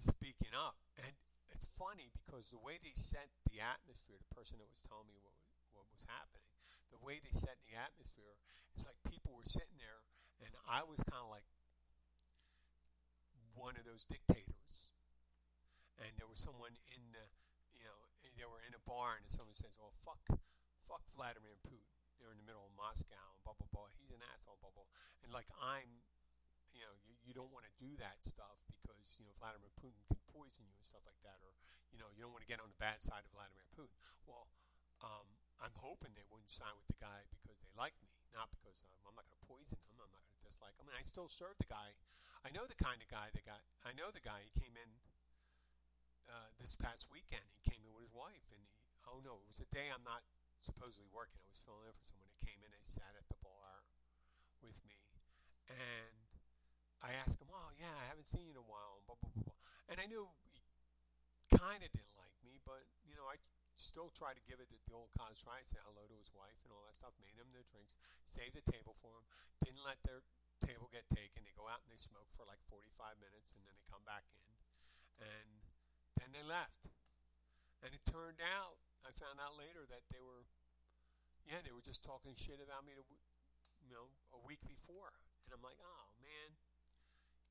speaking 0.01 0.57
up, 0.57 0.81
and 0.97 1.13
it's 1.53 1.69
funny 1.77 2.09
because 2.11 2.49
the 2.49 2.61
way 2.61 2.81
they 2.81 2.97
set 2.97 3.29
the 3.49 3.61
atmosphere, 3.61 4.17
the 4.17 4.33
person 4.33 4.57
that 4.59 4.69
was 4.73 4.81
telling 4.81 5.07
me 5.07 5.21
what 5.21 5.37
was, 5.37 5.53
what 5.77 5.87
was 5.93 6.09
happening, 6.09 6.49
the 6.89 7.01
way 7.01 7.21
they 7.21 7.37
set 7.37 7.61
the 7.63 7.77
atmosphere, 7.77 8.41
it's 8.73 8.89
like 8.89 8.99
people 9.05 9.37
were 9.37 9.47
sitting 9.47 9.77
there, 9.77 10.03
and 10.41 10.53
I 10.65 10.83
was 10.83 11.05
kind 11.05 11.21
of 11.21 11.31
like 11.31 11.47
one 13.53 13.77
of 13.77 13.85
those 13.85 14.09
dictators, 14.09 14.97
and 16.01 16.17
there 16.17 16.27
was 16.31 16.41
someone 16.41 16.81
in 16.97 17.13
the, 17.13 17.29
you 17.77 17.85
know, 17.85 17.99
they 18.41 18.49
were 18.49 18.65
in 18.65 18.73
a 18.73 18.83
bar, 18.89 19.21
and 19.21 19.29
someone 19.29 19.53
says, 19.53 19.77
"Well, 19.77 19.93
fuck, 20.01 20.25
fuck 20.81 21.05
Vladimir 21.13 21.61
Putin." 21.61 21.93
They're 22.17 22.33
in 22.33 22.41
the 22.41 22.49
middle 22.49 22.65
of 22.65 22.73
Moscow, 22.77 23.21
and 23.37 23.41
blah 23.45 23.53
blah 23.57 23.69
blah. 23.69 23.93
He's 23.97 24.13
an 24.13 24.25
asshole, 24.25 24.61
blah 24.65 24.73
blah. 24.73 24.89
And 25.25 25.33
like 25.33 25.49
I'm 25.61 26.05
you 26.73 26.87
know, 26.87 26.95
you, 27.03 27.15
you 27.27 27.33
don't 27.35 27.51
want 27.51 27.67
to 27.67 27.75
do 27.77 27.99
that 27.99 28.23
stuff 28.23 28.63
because, 28.71 29.19
you 29.19 29.27
know, 29.27 29.35
Vladimir 29.37 29.71
Putin 29.77 30.01
can 30.07 30.23
poison 30.31 30.67
you 30.67 30.75
and 30.79 30.87
stuff 30.87 31.03
like 31.05 31.19
that. 31.27 31.43
Or, 31.43 31.57
you 31.91 31.99
know, 31.99 32.09
you 32.15 32.23
don't 32.23 32.33
want 32.33 32.47
to 32.47 32.51
get 32.51 32.63
on 32.63 32.71
the 32.71 32.81
bad 32.81 33.03
side 33.03 33.27
of 33.27 33.31
Vladimir 33.35 33.67
Putin. 33.75 33.99
Well, 34.25 34.47
um, 35.03 35.27
I'm 35.61 35.77
hoping 35.77 36.17
they 36.17 36.25
wouldn't 36.29 36.53
sign 36.53 36.73
with 36.77 36.89
the 36.89 37.01
guy 37.01 37.29
because 37.29 37.61
they 37.61 37.73
like 37.77 37.97
me, 38.01 38.13
not 38.33 38.49
because 38.53 38.85
um, 38.89 39.01
I'm 39.05 39.17
not 39.17 39.29
going 39.29 39.37
to 39.37 39.49
poison 39.49 39.77
them. 39.81 39.97
I'm 40.01 40.13
not 40.13 40.25
going 40.25 40.37
to 40.37 40.45
dislike 40.45 40.77
him. 40.77 40.89
I 40.93 41.01
I 41.01 41.05
still 41.05 41.33
serve 41.33 41.57
the 41.57 41.65
guy. 41.65 41.97
I 42.45 42.53
know 42.53 42.69
the 42.69 42.77
kind 42.77 43.01
of 43.01 43.09
guy 43.09 43.33
that 43.33 43.45
got. 43.49 43.65
I 43.81 43.97
know 43.97 44.13
the 44.13 44.21
guy. 44.21 44.45
He 44.45 44.53
came 44.53 44.77
in 44.77 45.01
uh, 46.29 46.53
this 46.61 46.77
past 46.77 47.09
weekend. 47.09 47.49
He 47.57 47.65
came 47.65 47.81
in 47.81 47.93
with 47.97 48.05
his 48.05 48.13
wife, 48.13 48.45
and 48.53 48.61
he. 48.61 48.69
Oh 49.09 49.25
no, 49.25 49.41
it 49.41 49.49
was 49.49 49.65
a 49.65 49.69
day 49.73 49.89
I'm 49.89 50.05
not 50.05 50.21
supposedly 50.61 51.09
working. 51.09 51.41
I 51.41 51.49
was 51.49 51.61
filling 51.65 51.89
in 51.89 51.97
for 51.97 52.05
someone. 52.05 52.29
They 52.29 52.45
came 52.45 52.61
in. 52.61 52.69
They 52.69 52.85
sat 52.85 53.17
at 53.17 53.25
the 53.33 53.41
bar 53.41 53.89
with 54.61 54.77
me, 54.85 55.17
and 55.73 56.20
I 57.01 57.17
asked 57.17 57.41
him, 57.41 57.49
"Oh 57.49 57.73
yeah, 57.81 57.93
I 57.97 58.05
haven't 58.09 58.29
seen 58.29 58.45
you 58.45 58.53
in 58.53 58.61
a 58.61 58.69
while," 58.69 59.01
and 59.01 59.05
blah 59.09 59.17
blah 59.17 59.33
blah. 59.33 59.45
blah. 59.49 59.61
And 59.89 59.97
I 59.99 60.07
knew 60.07 60.29
he 60.45 61.57
kind 61.57 61.81
of 61.81 61.91
didn't 61.91 62.17
like 62.21 62.37
me, 62.45 62.61
but 62.63 62.85
you 63.09 63.17
know, 63.17 63.25
I 63.25 63.41
still 63.75 64.13
try 64.13 64.37
to 64.37 64.43
give 64.45 64.61
it 64.61 64.69
the 64.69 64.81
old 64.93 65.09
college 65.17 65.41
try. 65.41 65.65
Say 65.65 65.81
hello 65.81 66.05
to 66.05 66.17
his 66.21 66.29
wife 66.37 66.61
and 66.63 66.71
all 66.71 66.85
that 66.85 66.95
stuff. 66.95 67.17
Made 67.17 67.41
him 67.41 67.49
their 67.57 67.65
drinks, 67.65 67.97
saved 68.29 68.53
the 68.53 68.65
table 68.69 68.93
for 68.93 69.17
him. 69.17 69.25
Didn't 69.65 69.81
let 69.81 70.05
their 70.05 70.21
table 70.61 70.93
get 70.93 71.09
taken. 71.09 71.43
They 71.43 71.57
go 71.57 71.67
out 71.67 71.81
and 71.81 71.91
they 71.91 72.01
smoke 72.01 72.29
for 72.37 72.45
like 72.45 72.61
45 72.69 73.17
minutes, 73.17 73.57
and 73.57 73.65
then 73.65 73.73
they 73.73 73.87
come 73.89 74.05
back 74.05 74.29
in, 74.37 74.53
and 75.25 75.49
then 76.21 76.31
they 76.37 76.45
left. 76.45 76.93
And 77.81 77.97
it 77.97 78.05
turned 78.05 78.45
out, 78.45 78.77
I 79.09 79.17
found 79.17 79.41
out 79.41 79.57
later 79.57 79.89
that 79.89 80.05
they 80.13 80.21
were, 80.21 80.45
yeah, 81.49 81.65
they 81.65 81.73
were 81.73 81.81
just 81.81 82.05
talking 82.05 82.37
shit 82.37 82.61
about 82.61 82.85
me, 82.85 82.93
to, 82.93 83.05
you 83.81 83.89
know, 83.89 84.13
a 84.37 84.41
week 84.45 84.61
before. 84.69 85.17
And 85.49 85.57
I'm 85.57 85.65
like, 85.65 85.81
oh 85.81 86.13
man 86.21 86.61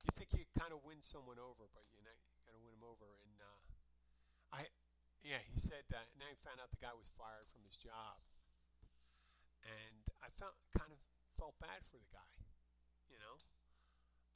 you 0.04 0.12
think 0.16 0.32
you 0.32 0.48
kind 0.56 0.72
of 0.72 0.84
win 0.84 1.04
someone 1.04 1.40
over, 1.40 1.68
but 1.72 1.86
you 1.96 2.04
know, 2.04 2.14
you 2.16 2.42
got 2.48 2.56
to 2.56 2.62
win 2.64 2.76
them 2.76 2.86
over. 2.86 3.20
And 3.26 3.36
uh, 3.40 3.60
I, 4.56 4.72
yeah, 5.24 5.44
he 5.44 5.60
said 5.60 5.88
that, 5.92 6.12
and 6.16 6.24
I 6.24 6.36
found 6.40 6.64
out 6.64 6.72
the 6.72 6.80
guy 6.80 6.96
was 6.96 7.12
fired 7.12 7.52
from 7.52 7.68
his 7.68 7.76
job, 7.76 8.20
and 9.64 10.08
I 10.24 10.32
felt 10.32 10.56
kind 10.72 10.92
of 10.92 11.00
felt 11.36 11.60
bad 11.60 11.84
for 11.88 12.00
the 12.00 12.10
guy, 12.12 12.36
you 13.12 13.20
know. 13.20 13.40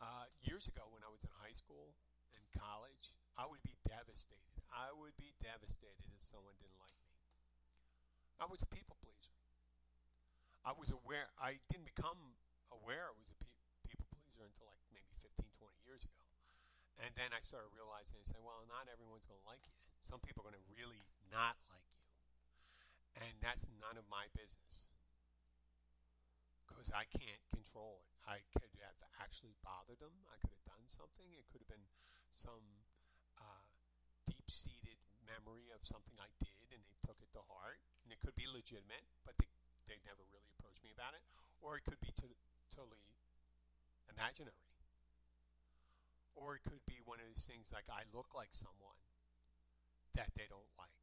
Uh, 0.03 0.28
years 0.43 0.68
ago, 0.68 0.84
when 0.91 0.99
I 1.03 1.11
was 1.11 1.24
in 1.24 1.32
high 1.39 1.55
school 1.55 1.95
and 2.36 2.43
college, 2.51 3.16
I 3.39 3.47
would 3.47 3.64
be 3.64 3.80
devastated. 3.88 4.59
I 4.68 4.91
would 4.91 5.16
be 5.16 5.32
devastated 5.39 6.11
if 6.11 6.20
someone 6.20 6.59
didn't 6.59 6.76
like 6.82 6.97
me. 7.07 7.14
I 8.41 8.45
was 8.51 8.59
a 8.59 8.68
people 8.68 8.99
pleaser. 8.99 9.32
I 10.68 10.76
was 10.76 10.91
aware. 10.91 11.32
I 11.39 11.59
didn't 11.72 11.88
become 11.88 12.36
aware 12.72 13.07
I 13.07 13.16
was 13.16 13.32
a 13.32 13.38
pe- 13.39 13.55
people 13.88 14.07
pleaser 14.11 14.43
until 14.43 14.68
like 14.68 14.84
maybe 14.91 15.11
15, 15.24 15.43
20 15.59 15.76
years 15.88 16.03
ago. 16.03 16.24
And 17.02 17.10
then 17.18 17.34
I 17.34 17.41
started 17.41 17.74
realizing 17.74 18.22
and 18.22 18.28
saying, 18.28 18.46
well, 18.46 18.62
not 18.70 18.86
everyone's 18.86 19.26
going 19.26 19.41
to 19.41 19.50
like 19.50 19.66
you. 19.66 19.74
Some 19.98 20.22
people 20.22 20.46
are 20.46 20.54
going 20.54 20.60
to 20.60 20.68
really 20.70 21.02
not 21.34 21.58
like 21.72 21.86
you. 21.98 22.06
And 23.18 23.34
that's 23.41 23.70
none 23.82 23.98
of 23.98 24.06
my 24.10 24.30
business. 24.34 24.94
Because 26.70 26.94
I 26.94 27.06
can't 27.10 27.41
control 27.54 28.02
it. 28.06 28.10
I 28.26 28.46
could 28.54 28.70
have 28.82 28.98
actually 29.22 29.58
bothered 29.66 30.02
them. 30.02 30.14
I 30.30 30.38
could 30.41 30.54
have 30.54 30.68
done 30.70 30.86
something. 30.86 31.28
It 31.34 31.50
could 31.50 31.62
have 31.66 31.72
been 31.72 31.89
some 32.30 32.86
uh, 33.38 33.70
deep 34.26 34.50
seated 34.50 34.98
memory 35.26 35.70
of 35.74 35.86
something 35.86 36.18
I 36.20 36.30
did 36.41 36.70
and 36.74 36.82
they 36.86 36.98
took 37.06 37.18
it 37.22 37.30
to 37.38 37.41
heart. 37.50 37.82
And 38.06 38.14
it 38.14 38.20
could 38.22 38.38
be 38.38 38.50
legitimate, 38.50 39.06
but 39.26 39.38
they, 39.38 39.50
they 39.89 39.98
never 40.06 40.26
really 40.30 40.50
approached 40.58 40.82
me 40.82 40.94
about 40.94 41.18
it. 41.18 41.24
Or 41.62 41.78
it 41.80 41.86
could 41.88 42.02
be 42.04 42.12
to, 42.22 42.28
totally 42.74 43.00
imaginary. 44.10 44.73
Or 46.34 46.58
it 46.58 46.66
could 46.66 46.84
be 46.90 47.00
one 47.06 47.22
of 47.22 47.28
these 47.30 47.46
things 47.46 47.70
like 47.70 47.86
I 47.88 48.10
look 48.10 48.34
like 48.34 48.52
someone 48.52 49.00
that 50.18 50.34
they 50.38 50.50
don't 50.50 50.70
like, 50.78 50.94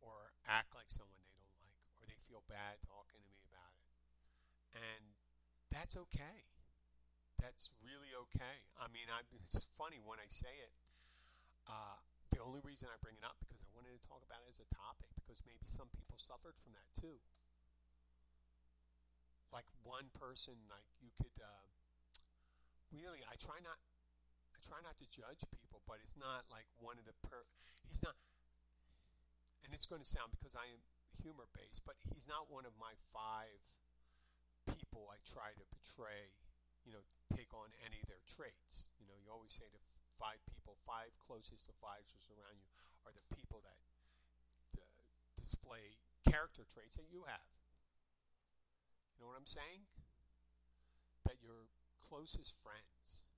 or 0.00 0.32
act 0.48 0.76
like 0.76 0.88
someone 0.88 1.16
they 1.20 1.32
don't 1.36 1.56
like, 1.60 1.76
or 2.00 2.04
they 2.08 2.16
feel 2.24 2.44
bad 2.48 2.80
talking 2.84 3.20
to 3.20 3.30
me 3.32 3.40
about 3.48 3.72
it. 3.76 3.84
And 4.76 5.16
that's 5.68 5.96
okay. 6.08 6.48
That's 7.40 7.72
really 7.80 8.12
okay. 8.28 8.68
I 8.76 8.88
mean, 8.92 9.08
I, 9.08 9.24
it's 9.32 9.64
funny 9.76 9.96
when 9.96 10.20
I 10.20 10.28
say 10.28 10.52
it. 10.60 10.76
Uh, 11.64 12.00
the 12.32 12.40
only 12.44 12.60
reason 12.60 12.92
I 12.92 13.00
bring 13.00 13.16
it 13.16 13.24
up 13.24 13.40
because 13.40 13.64
I 13.64 13.70
wanted 13.72 13.96
to 13.96 14.02
talk 14.04 14.20
about 14.20 14.44
it 14.44 14.52
as 14.52 14.60
a 14.60 14.68
topic 14.68 15.08
because 15.16 15.40
maybe 15.48 15.64
some 15.66 15.88
people 15.92 16.20
suffered 16.20 16.56
from 16.60 16.76
that 16.76 16.88
too. 16.92 17.20
Like 19.50 19.66
one 19.82 20.12
person, 20.14 20.68
like 20.70 20.86
you 21.02 21.10
could 21.18 21.34
uh, 21.42 21.66
really. 22.94 23.24
I 23.26 23.34
try 23.34 23.58
not 23.64 23.82
try 24.70 24.78
not 24.86 24.94
to 25.02 25.06
judge 25.10 25.42
people, 25.50 25.82
but 25.82 25.98
it's 25.98 26.14
not 26.14 26.46
like 26.46 26.70
one 26.78 26.94
of 26.94 27.02
the 27.02 27.16
per. 27.26 27.42
He's 27.90 28.06
not, 28.06 28.14
and 29.66 29.74
it's 29.74 29.90
going 29.90 29.98
to 29.98 30.06
sound 30.06 30.30
because 30.30 30.54
I 30.54 30.70
am 30.70 30.86
humor 31.18 31.50
based, 31.50 31.82
but 31.82 31.98
he's 32.14 32.30
not 32.30 32.46
one 32.46 32.62
of 32.62 32.78
my 32.78 32.94
five 33.10 33.58
people 34.70 35.10
I 35.10 35.18
try 35.26 35.58
to 35.58 35.64
portray. 35.74 36.30
You 36.86 36.94
know, 36.94 37.02
take 37.34 37.50
on 37.50 37.74
any 37.82 37.98
of 37.98 38.06
their 38.06 38.22
traits. 38.30 38.94
You 39.02 39.10
know, 39.10 39.18
you 39.18 39.26
always 39.28 39.50
say 39.50 39.66
the 39.66 39.82
five 40.14 40.38
people, 40.46 40.78
five 40.86 41.10
closest 41.18 41.66
advisors 41.66 42.30
around 42.30 42.62
you 42.62 42.70
are 43.02 43.12
the 43.12 43.26
people 43.34 43.58
that 43.66 43.80
uh, 44.78 44.86
display 45.34 45.98
character 46.22 46.62
traits 46.62 46.94
that 46.94 47.10
you 47.10 47.26
have. 47.26 47.50
You 49.18 49.26
know 49.26 49.34
what 49.34 49.36
I'm 49.36 49.50
saying? 49.50 49.90
That 51.26 51.42
your 51.42 51.68
closest 52.00 52.56
friends 52.62 53.28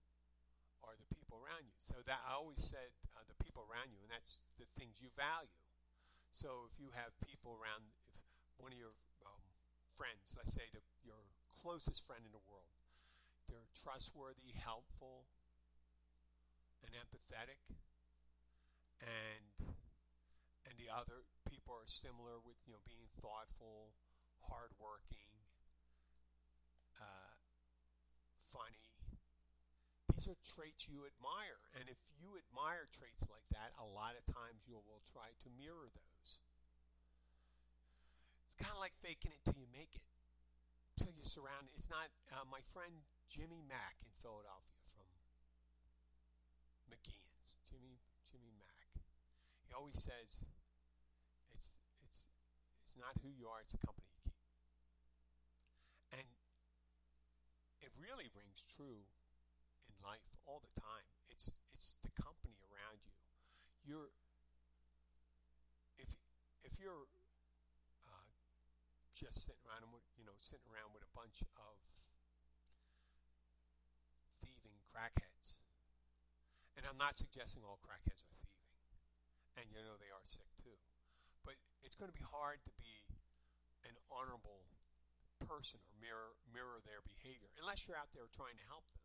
are 0.82 0.98
the 0.98 1.08
people 1.08 1.38
around 1.38 1.66
you. 1.66 1.76
So 1.78 2.02
that 2.06 2.20
I 2.26 2.38
always 2.38 2.62
said 2.62 2.94
uh, 3.14 3.24
the 3.26 3.38
people 3.38 3.64
around 3.66 3.94
you, 3.94 4.02
and 4.02 4.10
that's 4.10 4.44
the 4.58 4.68
things 4.78 4.98
you 5.02 5.10
value. 5.14 5.54
So 6.32 6.64
if 6.70 6.80
you 6.80 6.94
have 6.96 7.12
people 7.20 7.54
around, 7.54 7.92
if 8.08 8.18
one 8.56 8.72
of 8.72 8.78
your 8.80 8.96
um, 9.26 9.44
friends, 9.94 10.32
let's 10.36 10.52
say 10.54 10.64
the, 10.72 10.80
your 11.04 11.28
closest 11.44 12.02
friend 12.02 12.24
in 12.24 12.32
the 12.32 12.42
world, 12.48 12.72
they're 13.50 13.68
trustworthy, 13.76 14.56
helpful, 14.56 15.28
and 16.80 16.96
empathetic, 16.96 17.60
and 19.02 19.76
and 20.64 20.74
the 20.78 20.88
other 20.88 21.26
people 21.44 21.74
are 21.76 21.90
similar 21.90 22.40
with 22.40 22.56
you 22.64 22.72
know 22.72 22.82
being 22.88 23.12
thoughtful, 23.20 23.92
hardworking, 24.48 25.36
uh, 26.96 27.36
funny, 28.40 28.91
these 30.22 30.30
are 30.30 30.38
traits 30.46 30.86
you 30.86 31.02
admire. 31.02 31.58
And 31.74 31.90
if 31.90 31.98
you 32.14 32.38
admire 32.38 32.86
traits 32.94 33.26
like 33.26 33.42
that, 33.50 33.74
a 33.74 33.82
lot 33.82 34.14
of 34.14 34.22
times 34.30 34.62
you 34.70 34.78
will 34.78 35.02
try 35.02 35.34
to 35.34 35.48
mirror 35.58 35.90
those. 35.90 36.38
It's 38.46 38.54
kind 38.54 38.70
of 38.70 38.78
like 38.78 38.94
faking 39.02 39.34
it 39.34 39.42
till 39.42 39.58
you 39.58 39.66
make 39.74 39.98
it. 39.98 40.06
Till 40.94 41.10
you 41.10 41.26
surround 41.26 41.66
it. 41.66 41.74
It's 41.74 41.90
not 41.90 42.06
uh, 42.30 42.46
my 42.46 42.62
friend 42.70 43.02
Jimmy 43.26 43.66
Mack 43.66 43.98
in 44.06 44.14
Philadelphia 44.22 44.78
from 44.94 45.10
McGeehan's. 46.86 47.58
Jimmy 47.66 47.98
Jimmy 48.30 48.54
Mack. 48.54 49.02
He 49.66 49.74
always 49.74 49.98
says 49.98 50.38
it's 51.50 51.82
it's 51.98 52.30
it's 52.86 52.94
not 52.94 53.18
who 53.26 53.34
you 53.34 53.50
are, 53.50 53.58
it's 53.58 53.74
the 53.74 53.82
company 53.82 54.06
you 54.06 54.30
keep. 54.30 54.38
And 56.14 56.28
it 57.82 57.90
really 57.98 58.30
rings 58.30 58.62
true 58.62 59.10
all 60.46 60.60
the 60.62 60.72
time. 60.78 61.06
It's 61.28 61.54
it's 61.72 61.98
the 62.02 62.12
company 62.14 62.58
around 62.66 63.02
you. 63.02 63.14
You're 63.82 64.10
if 65.98 66.16
if 66.62 66.78
you're 66.78 67.10
uh, 68.06 68.30
just 69.14 69.46
sitting 69.46 69.62
around 69.66 69.90
with 69.90 70.06
you 70.18 70.24
know 70.24 70.36
sitting 70.38 70.66
around 70.70 70.94
with 70.94 71.02
a 71.06 71.12
bunch 71.14 71.42
of 71.58 71.76
thieving 74.42 74.82
crackheads, 74.90 75.62
and 76.76 76.86
I'm 76.86 76.98
not 76.98 77.14
suggesting 77.14 77.62
all 77.62 77.78
crackheads 77.82 78.22
are 78.26 78.34
thieving, 78.42 78.70
and 79.58 79.64
you 79.70 79.82
know 79.82 79.98
they 79.98 80.10
are 80.10 80.26
sick 80.26 80.50
too, 80.58 80.78
but 81.46 81.58
it's 81.82 81.94
going 81.94 82.10
to 82.10 82.16
be 82.16 82.26
hard 82.26 82.62
to 82.66 82.72
be 82.78 83.06
an 83.86 83.98
honorable 84.10 84.66
person 85.42 85.82
or 85.82 85.94
mirror 85.98 86.38
mirror 86.54 86.78
their 86.86 87.02
behavior 87.02 87.50
unless 87.58 87.86
you're 87.86 87.98
out 87.98 88.14
there 88.14 88.30
trying 88.30 88.54
to 88.54 88.66
help 88.70 88.86
them. 88.94 89.01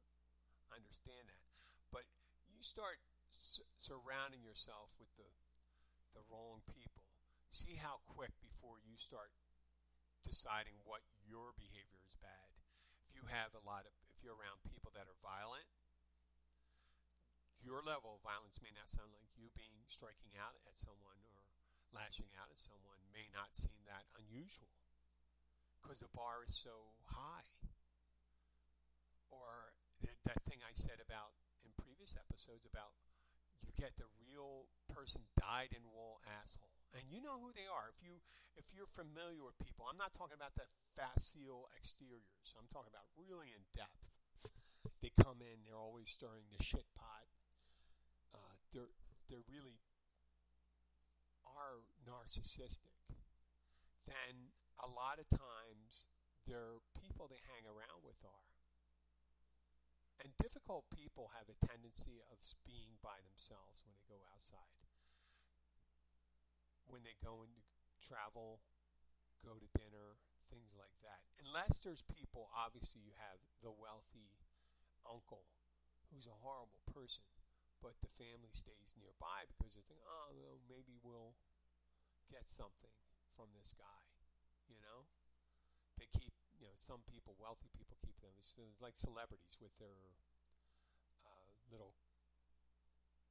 Understand 0.74 1.32
that. 1.32 1.44
But 1.92 2.06
you 2.48 2.64
start 2.64 3.00
surrounding 3.30 4.42
yourself 4.44 4.96
with 5.00 5.12
the 5.16 5.30
the 6.16 6.26
wrong 6.32 6.66
people. 6.66 7.06
See 7.54 7.78
how 7.78 8.02
quick 8.10 8.34
before 8.42 8.82
you 8.82 8.98
start 8.98 9.30
deciding 10.26 10.82
what 10.84 11.06
your 11.22 11.54
behavior 11.54 12.02
is 12.04 12.18
bad. 12.18 12.52
If 13.06 13.14
you 13.14 13.30
have 13.30 13.54
a 13.54 13.64
lot 13.64 13.86
of 13.86 13.94
if 14.12 14.26
you're 14.26 14.36
around 14.36 14.66
people 14.66 14.90
that 14.98 15.06
are 15.06 15.20
violent, 15.22 15.70
your 17.62 17.86
level 17.86 18.18
of 18.18 18.26
violence 18.26 18.58
may 18.60 18.74
not 18.74 18.90
sound 18.90 19.14
like 19.14 19.30
you 19.38 19.54
being 19.54 19.86
striking 19.88 20.36
out 20.36 20.58
at 20.66 20.76
someone 20.76 21.22
or 21.22 21.46
lashing 21.94 22.34
out 22.36 22.52
at 22.52 22.60
someone 22.60 23.00
may 23.14 23.32
not 23.32 23.56
seem 23.56 23.86
that 23.88 24.10
unusual 24.18 24.74
because 25.80 26.04
the 26.04 26.12
bar 26.12 26.44
is 26.44 26.56
so 26.56 26.98
high. 27.14 27.48
Or 29.32 29.67
that 30.28 30.44
thing 30.46 30.60
I 30.62 30.76
said 30.76 31.00
about 31.00 31.36
in 31.64 31.72
previous 31.80 32.20
episodes 32.20 32.68
about 32.68 32.94
you 33.64 33.74
get 33.74 33.98
the 33.98 34.08
real 34.20 34.70
person 34.92 35.26
dyed 35.40 35.74
in 35.74 35.84
wool 35.90 36.22
asshole. 36.28 36.76
And 36.96 37.10
you 37.12 37.20
know 37.20 37.42
who 37.42 37.52
they 37.52 37.68
are. 37.68 37.92
If 37.92 38.00
you 38.04 38.24
if 38.56 38.74
you're 38.74 38.90
familiar 38.90 39.44
with 39.44 39.58
people, 39.62 39.86
I'm 39.86 40.00
not 40.00 40.16
talking 40.16 40.38
about 40.38 40.58
the 40.58 40.66
facile 40.98 41.70
exteriors. 41.76 42.56
I'm 42.58 42.70
talking 42.72 42.90
about 42.92 43.06
really 43.18 43.54
in 43.54 43.64
depth. 43.76 44.08
They 45.04 45.14
come 45.14 45.46
in, 45.46 45.62
they're 45.62 45.78
always 45.78 46.10
stirring 46.10 46.50
the 46.50 46.62
shit 46.64 46.88
pot. 46.96 47.28
Uh, 48.34 48.56
they're 48.72 48.94
they're 49.30 49.46
really 49.52 49.84
are 51.58 51.84
narcissistic. 52.06 52.96
Then 54.06 54.54
a 54.80 54.88
lot 54.88 55.20
of 55.20 55.28
times, 55.28 56.08
they're 56.46 56.80
people 56.96 57.28
they 57.28 57.42
hang 57.52 57.66
around 57.68 58.06
with 58.06 58.22
are. 58.24 58.47
And 60.18 60.34
difficult 60.42 60.90
people 60.90 61.30
have 61.38 61.46
a 61.46 61.58
tendency 61.62 62.18
of 62.34 62.42
being 62.66 62.98
by 63.06 63.22
themselves 63.22 63.86
when 63.86 63.94
they 63.94 64.06
go 64.10 64.26
outside. 64.34 64.82
When 66.90 67.06
they 67.06 67.20
go 67.22 67.46
into 67.46 67.62
travel, 68.02 68.64
go 69.46 69.62
to 69.62 69.70
dinner, 69.78 70.18
things 70.50 70.74
like 70.74 70.96
that. 71.04 71.22
Unless 71.46 71.84
there's 71.84 72.02
people, 72.08 72.50
obviously, 72.56 73.04
you 73.04 73.14
have 73.20 73.44
the 73.62 73.72
wealthy 73.72 74.42
uncle 75.06 75.46
who's 76.10 76.26
a 76.26 76.42
horrible 76.42 76.82
person, 76.88 77.28
but 77.84 78.00
the 78.02 78.10
family 78.10 78.52
stays 78.56 78.96
nearby 78.98 79.46
because 79.52 79.76
they 79.76 79.86
think, 79.86 80.02
oh, 80.08 80.34
well, 80.34 80.58
maybe 80.66 80.98
we'll 81.04 81.36
get 82.32 82.48
something 82.48 82.96
from 83.36 83.54
this 83.54 83.76
guy, 83.76 84.04
you 84.66 84.80
know? 84.80 85.06
You 86.58 86.66
know, 86.66 86.78
some 86.78 87.06
people, 87.06 87.38
wealthy 87.38 87.70
people, 87.74 88.02
keep 88.02 88.18
them. 88.20 88.34
It's, 88.42 88.58
it's 88.58 88.82
like 88.82 88.98
celebrities 88.98 89.62
with 89.62 89.74
their 89.78 90.18
uh, 91.22 91.54
little, 91.70 91.94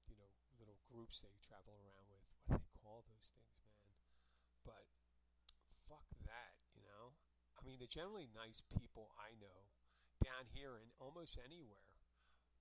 you 0.07 0.15
know, 0.15 0.31
little 0.63 0.79
groups 0.87 1.27
they 1.27 1.35
travel 1.43 1.75
around 1.83 2.07
with. 2.07 2.23
What 2.47 2.63
do 2.63 2.67
they 2.71 2.79
call 2.79 3.03
those 3.03 3.35
things, 3.35 3.59
man? 3.91 3.99
But 4.63 4.87
fuck 5.91 6.07
that, 6.31 6.55
you 6.71 6.87
know. 6.87 7.19
I 7.59 7.67
mean, 7.67 7.83
the 7.83 7.91
generally 7.91 8.31
nice 8.31 8.63
people 8.63 9.11
I 9.19 9.35
know 9.43 9.75
down 10.23 10.47
here 10.55 10.79
and 10.79 10.95
almost 11.03 11.39
anywhere. 11.43 11.91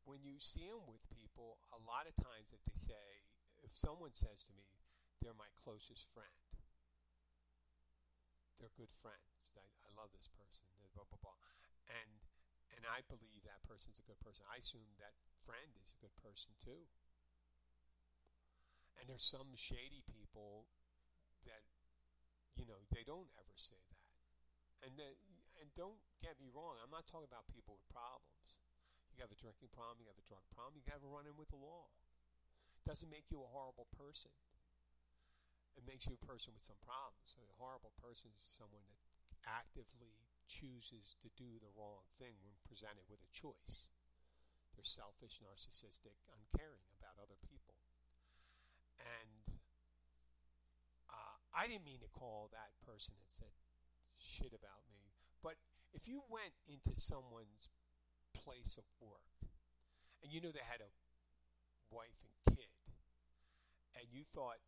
When 0.05 0.22
you 0.22 0.38
see 0.38 0.70
them 0.70 0.86
with 0.86 1.01
people, 1.09 1.57
a 1.74 1.82
lot 1.82 2.05
of 2.05 2.13
times 2.18 2.53
that 2.53 2.61
they 2.66 2.78
say, 2.78 3.26
if 3.66 3.74
someone 3.74 4.13
says 4.13 4.45
to 4.45 4.53
me, 4.53 4.86
they're 5.18 5.34
my 5.34 5.49
closest 5.57 6.05
friend, 6.13 6.45
they're 8.61 8.74
good 8.78 8.93
friends. 8.93 9.57
I 9.57 9.84
love 9.96 10.12
this 10.14 10.30
person. 10.30 10.68
Blah 10.93 11.08
blah 11.08 11.20
blah, 11.20 11.39
and 11.91 12.24
and 12.76 12.84
I 12.88 13.04
believe 13.08 13.43
that 13.48 13.64
person's 13.64 14.00
a 14.00 14.06
good 14.06 14.20
person. 14.20 14.43
I 14.48 14.60
assume 14.60 14.96
that 15.00 15.16
friend 15.43 15.76
is 15.80 15.96
a 15.96 16.00
good 16.04 16.16
person 16.20 16.56
too. 16.60 16.88
And 19.00 19.12
there's 19.12 19.26
some 19.26 19.56
shady 19.60 20.04
people 20.08 20.72
that 21.43 21.68
you 22.56 22.64
know 22.68 22.88
they 22.91 23.04
don't 23.04 23.32
ever 23.36 23.56
say 23.56 23.80
that. 23.91 24.12
And 24.84 25.00
the, 25.00 25.16
and 25.60 25.72
don't 25.74 26.00
get 26.20 26.36
me 26.38 26.52
wrong, 26.52 26.78
I'm 26.84 26.91
not 26.91 27.08
talking 27.08 27.28
about 27.28 27.48
people 27.48 27.80
with 27.80 27.88
problems. 27.88 28.60
You 29.16 29.24
have 29.24 29.32
a 29.32 29.39
drinking 29.39 29.72
problem, 29.72 30.04
you 30.04 30.12
have 30.12 30.20
a 30.20 30.28
drug 30.28 30.43
problem, 30.52 30.84
you 30.84 30.91
have 30.91 31.04
a 31.04 31.10
run 31.10 31.24
in 31.24 31.39
with 31.39 31.48
the 31.50 31.60
law. 31.60 31.88
Doesn't 32.84 33.10
make 33.10 33.32
you 33.32 33.39
a 33.41 33.50
horrible 33.50 33.88
person. 33.96 34.36
It 35.76 35.88
makes 35.88 36.06
you 36.08 36.16
a 36.16 36.22
person 36.22 36.52
with 36.56 36.64
some 36.64 36.80
problems. 36.84 37.36
So 37.36 37.43
a 37.43 37.56
horrible 37.60 37.96
person 37.98 38.32
is 38.36 38.43
someone 38.43 38.84
that 38.88 39.00
actively 39.46 40.26
chooses 40.46 41.18
to 41.22 41.30
do 41.34 41.58
the 41.58 41.74
wrong 41.74 42.06
thing 42.22 42.38
when 42.46 42.58
presented 42.66 43.06
with 43.10 43.22
a 43.26 43.32
choice. 43.34 43.89
They're 44.74 44.86
selfish, 44.86 45.41
narcissistic, 45.41 46.20
uncaring 46.30 46.86
about 47.00 47.18
other 47.18 47.39
people. 47.41 47.80
And 49.00 49.58
uh, 51.10 51.38
I 51.56 51.66
didn't 51.66 51.86
mean 51.86 52.02
to 52.04 52.12
call 52.12 52.50
that 52.52 52.76
person 52.86 53.16
that 53.18 53.32
said 53.32 53.54
shit 54.20 54.54
about 54.54 54.86
me, 54.91 55.14
but 55.43 55.56
if 55.93 56.08
you 56.08 56.24
went 56.28 56.56
into 56.68 56.96
someone's 56.96 57.70
place 58.34 58.78
of 58.78 58.86
work 59.00 59.48
and 60.24 60.32
you 60.32 60.41
knew 60.41 60.52
they 60.52 60.66
had 60.66 60.82
a 60.82 60.91
wife 61.93 62.20
and 62.26 62.56
kid, 62.56 62.74
and 63.96 64.08
you 64.12 64.28
thought 64.36 64.60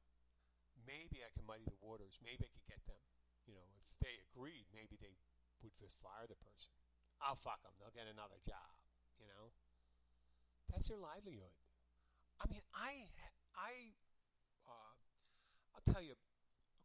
maybe 0.87 1.23
I 1.23 1.31
can 1.35 1.43
muddy 1.43 1.67
the 1.67 1.79
waters, 1.83 2.19
maybe 2.23 2.47
I 2.47 2.51
could 2.51 2.67
get 2.67 2.83
them, 2.87 3.01
you 3.43 3.55
know, 3.55 3.67
if 3.83 3.86
they 4.01 4.21
agreed, 4.31 4.69
maybe 4.73 4.97
they 4.99 5.17
would 5.63 5.75
just 5.75 5.97
fire 5.99 6.29
the 6.29 6.37
person. 6.37 6.73
I'll 7.21 7.37
fuck 7.37 7.63
them; 7.65 7.73
they'll 7.81 7.95
get 7.95 8.05
another 8.09 8.37
job, 8.45 8.77
you 9.17 9.25
know. 9.25 9.53
That's 10.69 10.87
their 10.91 11.01
livelihood. 11.01 11.55
I 12.37 12.45
mean, 12.51 12.61
I, 12.75 13.09
I, 13.57 13.97
uh, 14.67 14.93
I'll 15.73 15.87
tell 15.87 16.03
you 16.03 16.13
a 16.13 16.21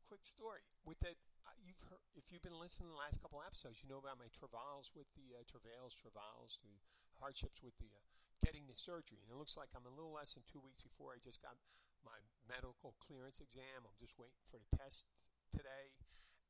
quick 0.09 0.25
story 0.25 0.65
with 0.87 1.01
that 1.05 1.21
you've 1.63 1.83
heard, 1.87 2.03
if 2.19 2.31
you've 2.31 2.43
been 2.45 2.59
listening 2.59 2.91
to 2.91 2.95
the 2.95 3.03
last 3.03 3.23
couple 3.23 3.43
episodes, 3.43 3.81
you 3.83 3.89
know 3.89 4.03
about 4.03 4.19
my 4.19 4.29
travails 4.35 4.91
with 4.93 5.07
the 5.15 5.35
uh, 5.39 5.47
travails, 5.47 5.95
travails, 5.95 6.59
the 6.63 6.83
hardships 7.23 7.63
with 7.63 7.79
the 7.79 7.91
uh, 7.95 8.03
getting 8.43 8.67
the 8.67 8.77
surgery. 8.77 9.23
And 9.23 9.31
it 9.31 9.39
looks 9.39 9.55
like 9.55 9.71
I'm 9.73 9.87
a 9.87 9.95
little 9.95 10.13
less 10.13 10.35
than 10.35 10.43
two 10.47 10.61
weeks 10.63 10.83
before 10.83 11.15
I 11.15 11.23
just 11.23 11.39
got 11.41 11.55
my 12.03 12.19
medical 12.45 12.99
clearance 12.99 13.39
exam. 13.39 13.87
I'm 13.87 13.99
just 13.99 14.19
waiting 14.19 14.43
for 14.43 14.59
the 14.59 14.71
test 14.75 15.07
today, 15.55 15.95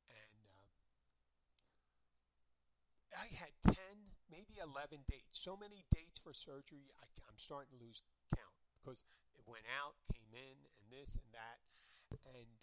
and 0.09 0.45
uh, 0.57 0.73
I 3.13 3.29
had 3.37 3.53
ten, 3.61 4.17
maybe 4.43 4.59
eleven 4.59 5.07
dates. 5.07 5.39
So 5.39 5.55
many 5.55 5.87
dates 5.87 6.19
for 6.19 6.35
surgery, 6.35 6.91
I, 6.99 7.07
I'm 7.31 7.39
starting 7.39 7.71
to 7.71 7.79
lose 7.79 8.03
count 8.35 8.59
because 8.75 9.07
it 9.39 9.47
went 9.47 9.63
out, 9.71 9.95
came 10.11 10.35
in, 10.35 10.57
and 10.75 10.85
this 10.91 11.15
and 11.15 11.31
that, 11.31 11.63
and 12.27 12.59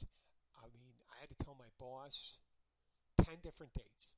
I 0.61 0.69
mean, 0.77 0.93
I 1.09 1.17
had 1.25 1.33
to 1.33 1.41
tell 1.41 1.57
my 1.57 1.73
boss 1.81 2.37
10 3.25 3.41
different 3.41 3.73
dates. 3.73 4.13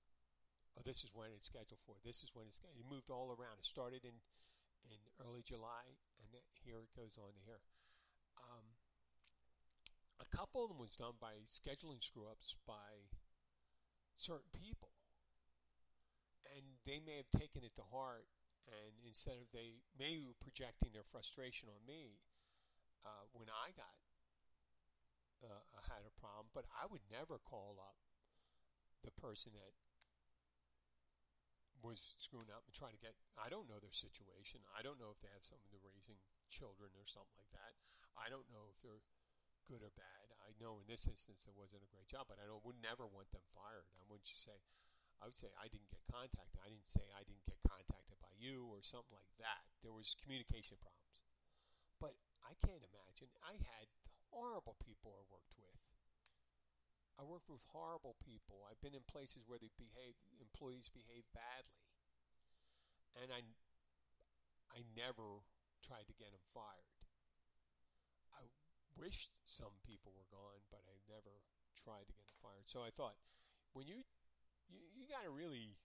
Oh, 0.74 0.82
this 0.82 1.06
is 1.06 1.14
when 1.14 1.30
it's 1.30 1.46
scheduled 1.46 1.78
for. 1.86 1.94
This 2.02 2.26
is 2.26 2.34
when 2.34 2.50
it's 2.50 2.58
scheduled. 2.58 2.82
It 2.82 2.90
moved 2.90 3.14
all 3.14 3.30
around. 3.30 3.62
It 3.62 3.68
started 3.68 4.02
in, 4.02 4.18
in 4.90 4.98
early 5.22 5.46
July, 5.46 5.94
and 6.18 6.34
here 6.66 6.82
it 6.82 6.90
goes 6.98 7.14
on 7.14 7.30
to 7.38 7.42
here. 7.46 7.62
Um, 8.42 8.74
a 10.18 10.28
couple 10.34 10.64
of 10.64 10.70
them 10.70 10.82
was 10.82 10.96
done 10.98 11.14
by 11.20 11.46
scheduling 11.46 12.02
screw 12.02 12.26
ups 12.26 12.56
by 12.66 13.06
certain 14.14 14.50
people. 14.50 14.90
And 16.56 16.71
they 16.86 16.98
may 16.98 17.22
have 17.22 17.30
taken 17.30 17.62
it 17.62 17.74
to 17.78 17.84
heart, 17.90 18.26
and 18.66 18.92
instead 19.06 19.38
of 19.38 19.50
they 19.50 19.82
may 19.98 20.18
be 20.18 20.34
projecting 20.38 20.90
their 20.94 21.06
frustration 21.06 21.68
on 21.70 21.82
me, 21.86 22.18
uh, 23.02 23.26
when 23.34 23.50
I 23.50 23.74
got 23.74 23.94
uh, 25.42 25.62
had 25.90 26.06
a 26.06 26.14
problem, 26.14 26.50
but 26.54 26.66
I 26.70 26.86
would 26.86 27.02
never 27.10 27.42
call 27.42 27.78
up 27.82 27.98
the 29.02 29.10
person 29.10 29.50
that 29.58 29.74
was 31.82 32.14
screwing 32.14 32.46
up 32.54 32.62
and 32.62 32.74
trying 32.74 32.94
to 32.94 33.02
get. 33.02 33.18
I 33.34 33.50
don't 33.50 33.66
know 33.66 33.82
their 33.82 33.94
situation. 33.94 34.62
I 34.70 34.86
don't 34.86 35.02
know 35.02 35.10
if 35.10 35.18
they 35.18 35.34
have 35.34 35.42
something 35.42 35.74
to 35.74 35.82
raising 35.82 36.22
children 36.46 36.94
or 36.94 37.02
something 37.02 37.34
like 37.34 37.50
that. 37.58 37.74
I 38.14 38.30
don't 38.30 38.46
know 38.54 38.70
if 38.70 38.78
they're 38.78 39.02
good 39.66 39.82
or 39.82 39.90
bad. 39.98 40.30
I 40.46 40.54
know 40.62 40.78
in 40.78 40.86
this 40.86 41.10
instance 41.10 41.42
it 41.50 41.58
wasn't 41.58 41.82
a 41.82 41.90
great 41.90 42.06
job, 42.06 42.30
but 42.30 42.38
I 42.38 42.46
don't, 42.46 42.62
would 42.62 42.78
never 42.78 43.02
want 43.02 43.34
them 43.34 43.42
fired. 43.50 43.90
I 43.98 44.06
wouldn't 44.06 44.26
just 44.26 44.46
say, 44.46 44.62
I 45.22 45.30
would 45.30 45.38
say 45.38 45.54
I 45.54 45.70
didn't 45.70 45.94
get 45.94 46.02
contacted. 46.10 46.58
I 46.58 46.74
didn't 46.74 46.90
say 46.90 47.06
I 47.14 47.22
didn't 47.22 47.46
get 47.46 47.62
contacted 47.62 48.18
by 48.18 48.34
you 48.34 48.66
or 48.66 48.82
something 48.82 49.14
like 49.14 49.38
that. 49.38 49.62
There 49.86 49.94
was 49.94 50.18
communication 50.18 50.82
problems. 50.82 51.22
But 52.02 52.18
I 52.42 52.58
can't 52.58 52.82
imagine. 52.82 53.30
I 53.38 53.54
had 53.54 53.86
horrible 54.34 54.74
people 54.82 55.14
I 55.14 55.22
worked 55.30 55.54
with. 55.54 55.78
I 57.14 57.22
worked 57.22 57.46
with 57.46 57.62
horrible 57.70 58.18
people. 58.18 58.66
I've 58.66 58.82
been 58.82 58.98
in 58.98 59.06
places 59.06 59.46
where 59.46 59.62
they 59.62 59.70
behave, 59.78 60.18
employees 60.42 60.90
behave 60.90 61.22
badly, 61.30 61.86
and 63.14 63.30
I, 63.30 63.46
I 64.74 64.82
never 64.96 65.46
tried 65.84 66.10
to 66.10 66.18
get 66.18 66.34
them 66.34 66.42
fired. 66.50 66.98
I 68.34 68.50
wished 68.98 69.36
some 69.44 69.78
people 69.86 70.16
were 70.16 70.26
gone, 70.32 70.66
but 70.72 70.82
I 70.88 70.98
never 71.06 71.44
tried 71.78 72.10
to 72.10 72.16
get 72.16 72.26
them 72.26 72.40
fired. 72.42 72.66
So 72.66 72.80
I 72.80 72.90
thought, 72.90 73.20
when 73.76 73.86
you, 73.86 74.08
you, 74.72 74.82
you 74.96 75.04
got 75.06 75.22
to 75.28 75.32
really 75.32 75.76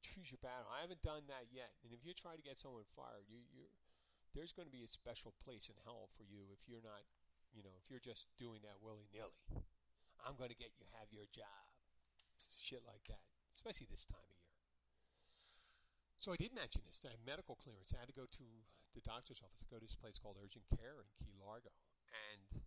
choose 0.00 0.32
your 0.32 0.40
battle. 0.40 0.66
I 0.72 0.80
haven't 0.80 1.04
done 1.04 1.28
that 1.28 1.52
yet, 1.52 1.76
and 1.84 1.92
if 1.92 2.00
you 2.02 2.16
try 2.16 2.32
to 2.34 2.44
get 2.44 2.56
someone 2.56 2.88
fired, 2.88 3.28
you 3.28 3.44
you 3.52 3.68
there's 4.32 4.52
going 4.52 4.68
to 4.68 4.74
be 4.74 4.84
a 4.84 4.90
special 4.90 5.32
place 5.40 5.72
in 5.72 5.76
hell 5.88 6.12
for 6.12 6.24
you 6.24 6.52
if 6.52 6.68
you're 6.68 6.84
not, 6.84 7.08
you 7.56 7.64
know, 7.64 7.72
if 7.80 7.88
you're 7.88 8.02
just 8.02 8.28
doing 8.36 8.60
that 8.60 8.84
willy 8.84 9.08
nilly. 9.08 9.48
I'm 10.20 10.36
going 10.36 10.52
to 10.52 10.58
get 10.58 10.76
you 10.76 10.84
have 10.96 11.08
your 11.12 11.28
job, 11.32 11.64
shit 12.40 12.84
like 12.84 13.04
that, 13.08 13.24
especially 13.56 13.88
this 13.88 14.04
time 14.08 14.24
of 14.28 14.36
year. 14.36 14.60
So 16.20 16.32
I 16.32 16.40
did 16.40 16.56
mention 16.56 16.84
this. 16.84 17.04
I 17.04 17.12
had 17.12 17.22
medical 17.24 17.56
clearance. 17.56 17.92
I 17.92 18.00
had 18.00 18.08
to 18.10 18.16
go 18.16 18.28
to 18.28 18.46
the 18.96 19.04
doctor's 19.04 19.44
office 19.44 19.60
to 19.60 19.68
go 19.68 19.76
to 19.80 19.84
this 19.84 19.96
place 19.96 20.16
called 20.16 20.40
Urgent 20.40 20.64
Care 20.72 21.00
in 21.04 21.08
Key 21.20 21.36
Largo, 21.36 21.72
and 22.12 22.64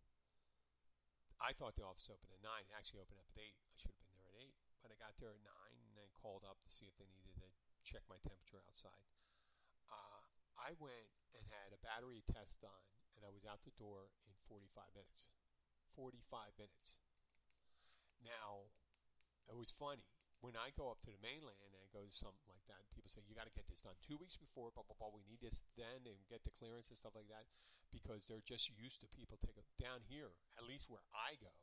I 1.41 1.53
thought 1.53 1.77
the 1.77 1.85
office 1.85 2.09
opened 2.09 2.33
at 2.33 2.41
nine. 2.45 2.65
It 2.69 2.77
actually 2.77 3.01
opened 3.01 3.21
up 3.21 3.29
at 3.33 3.41
eight. 3.41 3.57
I 3.57 3.75
should 3.77 3.93
have 3.93 4.01
been 4.01 4.08
but 4.89 4.97
I 4.97 5.05
got 5.05 5.21
there 5.21 5.37
at 5.37 5.45
nine 5.45 5.85
and 5.85 5.93
then 5.93 6.09
called 6.17 6.41
up 6.41 6.57
to 6.65 6.73
see 6.73 6.89
if 6.89 6.97
they 6.97 7.05
needed 7.05 7.37
to 7.37 7.49
check 7.85 8.01
my 8.09 8.17
temperature 8.17 8.57
outside. 8.65 9.05
Uh, 9.85 10.25
I 10.57 10.73
went 10.81 11.13
and 11.37 11.45
had 11.45 11.77
a 11.77 11.85
battery 11.85 12.25
test 12.25 12.65
done, 12.65 12.89
and 13.13 13.21
I 13.21 13.29
was 13.29 13.45
out 13.45 13.61
the 13.61 13.77
door 13.77 14.09
in 14.25 14.33
45 14.49 14.97
minutes. 14.97 15.29
45 15.93 16.57
minutes. 16.57 16.97
Now, 18.25 18.73
it 19.45 19.53
was 19.53 19.69
funny. 19.69 20.09
When 20.41 20.57
I 20.57 20.73
go 20.73 20.89
up 20.89 21.05
to 21.05 21.13
the 21.13 21.21
mainland 21.21 21.61
and 21.61 21.77
I 21.77 21.85
go 21.93 22.09
to 22.09 22.09
something 22.09 22.49
like 22.49 22.65
that, 22.65 22.89
people 22.89 23.13
say, 23.13 23.21
you 23.29 23.37
got 23.37 23.45
to 23.45 23.53
get 23.53 23.69
this 23.69 23.85
done 23.85 23.99
two 24.01 24.17
weeks 24.17 24.39
before, 24.39 24.73
blah, 24.73 24.87
blah, 24.87 24.97
blah. 24.97 25.13
We 25.13 25.21
need 25.29 25.45
this 25.45 25.67
then 25.77 26.09
and 26.09 26.17
get 26.31 26.41
the 26.41 26.55
clearance 26.55 26.89
and 26.89 26.97
stuff 26.97 27.13
like 27.13 27.29
that 27.29 27.45
because 27.93 28.25
they're 28.25 28.41
just 28.41 28.73
used 28.73 29.05
to 29.05 29.07
people 29.11 29.37
taking 29.37 29.67
down 29.77 30.01
here, 30.09 30.33
at 30.57 30.65
least 30.65 30.89
where 30.89 31.03
I 31.13 31.37
go. 31.37 31.53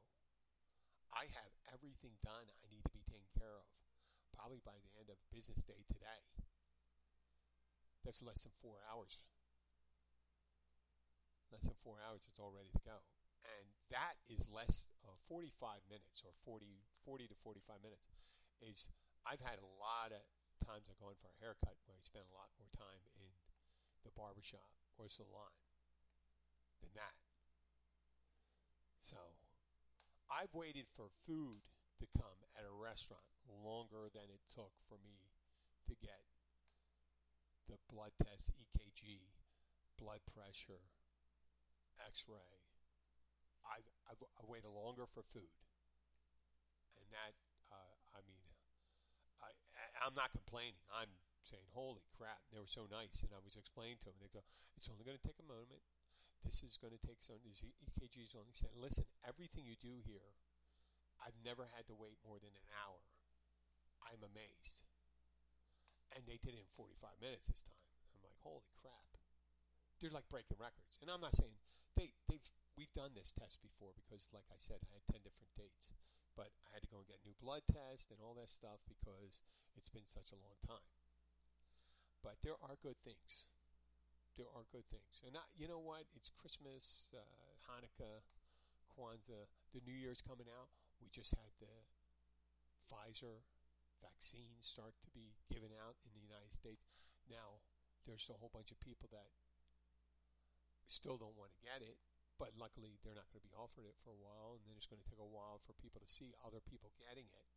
I 1.17 1.33
have 1.33 1.53
everything 1.73 2.21
done 2.21 2.53
I 2.61 2.67
need 2.69 2.85
care 3.47 3.55
of, 3.55 3.67
probably 4.35 4.59
by 4.67 4.75
the 4.83 4.91
end 4.99 5.07
of 5.07 5.23
business 5.31 5.63
day 5.63 5.87
today. 5.87 6.27
That's 8.03 8.23
less 8.23 8.43
than 8.43 8.55
four 8.59 8.83
hours. 8.91 9.23
Less 11.55 11.71
than 11.71 11.79
four 11.87 12.03
hours, 12.03 12.27
it's 12.27 12.43
all 12.43 12.51
ready 12.51 12.75
to 12.75 12.83
go. 12.83 12.99
And 13.47 13.67
that 13.95 14.19
is 14.27 14.51
less 14.51 14.91
uh, 15.07 15.15
45 15.31 15.87
minutes 15.87 16.27
or 16.27 16.35
40, 16.43 16.83
40 17.07 17.31
to 17.31 17.37
45 17.39 17.79
minutes. 17.87 18.11
Is 18.59 18.91
I've 19.23 19.43
had 19.43 19.63
a 19.63 19.71
lot 19.79 20.11
of 20.11 20.27
times 20.59 20.91
I've 20.91 20.99
gone 20.99 21.15
for 21.23 21.31
a 21.31 21.39
haircut 21.39 21.79
where 21.87 21.95
I 21.95 22.03
spend 22.03 22.27
a 22.27 22.35
lot 22.35 22.51
more 22.59 22.71
time 22.75 23.07
in 23.15 23.31
the 24.03 24.11
barbershop 24.19 24.67
or 24.99 25.07
salon 25.07 25.55
than 26.83 26.91
that. 26.99 27.15
So 28.99 29.39
I've 30.27 30.51
waited 30.51 30.91
for 30.91 31.07
food 31.23 31.63
to 32.03 32.07
come 32.19 32.43
at 32.59 32.67
a 32.67 32.75
restaurant 32.75 33.36
longer 33.49 34.11
than 34.13 34.29
it 34.31 34.43
took 34.51 34.73
for 34.89 34.99
me 35.03 35.33
to 35.87 35.95
get 35.99 36.23
the 37.67 37.79
blood 37.91 38.15
test, 38.23 38.55
EKG, 38.55 39.27
blood 39.99 40.23
pressure, 40.27 40.83
X-ray. 41.99 42.53
I've, 43.67 43.89
I've 44.07 44.23
I 44.39 44.43
waited 44.47 44.71
longer 44.71 45.11
for 45.11 45.27
food, 45.27 45.51
and 46.95 47.07
that 47.11 47.35
uh, 47.71 47.95
I 48.15 48.23
mean, 48.23 48.39
I 49.43 49.51
I'm 50.07 50.15
not 50.15 50.31
complaining. 50.31 50.79
I'm 50.95 51.11
saying, 51.43 51.67
holy 51.75 52.07
crap, 52.15 52.43
they 52.55 52.63
were 52.63 52.71
so 52.71 52.87
nice, 52.87 53.27
and 53.27 53.35
I 53.35 53.43
was 53.43 53.59
explaining 53.59 53.99
to 54.07 54.11
them. 54.11 54.19
They 54.23 54.31
go, 54.31 54.47
it's 54.79 54.87
only 54.87 55.03
going 55.03 55.19
to 55.19 55.27
take 55.27 55.43
a 55.43 55.47
moment. 55.47 55.83
This 56.47 56.63
is 56.63 56.79
going 56.79 56.95
to 56.95 57.03
take 57.03 57.23
some. 57.27 57.43
This 57.43 57.63
EKG 57.63 58.23
is 58.23 58.39
only 58.39 58.55
saying, 58.55 58.75
listen, 58.79 59.07
everything 59.27 59.67
you 59.67 59.75
do 59.79 59.99
here, 60.07 60.39
I've 61.19 61.39
never 61.43 61.67
had 61.75 61.91
to 61.91 61.97
wait 61.99 62.23
more 62.23 62.39
than 62.39 62.55
an 62.55 62.67
hour. 62.87 63.03
I'm 64.09 64.23
amazed. 64.23 64.87
And 66.15 66.25
they 66.25 66.39
did 66.39 66.57
it 66.57 66.63
in 66.63 66.71
45 66.73 67.19
minutes 67.21 67.51
this 67.51 67.67
time. 67.67 67.87
I'm 68.15 68.23
like, 68.23 68.39
holy 68.41 68.73
crap. 68.81 69.11
They're 70.01 70.15
like 70.15 70.29
breaking 70.33 70.61
records. 70.61 70.97
And 71.03 71.11
I'm 71.11 71.21
not 71.21 71.37
saying 71.37 71.57
they, 71.97 72.13
they've 72.29 72.45
we've 72.77 72.93
done 72.93 73.17
this 73.17 73.33
test 73.33 73.65
before 73.65 73.97
because, 73.97 74.29
like 74.31 74.47
I 74.53 74.61
said, 74.61 74.85
I 74.85 75.01
had 75.01 75.05
10 75.09 75.25
different 75.25 75.53
dates. 75.57 75.91
But 76.37 76.53
I 76.69 76.77
had 76.77 76.85
to 76.85 76.93
go 76.93 77.01
and 77.01 77.09
get 77.09 77.25
a 77.25 77.27
new 77.27 77.37
blood 77.41 77.65
test 77.65 78.13
and 78.13 78.21
all 78.21 78.37
that 78.37 78.53
stuff 78.53 78.85
because 78.85 79.41
it's 79.73 79.89
been 79.89 80.05
such 80.05 80.37
a 80.37 80.43
long 80.45 80.61
time. 80.61 80.85
But 82.21 82.45
there 82.45 82.61
are 82.61 82.77
good 82.85 83.01
things. 83.01 83.49
There 84.37 84.53
are 84.53 84.69
good 84.69 84.85
things. 84.93 85.25
And 85.25 85.33
I, 85.33 85.45
you 85.57 85.65
know 85.65 85.81
what? 85.81 86.05
It's 86.13 86.29
Christmas, 86.29 87.09
uh, 87.17 87.57
Hanukkah, 87.73 88.21
Kwanzaa. 88.93 89.49
The 89.73 89.81
New 89.81 89.97
Year's 89.97 90.21
coming 90.21 90.45
out. 90.53 90.69
We 91.01 91.09
just 91.09 91.33
had 91.33 91.57
the 91.57 91.73
Pfizer 92.85 93.41
vaccines 94.01 94.67
start 94.67 94.95
to 95.03 95.11
be 95.13 95.37
given 95.49 95.73
out 95.73 95.97
in 96.05 96.13
the 96.13 96.23
United 96.23 96.53
States. 96.53 96.85
Now, 97.27 97.65
there's 98.05 98.31
a 98.31 98.39
whole 98.39 98.53
bunch 98.53 98.71
of 98.71 98.79
people 98.79 99.11
that 99.11 99.31
still 100.87 101.19
don't 101.19 101.35
want 101.35 101.53
to 101.59 101.63
get 101.63 101.83
it 101.83 101.99
but 102.37 102.53
luckily, 102.61 103.01
they're 103.01 103.17
not 103.17 103.33
going 103.33 103.41
to 103.41 103.49
be 103.49 103.57
offered 103.57 103.89
it 103.89 103.97
for 103.97 104.13
a 104.13 104.21
while, 104.21 104.61
and 104.61 104.65
then 104.69 104.77
it's 104.77 104.89
going 104.89 105.01
to 105.01 105.09
take 105.09 105.21
a 105.21 105.25
while 105.25 105.57
for 105.57 105.73
people 105.73 106.05
to 106.05 106.09
see 106.09 106.37
other 106.45 106.61
people 106.61 106.93
getting 107.01 107.25
it. 107.33 107.49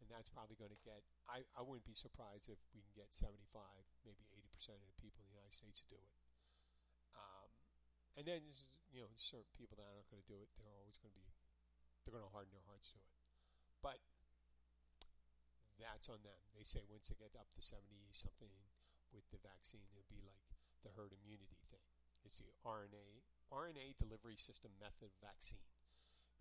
And 0.00 0.08
that's 0.08 0.28
probably 0.28 0.56
going 0.56 0.72
to 0.72 0.82
get, 0.84 1.04
I, 1.28 1.44
I 1.56 1.64
wouldn't 1.64 1.88
be 1.88 1.96
surprised 1.96 2.48
if 2.52 2.60
we 2.72 2.84
can 2.84 2.92
get 2.96 3.12
75, 3.12 3.48
maybe 4.04 4.28
80% 4.32 4.76
of 4.76 4.88
the 4.88 4.96
people 5.00 5.24
in 5.24 5.28
the 5.32 5.36
United 5.40 5.56
States 5.56 5.84
to 5.84 5.88
do 5.88 6.00
it. 6.00 6.12
Um, 7.16 7.48
and 8.16 8.24
then, 8.24 8.44
you 8.92 9.04
know, 9.04 9.12
certain 9.16 9.52
people 9.56 9.76
that 9.80 9.88
are 9.88 9.96
not 9.96 10.08
going 10.08 10.20
to 10.20 10.28
do 10.28 10.36
it, 10.40 10.52
they're 10.56 10.76
always 10.80 11.00
going 11.00 11.12
to 11.12 11.16
be, 11.16 11.32
they're 12.04 12.12
going 12.12 12.24
to 12.24 12.32
harden 12.32 12.52
their 12.52 12.64
hearts 12.68 12.92
to 12.92 12.96
it. 13.00 13.08
But 13.84 14.00
that's 15.80 16.08
on 16.08 16.24
them. 16.24 16.40
They 16.56 16.64
say 16.64 16.84
once 16.88 17.08
they 17.08 17.18
get 17.18 17.36
up 17.36 17.52
to 17.56 17.62
70 17.62 17.84
something 18.12 18.52
with 19.12 19.28
the 19.32 19.40
vaccine, 19.40 19.86
it'll 19.92 20.08
be 20.08 20.24
like 20.24 20.40
the 20.84 20.92
herd 20.94 21.12
immunity 21.12 21.60
thing. 21.68 21.84
It's 22.24 22.42
the 22.42 22.50
RNA 22.66 23.22
RNA 23.52 23.94
delivery 24.02 24.34
system 24.34 24.74
method 24.82 25.14
vaccine. 25.22 25.70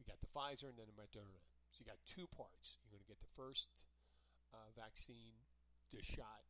We 0.02 0.10
got 0.10 0.18
the 0.20 0.32
Pfizer 0.34 0.74
and 0.74 0.78
then 0.78 0.90
the 0.90 0.98
Moderna. 0.98 1.46
So 1.70 1.84
you 1.84 1.86
got 1.86 2.02
two 2.10 2.26
parts. 2.26 2.82
You're 2.82 2.98
going 2.98 3.06
to 3.06 3.12
get 3.14 3.22
the 3.22 3.36
first 3.38 3.86
uh, 4.50 4.74
vaccine, 4.74 5.46
the 5.94 6.02
shot, 6.02 6.50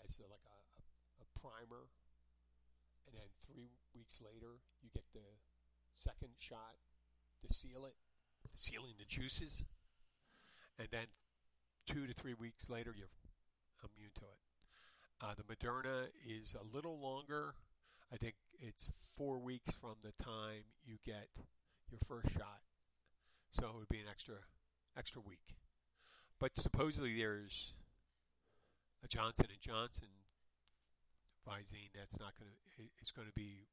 as 0.00 0.18
a, 0.18 0.26
like 0.32 0.44
a, 0.48 0.58
a, 0.80 0.82
a 1.22 1.26
primer, 1.36 1.92
and 3.06 3.12
then 3.14 3.28
three 3.44 3.76
weeks 3.94 4.18
later 4.24 4.64
you 4.80 4.88
get 4.90 5.04
the 5.12 5.38
second 5.94 6.34
shot 6.38 6.80
to 7.42 7.52
seal 7.52 7.84
it, 7.84 7.94
sealing 8.54 8.96
the 8.98 9.04
juices, 9.04 9.64
and 10.78 10.88
then 10.90 11.06
two 11.86 12.06
to 12.06 12.14
three 12.14 12.34
weeks 12.34 12.68
later 12.68 12.94
you're 12.96 13.08
immune 13.82 14.12
to 14.14 14.22
it. 14.22 14.38
Uh, 15.20 15.34
the 15.36 15.42
Moderna 15.42 16.06
is 16.26 16.54
a 16.54 16.76
little 16.76 16.98
longer 17.00 17.54
I 18.12 18.16
think 18.18 18.34
it's 18.60 18.90
four 19.16 19.38
weeks 19.38 19.72
from 19.72 19.96
the 20.02 20.12
time 20.22 20.68
you 20.84 20.98
get 21.04 21.28
your 21.90 22.00
first 22.06 22.28
shot, 22.36 22.60
so 23.50 23.64
it 23.68 23.74
would 23.78 23.88
be 23.88 24.00
an 24.00 24.10
extra 24.10 24.34
extra 24.96 25.22
week. 25.22 25.56
But 26.38 26.56
supposedly 26.56 27.16
there's 27.16 27.72
a 29.02 29.08
Johnson 29.08 29.46
and 29.48 29.60
Johnson 29.60 30.28
Visine 31.48 31.88
that's 31.96 32.20
not 32.20 32.36
going 32.38 32.52
to. 32.52 32.82
It's 33.00 33.12
going 33.12 33.28
to 33.28 33.34
be 33.34 33.64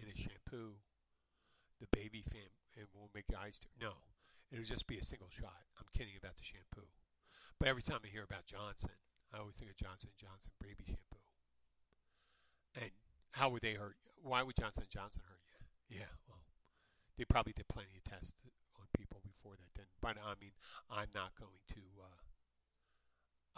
in 0.00 0.06
a 0.06 0.16
shampoo. 0.16 0.78
The 1.80 1.88
baby 1.90 2.22
fam 2.30 2.86
won't 2.94 3.10
make 3.12 3.24
your 3.28 3.40
eyes. 3.40 3.58
Tear. 3.58 3.88
No, 3.88 3.94
it'll 4.52 4.64
just 4.64 4.86
be 4.86 4.98
a 4.98 5.04
single 5.04 5.30
shot. 5.30 5.66
I'm 5.78 5.90
kidding 5.98 6.14
about 6.16 6.36
the 6.36 6.44
shampoo. 6.44 6.86
But 7.60 7.68
every 7.68 7.84
time 7.84 8.00
I 8.00 8.08
hear 8.08 8.24
about 8.24 8.48
Johnson, 8.48 8.96
I 9.36 9.44
always 9.44 9.60
think 9.60 9.68
of 9.68 9.76
Johnson 9.76 10.16
Johnson 10.16 10.48
baby 10.64 10.88
shampoo. 10.88 11.20
And 12.80 12.90
how 13.36 13.52
would 13.52 13.60
they 13.60 13.76
hurt 13.76 14.00
you? 14.00 14.10
Why 14.24 14.40
would 14.42 14.56
Johnson 14.56 14.88
Johnson 14.88 15.20
hurt 15.28 15.44
you? 15.44 16.00
Yeah, 16.00 16.08
well, 16.24 16.40
they 17.20 17.28
probably 17.28 17.52
did 17.52 17.68
plenty 17.68 18.00
of 18.00 18.04
tests 18.08 18.40
on 18.80 18.88
people 18.96 19.20
before 19.20 19.60
that. 19.60 19.76
Then, 19.76 19.92
but 20.00 20.16
I 20.16 20.40
mean, 20.40 20.56
I'm 20.88 21.12
not 21.12 21.36
going 21.36 21.60
to. 21.76 21.84
Uh, 22.00 22.24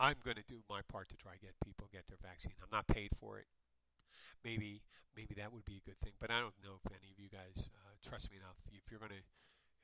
I'm 0.02 0.18
going 0.24 0.40
to 0.40 0.48
do 0.50 0.66
my 0.66 0.82
part 0.82 1.06
to 1.14 1.16
try 1.16 1.38
to 1.38 1.42
get 1.44 1.54
people 1.62 1.86
get 1.92 2.08
their 2.10 2.18
vaccine. 2.18 2.58
I'm 2.58 2.72
not 2.74 2.90
paid 2.90 3.14
for 3.14 3.38
it. 3.38 3.46
Maybe, 4.42 4.82
maybe 5.14 5.36
that 5.38 5.52
would 5.52 5.68
be 5.68 5.78
a 5.78 5.84
good 5.84 6.00
thing. 6.02 6.16
But 6.18 6.32
I 6.32 6.40
don't 6.40 6.58
know 6.58 6.80
if 6.80 6.90
any 6.90 7.12
of 7.12 7.20
you 7.22 7.30
guys 7.30 7.70
uh, 7.70 7.94
trust 8.02 8.32
me 8.32 8.40
enough. 8.40 8.58
If 8.72 8.90
you're 8.90 8.98
going 8.98 9.14
to, 9.14 9.22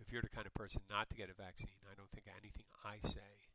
if 0.01 0.11
you're 0.11 0.25
the 0.25 0.33
kind 0.33 0.49
of 0.49 0.57
person 0.57 0.83
not 0.91 1.07
to 1.13 1.15
get 1.15 1.31
a 1.31 1.37
vaccine, 1.37 1.79
I 1.87 1.95
don't 1.95 2.11
think 2.11 2.27
anything 2.27 2.67
I 2.83 2.99
say 3.05 3.53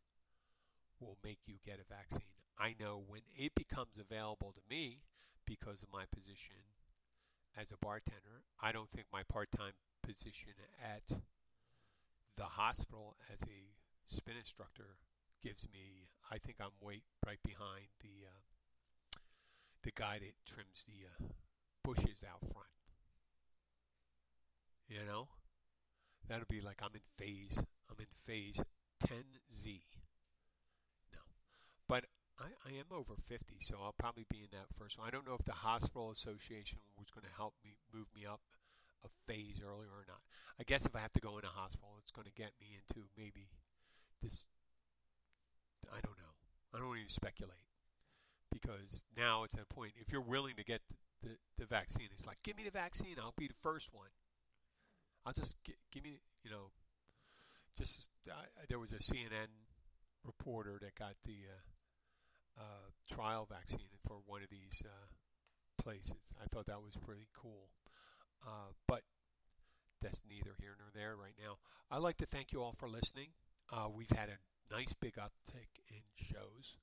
will 1.00 1.18
make 1.24 1.40
you 1.46 1.56
get 1.66 1.80
a 1.80 1.94
vaccine. 1.94 2.30
I 2.58 2.76
know 2.80 3.04
when 3.06 3.22
it 3.36 3.56
becomes 3.56 3.98
available 4.00 4.54
to 4.54 4.62
me 4.70 5.00
because 5.46 5.84
of 5.84 5.92
my 5.92 6.04
position 6.14 6.64
as 7.58 7.72
a 7.72 7.78
bartender. 7.78 8.44
I 8.62 8.72
don't 8.72 8.90
think 8.90 9.08
my 9.12 9.24
part 9.24 9.50
time 9.52 9.74
position 10.02 10.54
at 10.82 11.18
the 12.38 12.44
hospital 12.44 13.16
as 13.32 13.42
a 13.44 13.74
spin 14.08 14.36
instructor 14.38 14.98
gives 15.42 15.68
me. 15.72 16.10
I 16.32 16.38
think 16.38 16.58
I'm 16.60 16.72
way 16.82 17.02
right 17.26 17.40
behind 17.44 17.88
the 18.02 18.28
uh, 18.28 19.20
the 19.84 19.92
guy 19.94 20.20
that 20.20 20.34
trims 20.46 20.86
the 20.88 21.08
uh, 21.08 21.30
bushes 21.84 22.24
out 22.24 22.40
front. 22.40 22.70
You 24.88 25.06
know, 25.06 25.28
that'll 26.28 26.46
be 26.50 26.62
like 26.62 26.80
I'm 26.82 26.96
in 26.96 27.02
phase. 27.18 27.60
I'm 27.90 27.98
in 28.00 28.06
phase 28.26 28.62
10Z. 29.06 29.82
But 31.94 32.10
I, 32.42 32.50
I 32.66 32.74
am 32.82 32.90
over 32.90 33.14
50, 33.14 33.62
so 33.62 33.78
I'll 33.78 33.94
probably 33.94 34.26
be 34.28 34.42
in 34.42 34.50
that 34.50 34.74
first 34.74 34.98
one. 34.98 35.08
I 35.08 35.12
don't 35.12 35.28
know 35.28 35.38
if 35.38 35.46
the 35.46 35.62
hospital 35.62 36.10
association 36.10 36.80
was 36.98 37.14
going 37.14 37.22
to 37.22 37.38
help 37.38 37.54
me 37.64 37.78
move 37.94 38.08
me 38.18 38.26
up 38.26 38.42
a 39.06 39.10
phase 39.30 39.62
earlier 39.62 39.94
or 39.94 40.02
not. 40.10 40.26
I 40.60 40.64
guess 40.64 40.88
if 40.88 40.96
I 40.96 41.06
have 41.06 41.14
to 41.14 41.20
go 41.22 41.38
in 41.38 41.46
a 41.46 41.54
hospital, 41.54 41.94
it's 42.02 42.10
going 42.10 42.26
to 42.26 42.34
get 42.34 42.50
me 42.60 42.74
into 42.82 43.06
maybe 43.16 43.46
this. 44.24 44.50
I 45.86 46.02
don't 46.02 46.18
know. 46.18 46.34
I 46.74 46.82
don't 46.82 46.98
even 46.98 47.14
speculate 47.14 47.70
because 48.52 49.06
now 49.16 49.44
it's 49.44 49.54
at 49.54 49.62
a 49.62 49.70
point. 49.72 49.94
If 50.02 50.12
you're 50.12 50.26
willing 50.26 50.56
to 50.58 50.64
get 50.64 50.82
the, 50.90 50.98
the, 51.30 51.36
the 51.60 51.66
vaccine, 51.68 52.10
it's 52.12 52.26
like 52.26 52.42
give 52.44 52.58
me 52.58 52.64
the 52.64 52.74
vaccine. 52.74 53.22
I'll 53.22 53.38
be 53.38 53.46
the 53.46 53.62
first 53.62 53.94
one. 53.94 54.10
I'll 55.28 55.34
just 55.34 55.58
get, 55.64 55.76
give 55.92 56.04
me, 56.04 56.22
you 56.44 56.50
know, 56.50 56.74
just 57.78 58.10
uh, 58.28 58.50
there 58.68 58.80
was 58.80 58.94
a 58.94 58.98
CNN 58.98 59.54
reporter 60.26 60.80
that 60.82 60.96
got 60.96 61.14
the. 61.24 61.54
Uh, 61.54 61.62
uh, 62.58 62.92
trial 63.10 63.48
vaccine 63.50 64.00
for 64.08 64.18
one 64.26 64.44
of 64.44 64.50
these 64.50 64.82
uh, 64.86 65.82
places. 65.82 66.34
I 66.42 66.46
thought 66.52 66.68
that 66.68 66.82
was 66.82 66.96
pretty 67.06 67.28
cool. 67.34 67.70
Uh, 68.46 68.76
but 68.88 69.02
that's 70.02 70.22
neither 70.28 70.56
here 70.60 70.76
nor 70.78 70.90
there 70.94 71.16
right 71.16 71.36
now. 71.40 71.58
I'd 71.90 72.04
like 72.04 72.18
to 72.18 72.26
thank 72.26 72.52
you 72.52 72.62
all 72.62 72.76
for 72.78 72.90
listening. 72.90 73.30
Uh, 73.72 73.88
we've 73.94 74.12
had 74.12 74.30
a 74.30 74.74
nice 74.74 74.94
big 75.00 75.16
uptick 75.16 75.80
in 75.90 76.04
shows. 76.18 76.78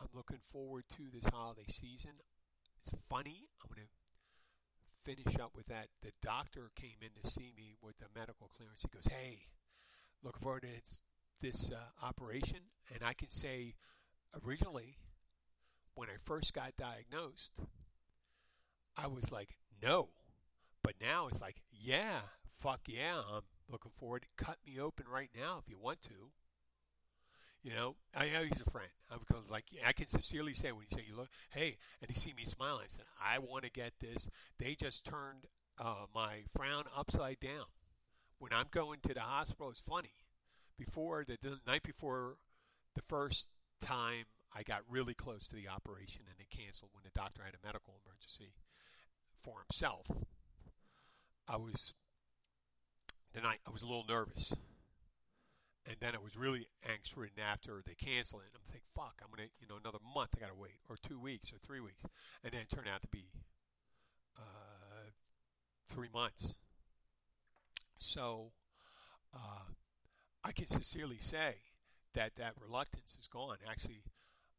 I'm 0.00 0.08
looking 0.14 0.40
forward 0.52 0.84
to 0.96 1.02
this 1.12 1.26
holiday 1.32 1.66
season. 1.68 2.12
It's 2.78 2.94
funny. 3.08 3.48
I'm 3.62 3.70
going 3.74 3.86
to 3.86 3.92
finish 5.04 5.38
up 5.40 5.52
with 5.56 5.66
that. 5.66 5.88
The 6.02 6.12
doctor 6.22 6.70
came 6.74 7.00
in 7.00 7.10
to 7.22 7.30
see 7.30 7.52
me 7.56 7.76
with 7.82 7.98
the 7.98 8.06
medical 8.14 8.48
clearance. 8.48 8.82
He 8.82 8.88
goes, 8.88 9.06
Hey, 9.10 9.46
looking 10.22 10.42
forward 10.42 10.62
to 10.62 10.68
this 11.40 11.70
uh, 11.72 12.06
operation. 12.06 12.58
And 12.92 13.02
I 13.04 13.12
can 13.12 13.30
say, 13.30 13.74
originally, 14.44 14.96
when 15.94 16.08
I 16.08 16.16
first 16.22 16.54
got 16.54 16.76
diagnosed, 16.76 17.60
I 18.96 19.06
was 19.06 19.30
like, 19.32 19.56
no. 19.82 20.08
But 20.82 20.94
now 21.00 21.28
it's 21.28 21.40
like, 21.40 21.62
yeah, 21.70 22.20
fuck 22.50 22.80
yeah, 22.86 23.18
I'm 23.18 23.42
looking 23.70 23.92
forward. 23.98 24.22
To 24.22 24.44
cut 24.44 24.58
me 24.66 24.80
open 24.80 25.06
right 25.12 25.30
now 25.36 25.60
if 25.62 25.68
you 25.68 25.78
want 25.78 26.02
to. 26.02 26.30
You 27.62 27.72
know, 27.74 27.94
I 28.12 28.28
know 28.30 28.42
he's 28.42 28.60
a 28.60 28.70
friend 28.70 28.90
because, 29.20 29.48
like, 29.48 29.66
I 29.86 29.92
can 29.92 30.08
sincerely 30.08 30.52
say 30.52 30.72
when 30.72 30.86
you 30.90 30.96
say 30.96 31.04
you 31.08 31.16
look, 31.16 31.28
hey, 31.50 31.76
and 32.00 32.10
he 32.10 32.18
see 32.18 32.34
me 32.36 32.44
smiling, 32.44 32.82
I 32.84 32.88
said, 32.88 33.04
I 33.24 33.38
want 33.38 33.62
to 33.62 33.70
get 33.70 33.92
this. 34.00 34.28
They 34.58 34.74
just 34.74 35.04
turned 35.04 35.46
uh, 35.78 36.06
my 36.12 36.42
frown 36.52 36.84
upside 36.96 37.38
down. 37.38 37.66
When 38.40 38.52
I'm 38.52 38.66
going 38.72 38.98
to 39.04 39.14
the 39.14 39.20
hospital, 39.20 39.70
it's 39.70 39.78
funny. 39.78 40.14
Before 40.76 41.24
the, 41.24 41.38
the 41.40 41.60
night 41.64 41.84
before 41.84 42.34
the 42.96 43.02
first 43.08 43.50
time 43.82 44.24
I 44.54 44.62
got 44.62 44.82
really 44.88 45.14
close 45.14 45.48
to 45.48 45.56
the 45.56 45.68
operation 45.68 46.22
and 46.28 46.38
it 46.38 46.50
canceled 46.50 46.90
when 46.92 47.04
the 47.04 47.18
doctor 47.18 47.42
had 47.44 47.54
a 47.54 47.66
medical 47.66 47.94
emergency 48.04 48.54
for 49.40 49.64
himself. 49.68 50.06
I 51.48 51.56
was 51.56 51.94
then 53.34 53.44
I, 53.44 53.56
I 53.66 53.70
was 53.72 53.82
a 53.82 53.86
little 53.86 54.04
nervous. 54.08 54.52
And 55.84 55.96
then 55.98 56.14
I 56.14 56.22
was 56.22 56.36
really 56.36 56.68
anxious 56.88 57.16
ridden 57.16 57.42
after 57.42 57.82
they 57.84 57.94
canceled 57.94 58.42
it. 58.46 58.54
I'm 58.54 58.60
thinking, 58.64 58.86
fuck, 58.94 59.20
I'm 59.20 59.30
gonna 59.34 59.48
you 59.60 59.66
know, 59.68 59.78
another 59.82 59.98
month 60.14 60.30
I 60.36 60.40
gotta 60.40 60.54
wait, 60.54 60.78
or 60.88 60.96
two 60.96 61.18
weeks 61.18 61.52
or 61.52 61.58
three 61.58 61.80
weeks. 61.80 62.02
And 62.44 62.52
then 62.52 62.60
it 62.60 62.70
turned 62.70 62.86
out 62.86 63.02
to 63.02 63.08
be 63.08 63.30
uh, 64.38 65.10
three 65.88 66.08
months. 66.14 66.54
So 67.98 68.52
uh, 69.34 69.72
I 70.44 70.52
can 70.52 70.66
sincerely 70.66 71.18
say 71.20 71.56
that 72.14 72.36
that 72.36 72.54
reluctance 72.60 73.16
is 73.18 73.28
gone. 73.28 73.56
Actually, 73.68 74.02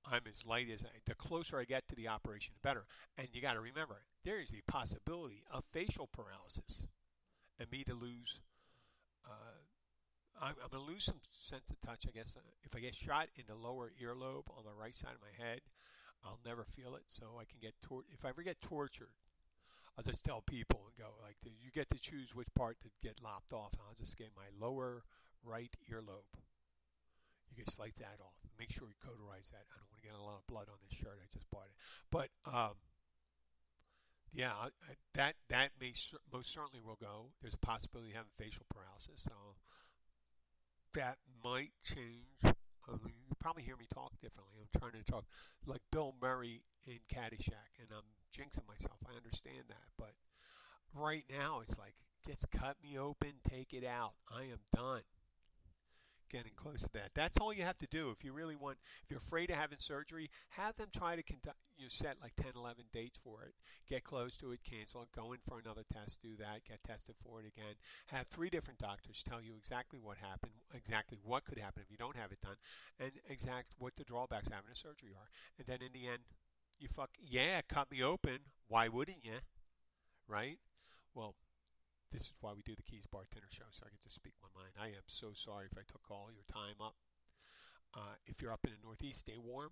I'm 0.06 0.22
as 0.28 0.45
light 0.45 0.68
as 0.74 0.84
I, 0.84 0.89
the 1.06 1.16
closer 1.16 1.60
I 1.60 1.66
get 1.66 1.88
to 1.88 1.95
the 1.95 2.08
operation, 2.08 2.54
the 2.54 2.68
better. 2.68 2.86
And 3.18 3.28
you 3.32 3.41
got 3.41 3.54
to 3.54 3.62
remember, 3.62 4.01
there 4.26 4.41
is 4.41 4.51
a 4.51 4.72
possibility 4.72 5.43
of 5.51 5.64
facial 5.72 6.08
paralysis 6.08 6.88
and 7.60 7.72
me 7.72 7.84
to 7.86 7.93
lose. 7.93 8.39
Uh, 9.26 9.64
I'm, 10.41 10.56
I'm 10.64 10.70
going 10.72 10.86
to 10.86 10.91
lose 10.91 11.06
some 11.06 11.22
sense 11.30 11.70
of 11.70 11.80
touch, 11.82 12.06
I 12.08 12.12
guess. 12.12 12.38
If 12.64 12.76
I 12.76 12.80
get 12.80 12.95
shot 12.95 13.30
in 13.38 13.45
the 13.47 13.56
lower 13.56 13.91
earlobe 14.01 14.49
on 14.58 14.66
the 14.66 14.74
right 14.78 14.95
side 14.95 15.16
of 15.16 15.22
my 15.22 15.45
head, 15.45 15.62
I'll 16.26 16.39
never 16.45 16.66
feel 16.66 16.95
it. 16.95 17.04
So 17.08 17.39
I 17.39 17.45
can 17.45 17.60
get 17.62 17.74
tor- 17.82 18.04
if 18.12 18.26
I 18.26 18.30
ever 18.30 18.43
get 18.43 18.62
tortured, 18.62 19.14
I'll 19.97 20.04
just 20.04 20.26
tell 20.26 20.41
people 20.41 20.82
and 20.88 20.97
go 20.97 21.12
like, 21.22 21.38
you 21.43 21.70
get 21.72 21.89
to 21.89 21.99
choose 21.99 22.36
which 22.36 22.47
part 22.56 22.78
to 22.82 22.89
get 23.01 23.22
lopped 23.24 23.54
off. 23.54 23.74
And 23.74 23.82
I'll 23.88 23.95
just 23.95 24.18
get 24.18 24.32
my 24.36 24.49
lower 24.60 25.04
right 25.45 25.74
earlobe. 25.89 26.28
You 27.54 27.64
can 27.64 27.72
slide 27.72 27.93
that 28.01 28.18
off. 28.18 28.34
Make 28.58 28.74
sure 28.74 28.89
you 28.89 28.97
cauterize 28.97 29.54
that. 29.54 29.70
I 29.70 29.78
don't 29.78 29.89
want 29.93 30.01
to 30.01 30.08
get 30.10 30.18
a 30.18 30.26
lot 30.26 30.41
of 30.41 30.47
blood 30.49 30.74
on 30.74 30.82
this 30.82 30.97
shirt. 30.97 31.22
I 31.22 31.30
just 31.30 31.45
bought 31.54 31.70
it. 31.70 31.78
But 32.10 32.34
um, 32.49 32.82
yeah, 34.34 34.74
that 35.14 35.38
that 35.54 35.78
may 35.80 35.93
most 36.34 36.49
certainly 36.49 36.82
will 36.82 36.97
go. 36.97 37.30
There's 37.41 37.54
a 37.54 37.62
possibility 37.62 38.18
of 38.18 38.26
having 38.26 38.34
facial 38.41 38.66
paralysis. 38.74 39.22
So 39.22 39.62
that 40.97 41.22
might 41.45 41.78
change. 41.86 42.41
I 42.41 42.97
mean, 43.06 43.22
you 43.30 43.38
probably 43.39 43.64
hear 43.64 43.78
me 43.78 43.86
talk 43.93 44.18
differently. 44.18 44.58
I'm 44.58 44.74
trying 44.74 44.97
to 44.97 45.06
talk 45.06 45.26
like 45.66 45.86
Bill 45.91 46.16
Murray 46.20 46.66
in 46.89 47.06
Caddyshack, 47.06 47.78
and 47.78 47.93
I'm 47.93 48.10
jinxing 48.34 48.68
myself. 48.68 48.97
I 49.06 49.16
understand 49.16 49.70
that, 49.70 49.93
but 49.97 50.18
right 50.97 51.26
now 51.30 51.62
it's 51.62 51.78
like 51.78 51.93
just 52.26 52.49
cut 52.49 52.78
me 52.82 52.97
open, 52.97 53.34
take 53.47 53.74
it 53.74 53.86
out. 53.86 54.14
I 54.34 54.43
am 54.43 54.66
done 54.76 55.06
getting 56.34 56.51
close 56.55 56.81
to 56.81 56.89
that. 56.93 57.11
That's 57.13 57.38
all 57.38 57.53
you 57.53 57.61
have 57.61 57.77
to 57.77 57.88
do. 57.88 58.09
If 58.09 58.25
you 58.25 58.34
really 58.34 58.55
want, 58.55 58.77
if 59.03 59.11
you're 59.11 59.19
afraid 59.19 59.51
of 59.51 59.57
having 59.57 59.77
surgery, 59.77 60.31
have 60.49 60.75
them 60.75 60.88
try 60.91 61.15
to 61.15 61.21
conduct, 61.21 61.57
you 61.77 61.86
know, 61.86 61.89
set 61.89 62.17
like 62.21 62.36
10, 62.36 62.53
11 62.55 62.86
dates 62.91 63.19
for 63.23 63.43
it. 63.43 63.53
Get 63.88 64.03
close 64.03 64.36
to 64.38 64.51
it, 64.51 64.61
cancel 64.67 65.03
it, 65.03 65.09
go 65.15 65.31
in 65.31 65.39
for 65.47 65.59
another 65.59 65.84
test, 65.93 66.23
do 66.23 66.36
that, 66.39 66.65
get 66.67 66.84
tested 66.84 67.15
for 67.23 67.39
it 67.39 67.45
again. 67.45 67.75
Have 68.07 68.27
three 68.27 68.49
different 68.49 68.79
doctors 68.79 69.21
tell 69.21 69.41
you 69.41 69.53
exactly 69.55 69.99
what 70.01 70.17
happened, 70.17 70.53
exactly 70.73 71.19
what 71.23 71.45
could 71.45 71.59
happen 71.59 71.84
if 71.86 71.91
you 71.91 71.97
don't 71.97 72.17
have 72.17 72.31
it 72.31 72.41
done, 72.41 72.57
and 72.99 73.11
exact 73.29 73.75
what 73.77 73.95
the 73.95 74.03
drawbacks 74.03 74.47
of 74.47 74.53
having 74.53 74.71
a 74.71 74.75
surgery 74.75 75.11
are. 75.15 75.29
And 75.59 75.67
then 75.67 75.86
in 75.86 75.93
the 75.93 76.07
end, 76.07 76.23
you 76.79 76.88
fuck, 76.88 77.11
yeah, 77.19 77.61
cut 77.69 77.91
me 77.91 78.01
open. 78.01 78.39
Why 78.67 78.88
wouldn't 78.88 79.23
you? 79.23 79.38
Right? 80.27 80.57
Well, 81.13 81.36
this 82.14 82.24
is 82.24 82.34
why 82.41 82.51
we 82.55 82.61
do 82.61 82.76
the 82.76 82.84
Keys 82.84 83.05
Bartender 83.11 83.49
Show, 83.49 83.66
so 83.72 83.84
I 83.86 83.89
get 83.89 84.03
to 84.03 84.09
speak 84.09 84.34
my 84.41 84.49
mind. 84.55 84.74
I 84.80 84.95
am 84.95 85.07
so 85.07 85.32
sorry 85.34 85.66
if 85.66 85.78
I 85.78 85.82
took 85.82 86.11
all 86.11 86.30
your 86.32 86.45
time 86.45 86.78
up. 86.80 86.93
Uh, 87.95 88.16
if 88.28 88.39
you're 88.39 88.53
up 88.53 88.64
in 88.64 88.72
the 88.72 88.86
Northeast, 88.86 89.22
stay 89.22 89.38
warm. 89.43 89.72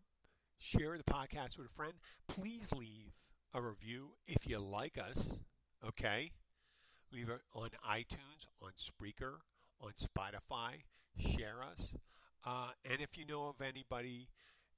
Share 0.58 0.98
the 0.98 1.04
podcast 1.04 1.58
with 1.58 1.68
a 1.68 1.76
friend. 1.76 1.94
Please 2.28 2.72
leave 2.72 3.14
a 3.54 3.62
review 3.62 4.14
if 4.28 4.48
you 4.48 4.58
like 4.58 4.98
us. 4.98 5.40
Okay? 5.88 6.32
Leave 7.14 7.30
it 7.30 7.42
on 7.54 7.70
iTunes, 7.88 8.48
on 8.62 8.72
Spreaker, 8.76 9.38
on 9.80 9.92
Spotify. 9.94 10.82
Share 11.20 11.62
us. 11.64 11.96
Uh, 12.44 12.70
and 12.90 13.02
if 13.02 13.18
you 13.20 13.26
know 13.26 13.50
of 13.50 13.62
anybody, 13.62 14.30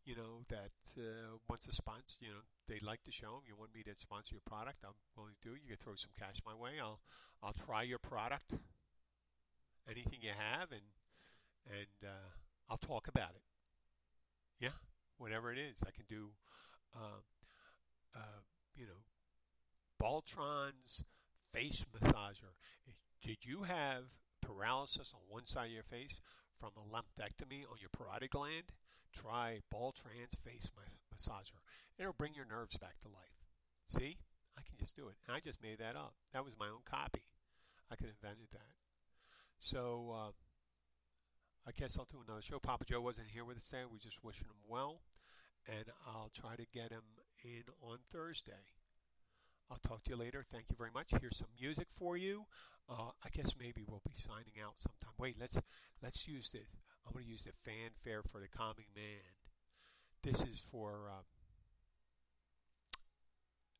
you 0.05 0.15
know, 0.15 0.43
that 0.49 0.71
uh, 0.97 1.37
wants 1.49 1.65
to 1.65 1.71
sponsor, 1.71 2.17
you 2.19 2.29
know, 2.29 2.43
they 2.67 2.79
like 2.85 3.03
the 3.05 3.11
show, 3.11 3.41
you 3.47 3.55
want 3.57 3.73
me 3.73 3.83
to 3.83 3.95
sponsor 3.95 4.35
your 4.35 4.45
product, 4.45 4.83
I'm 4.85 4.93
willing 5.15 5.35
to 5.41 5.49
do. 5.49 5.55
You 5.55 5.75
can 5.75 5.77
throw 5.77 5.95
some 5.95 6.11
cash 6.17 6.37
my 6.45 6.55
way. 6.55 6.71
I'll 6.81 6.99
I'll 7.41 7.53
try 7.53 7.83
your 7.83 7.99
product, 7.99 8.53
anything 9.89 10.19
you 10.21 10.31
have, 10.31 10.71
and 10.71 10.87
and 11.67 12.09
uh, 12.09 12.29
I'll 12.69 12.77
talk 12.77 13.07
about 13.07 13.31
it. 13.35 13.43
Yeah, 14.59 14.77
whatever 15.17 15.51
it 15.51 15.57
is, 15.57 15.83
I 15.85 15.91
can 15.91 16.05
do. 16.07 16.29
Uh, 16.95 17.21
uh, 18.15 18.41
you 18.75 18.85
know, 18.85 19.01
Baltron's 19.99 21.03
face 21.53 21.85
massager. 21.93 22.53
Did 23.21 23.37
you 23.43 23.63
have 23.63 24.03
paralysis 24.41 25.13
on 25.13 25.21
one 25.29 25.45
side 25.45 25.67
of 25.67 25.71
your 25.71 25.83
face 25.83 26.21
from 26.59 26.71
a 26.77 26.95
lumpectomy 26.95 27.63
on 27.69 27.77
your 27.79 27.89
parotid 27.89 28.29
gland, 28.29 28.71
try 29.13 29.61
Baltron's 29.71 30.35
face 30.43 30.69
massager. 31.13 31.61
It'll 31.97 32.13
bring 32.13 32.33
your 32.33 32.45
nerves 32.49 32.77
back 32.77 32.99
to 33.01 33.07
life. 33.07 33.45
See? 33.87 34.17
I 34.57 34.61
can 34.61 34.77
just 34.77 34.95
do 34.95 35.07
it. 35.07 35.15
And 35.27 35.35
I 35.35 35.39
just 35.39 35.61
made 35.61 35.79
that 35.79 35.95
up. 35.95 36.13
That 36.33 36.45
was 36.45 36.53
my 36.59 36.67
own 36.67 36.85
copy. 36.85 37.23
I 37.91 37.95
could 37.95 38.07
have 38.07 38.15
invented 38.21 38.49
that. 38.51 38.77
So 39.57 40.13
uh, 40.13 40.31
I 41.67 41.71
guess 41.75 41.97
I'll 41.97 42.07
do 42.11 42.21
another 42.25 42.41
show. 42.41 42.59
Papa 42.59 42.85
Joe 42.85 43.01
wasn't 43.01 43.29
here 43.33 43.45
with 43.45 43.57
us 43.57 43.65
today. 43.65 43.83
We're 43.89 43.97
just 43.97 44.23
wishing 44.23 44.47
him 44.47 44.61
well. 44.67 45.01
And 45.67 45.85
I'll 46.05 46.31
try 46.33 46.55
to 46.55 46.65
get 46.73 46.91
him 46.91 47.23
in 47.43 47.63
on 47.81 47.99
Thursday. 48.11 48.73
I'll 49.71 49.79
talk 49.79 50.03
to 50.03 50.11
you 50.11 50.17
later. 50.17 50.45
Thank 50.51 50.65
you 50.69 50.75
very 50.77 50.91
much. 50.93 51.13
Here's 51.19 51.37
some 51.37 51.47
music 51.59 51.87
for 51.97 52.17
you. 52.17 52.45
Uh, 52.89 53.11
I 53.23 53.29
guess 53.31 53.55
maybe 53.57 53.83
we'll 53.87 54.01
be 54.05 54.13
signing 54.15 54.59
out 54.63 54.77
sometime. 54.77 55.13
Wait, 55.17 55.37
let's 55.39 55.57
let's 56.01 56.27
use 56.27 56.49
this. 56.51 56.67
I'm 57.05 57.13
going 57.13 57.25
to 57.25 57.31
use 57.31 57.43
the 57.43 57.51
fanfare 57.63 58.23
for 58.23 58.39
the 58.39 58.47
common 58.47 58.85
man. 58.95 59.37
This 60.23 60.41
is 60.41 60.61
for. 60.71 61.09
Uh, 61.09 61.23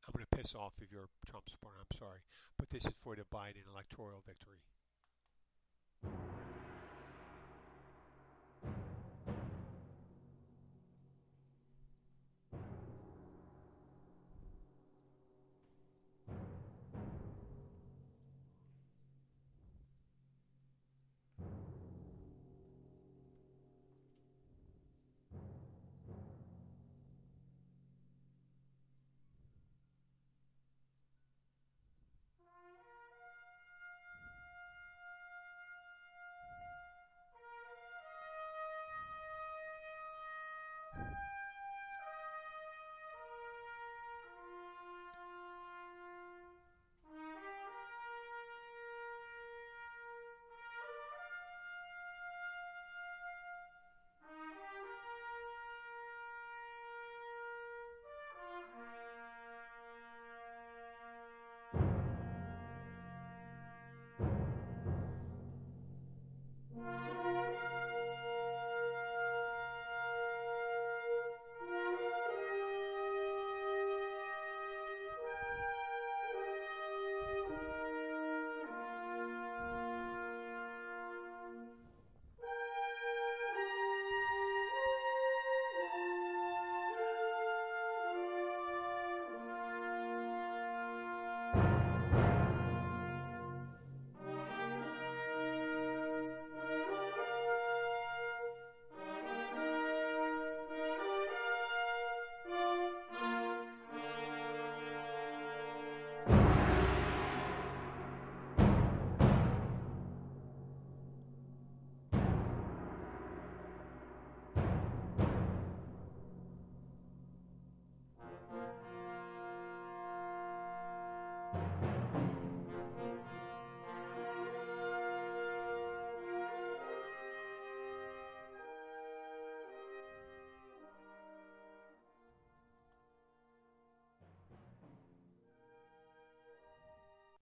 I'm 0.06 0.12
going 0.12 0.26
to 0.30 0.36
piss 0.36 0.54
off 0.54 0.74
if 0.82 0.92
you're 0.92 1.04
a 1.04 1.26
Trump 1.26 1.48
supporter. 1.48 1.78
I'm 1.80 1.96
sorry, 1.98 2.20
but 2.58 2.68
this 2.70 2.84
is 2.84 2.92
for 3.02 3.16
the 3.16 3.22
Biden 3.22 3.64
electoral 3.72 4.22
victory. 4.26 4.60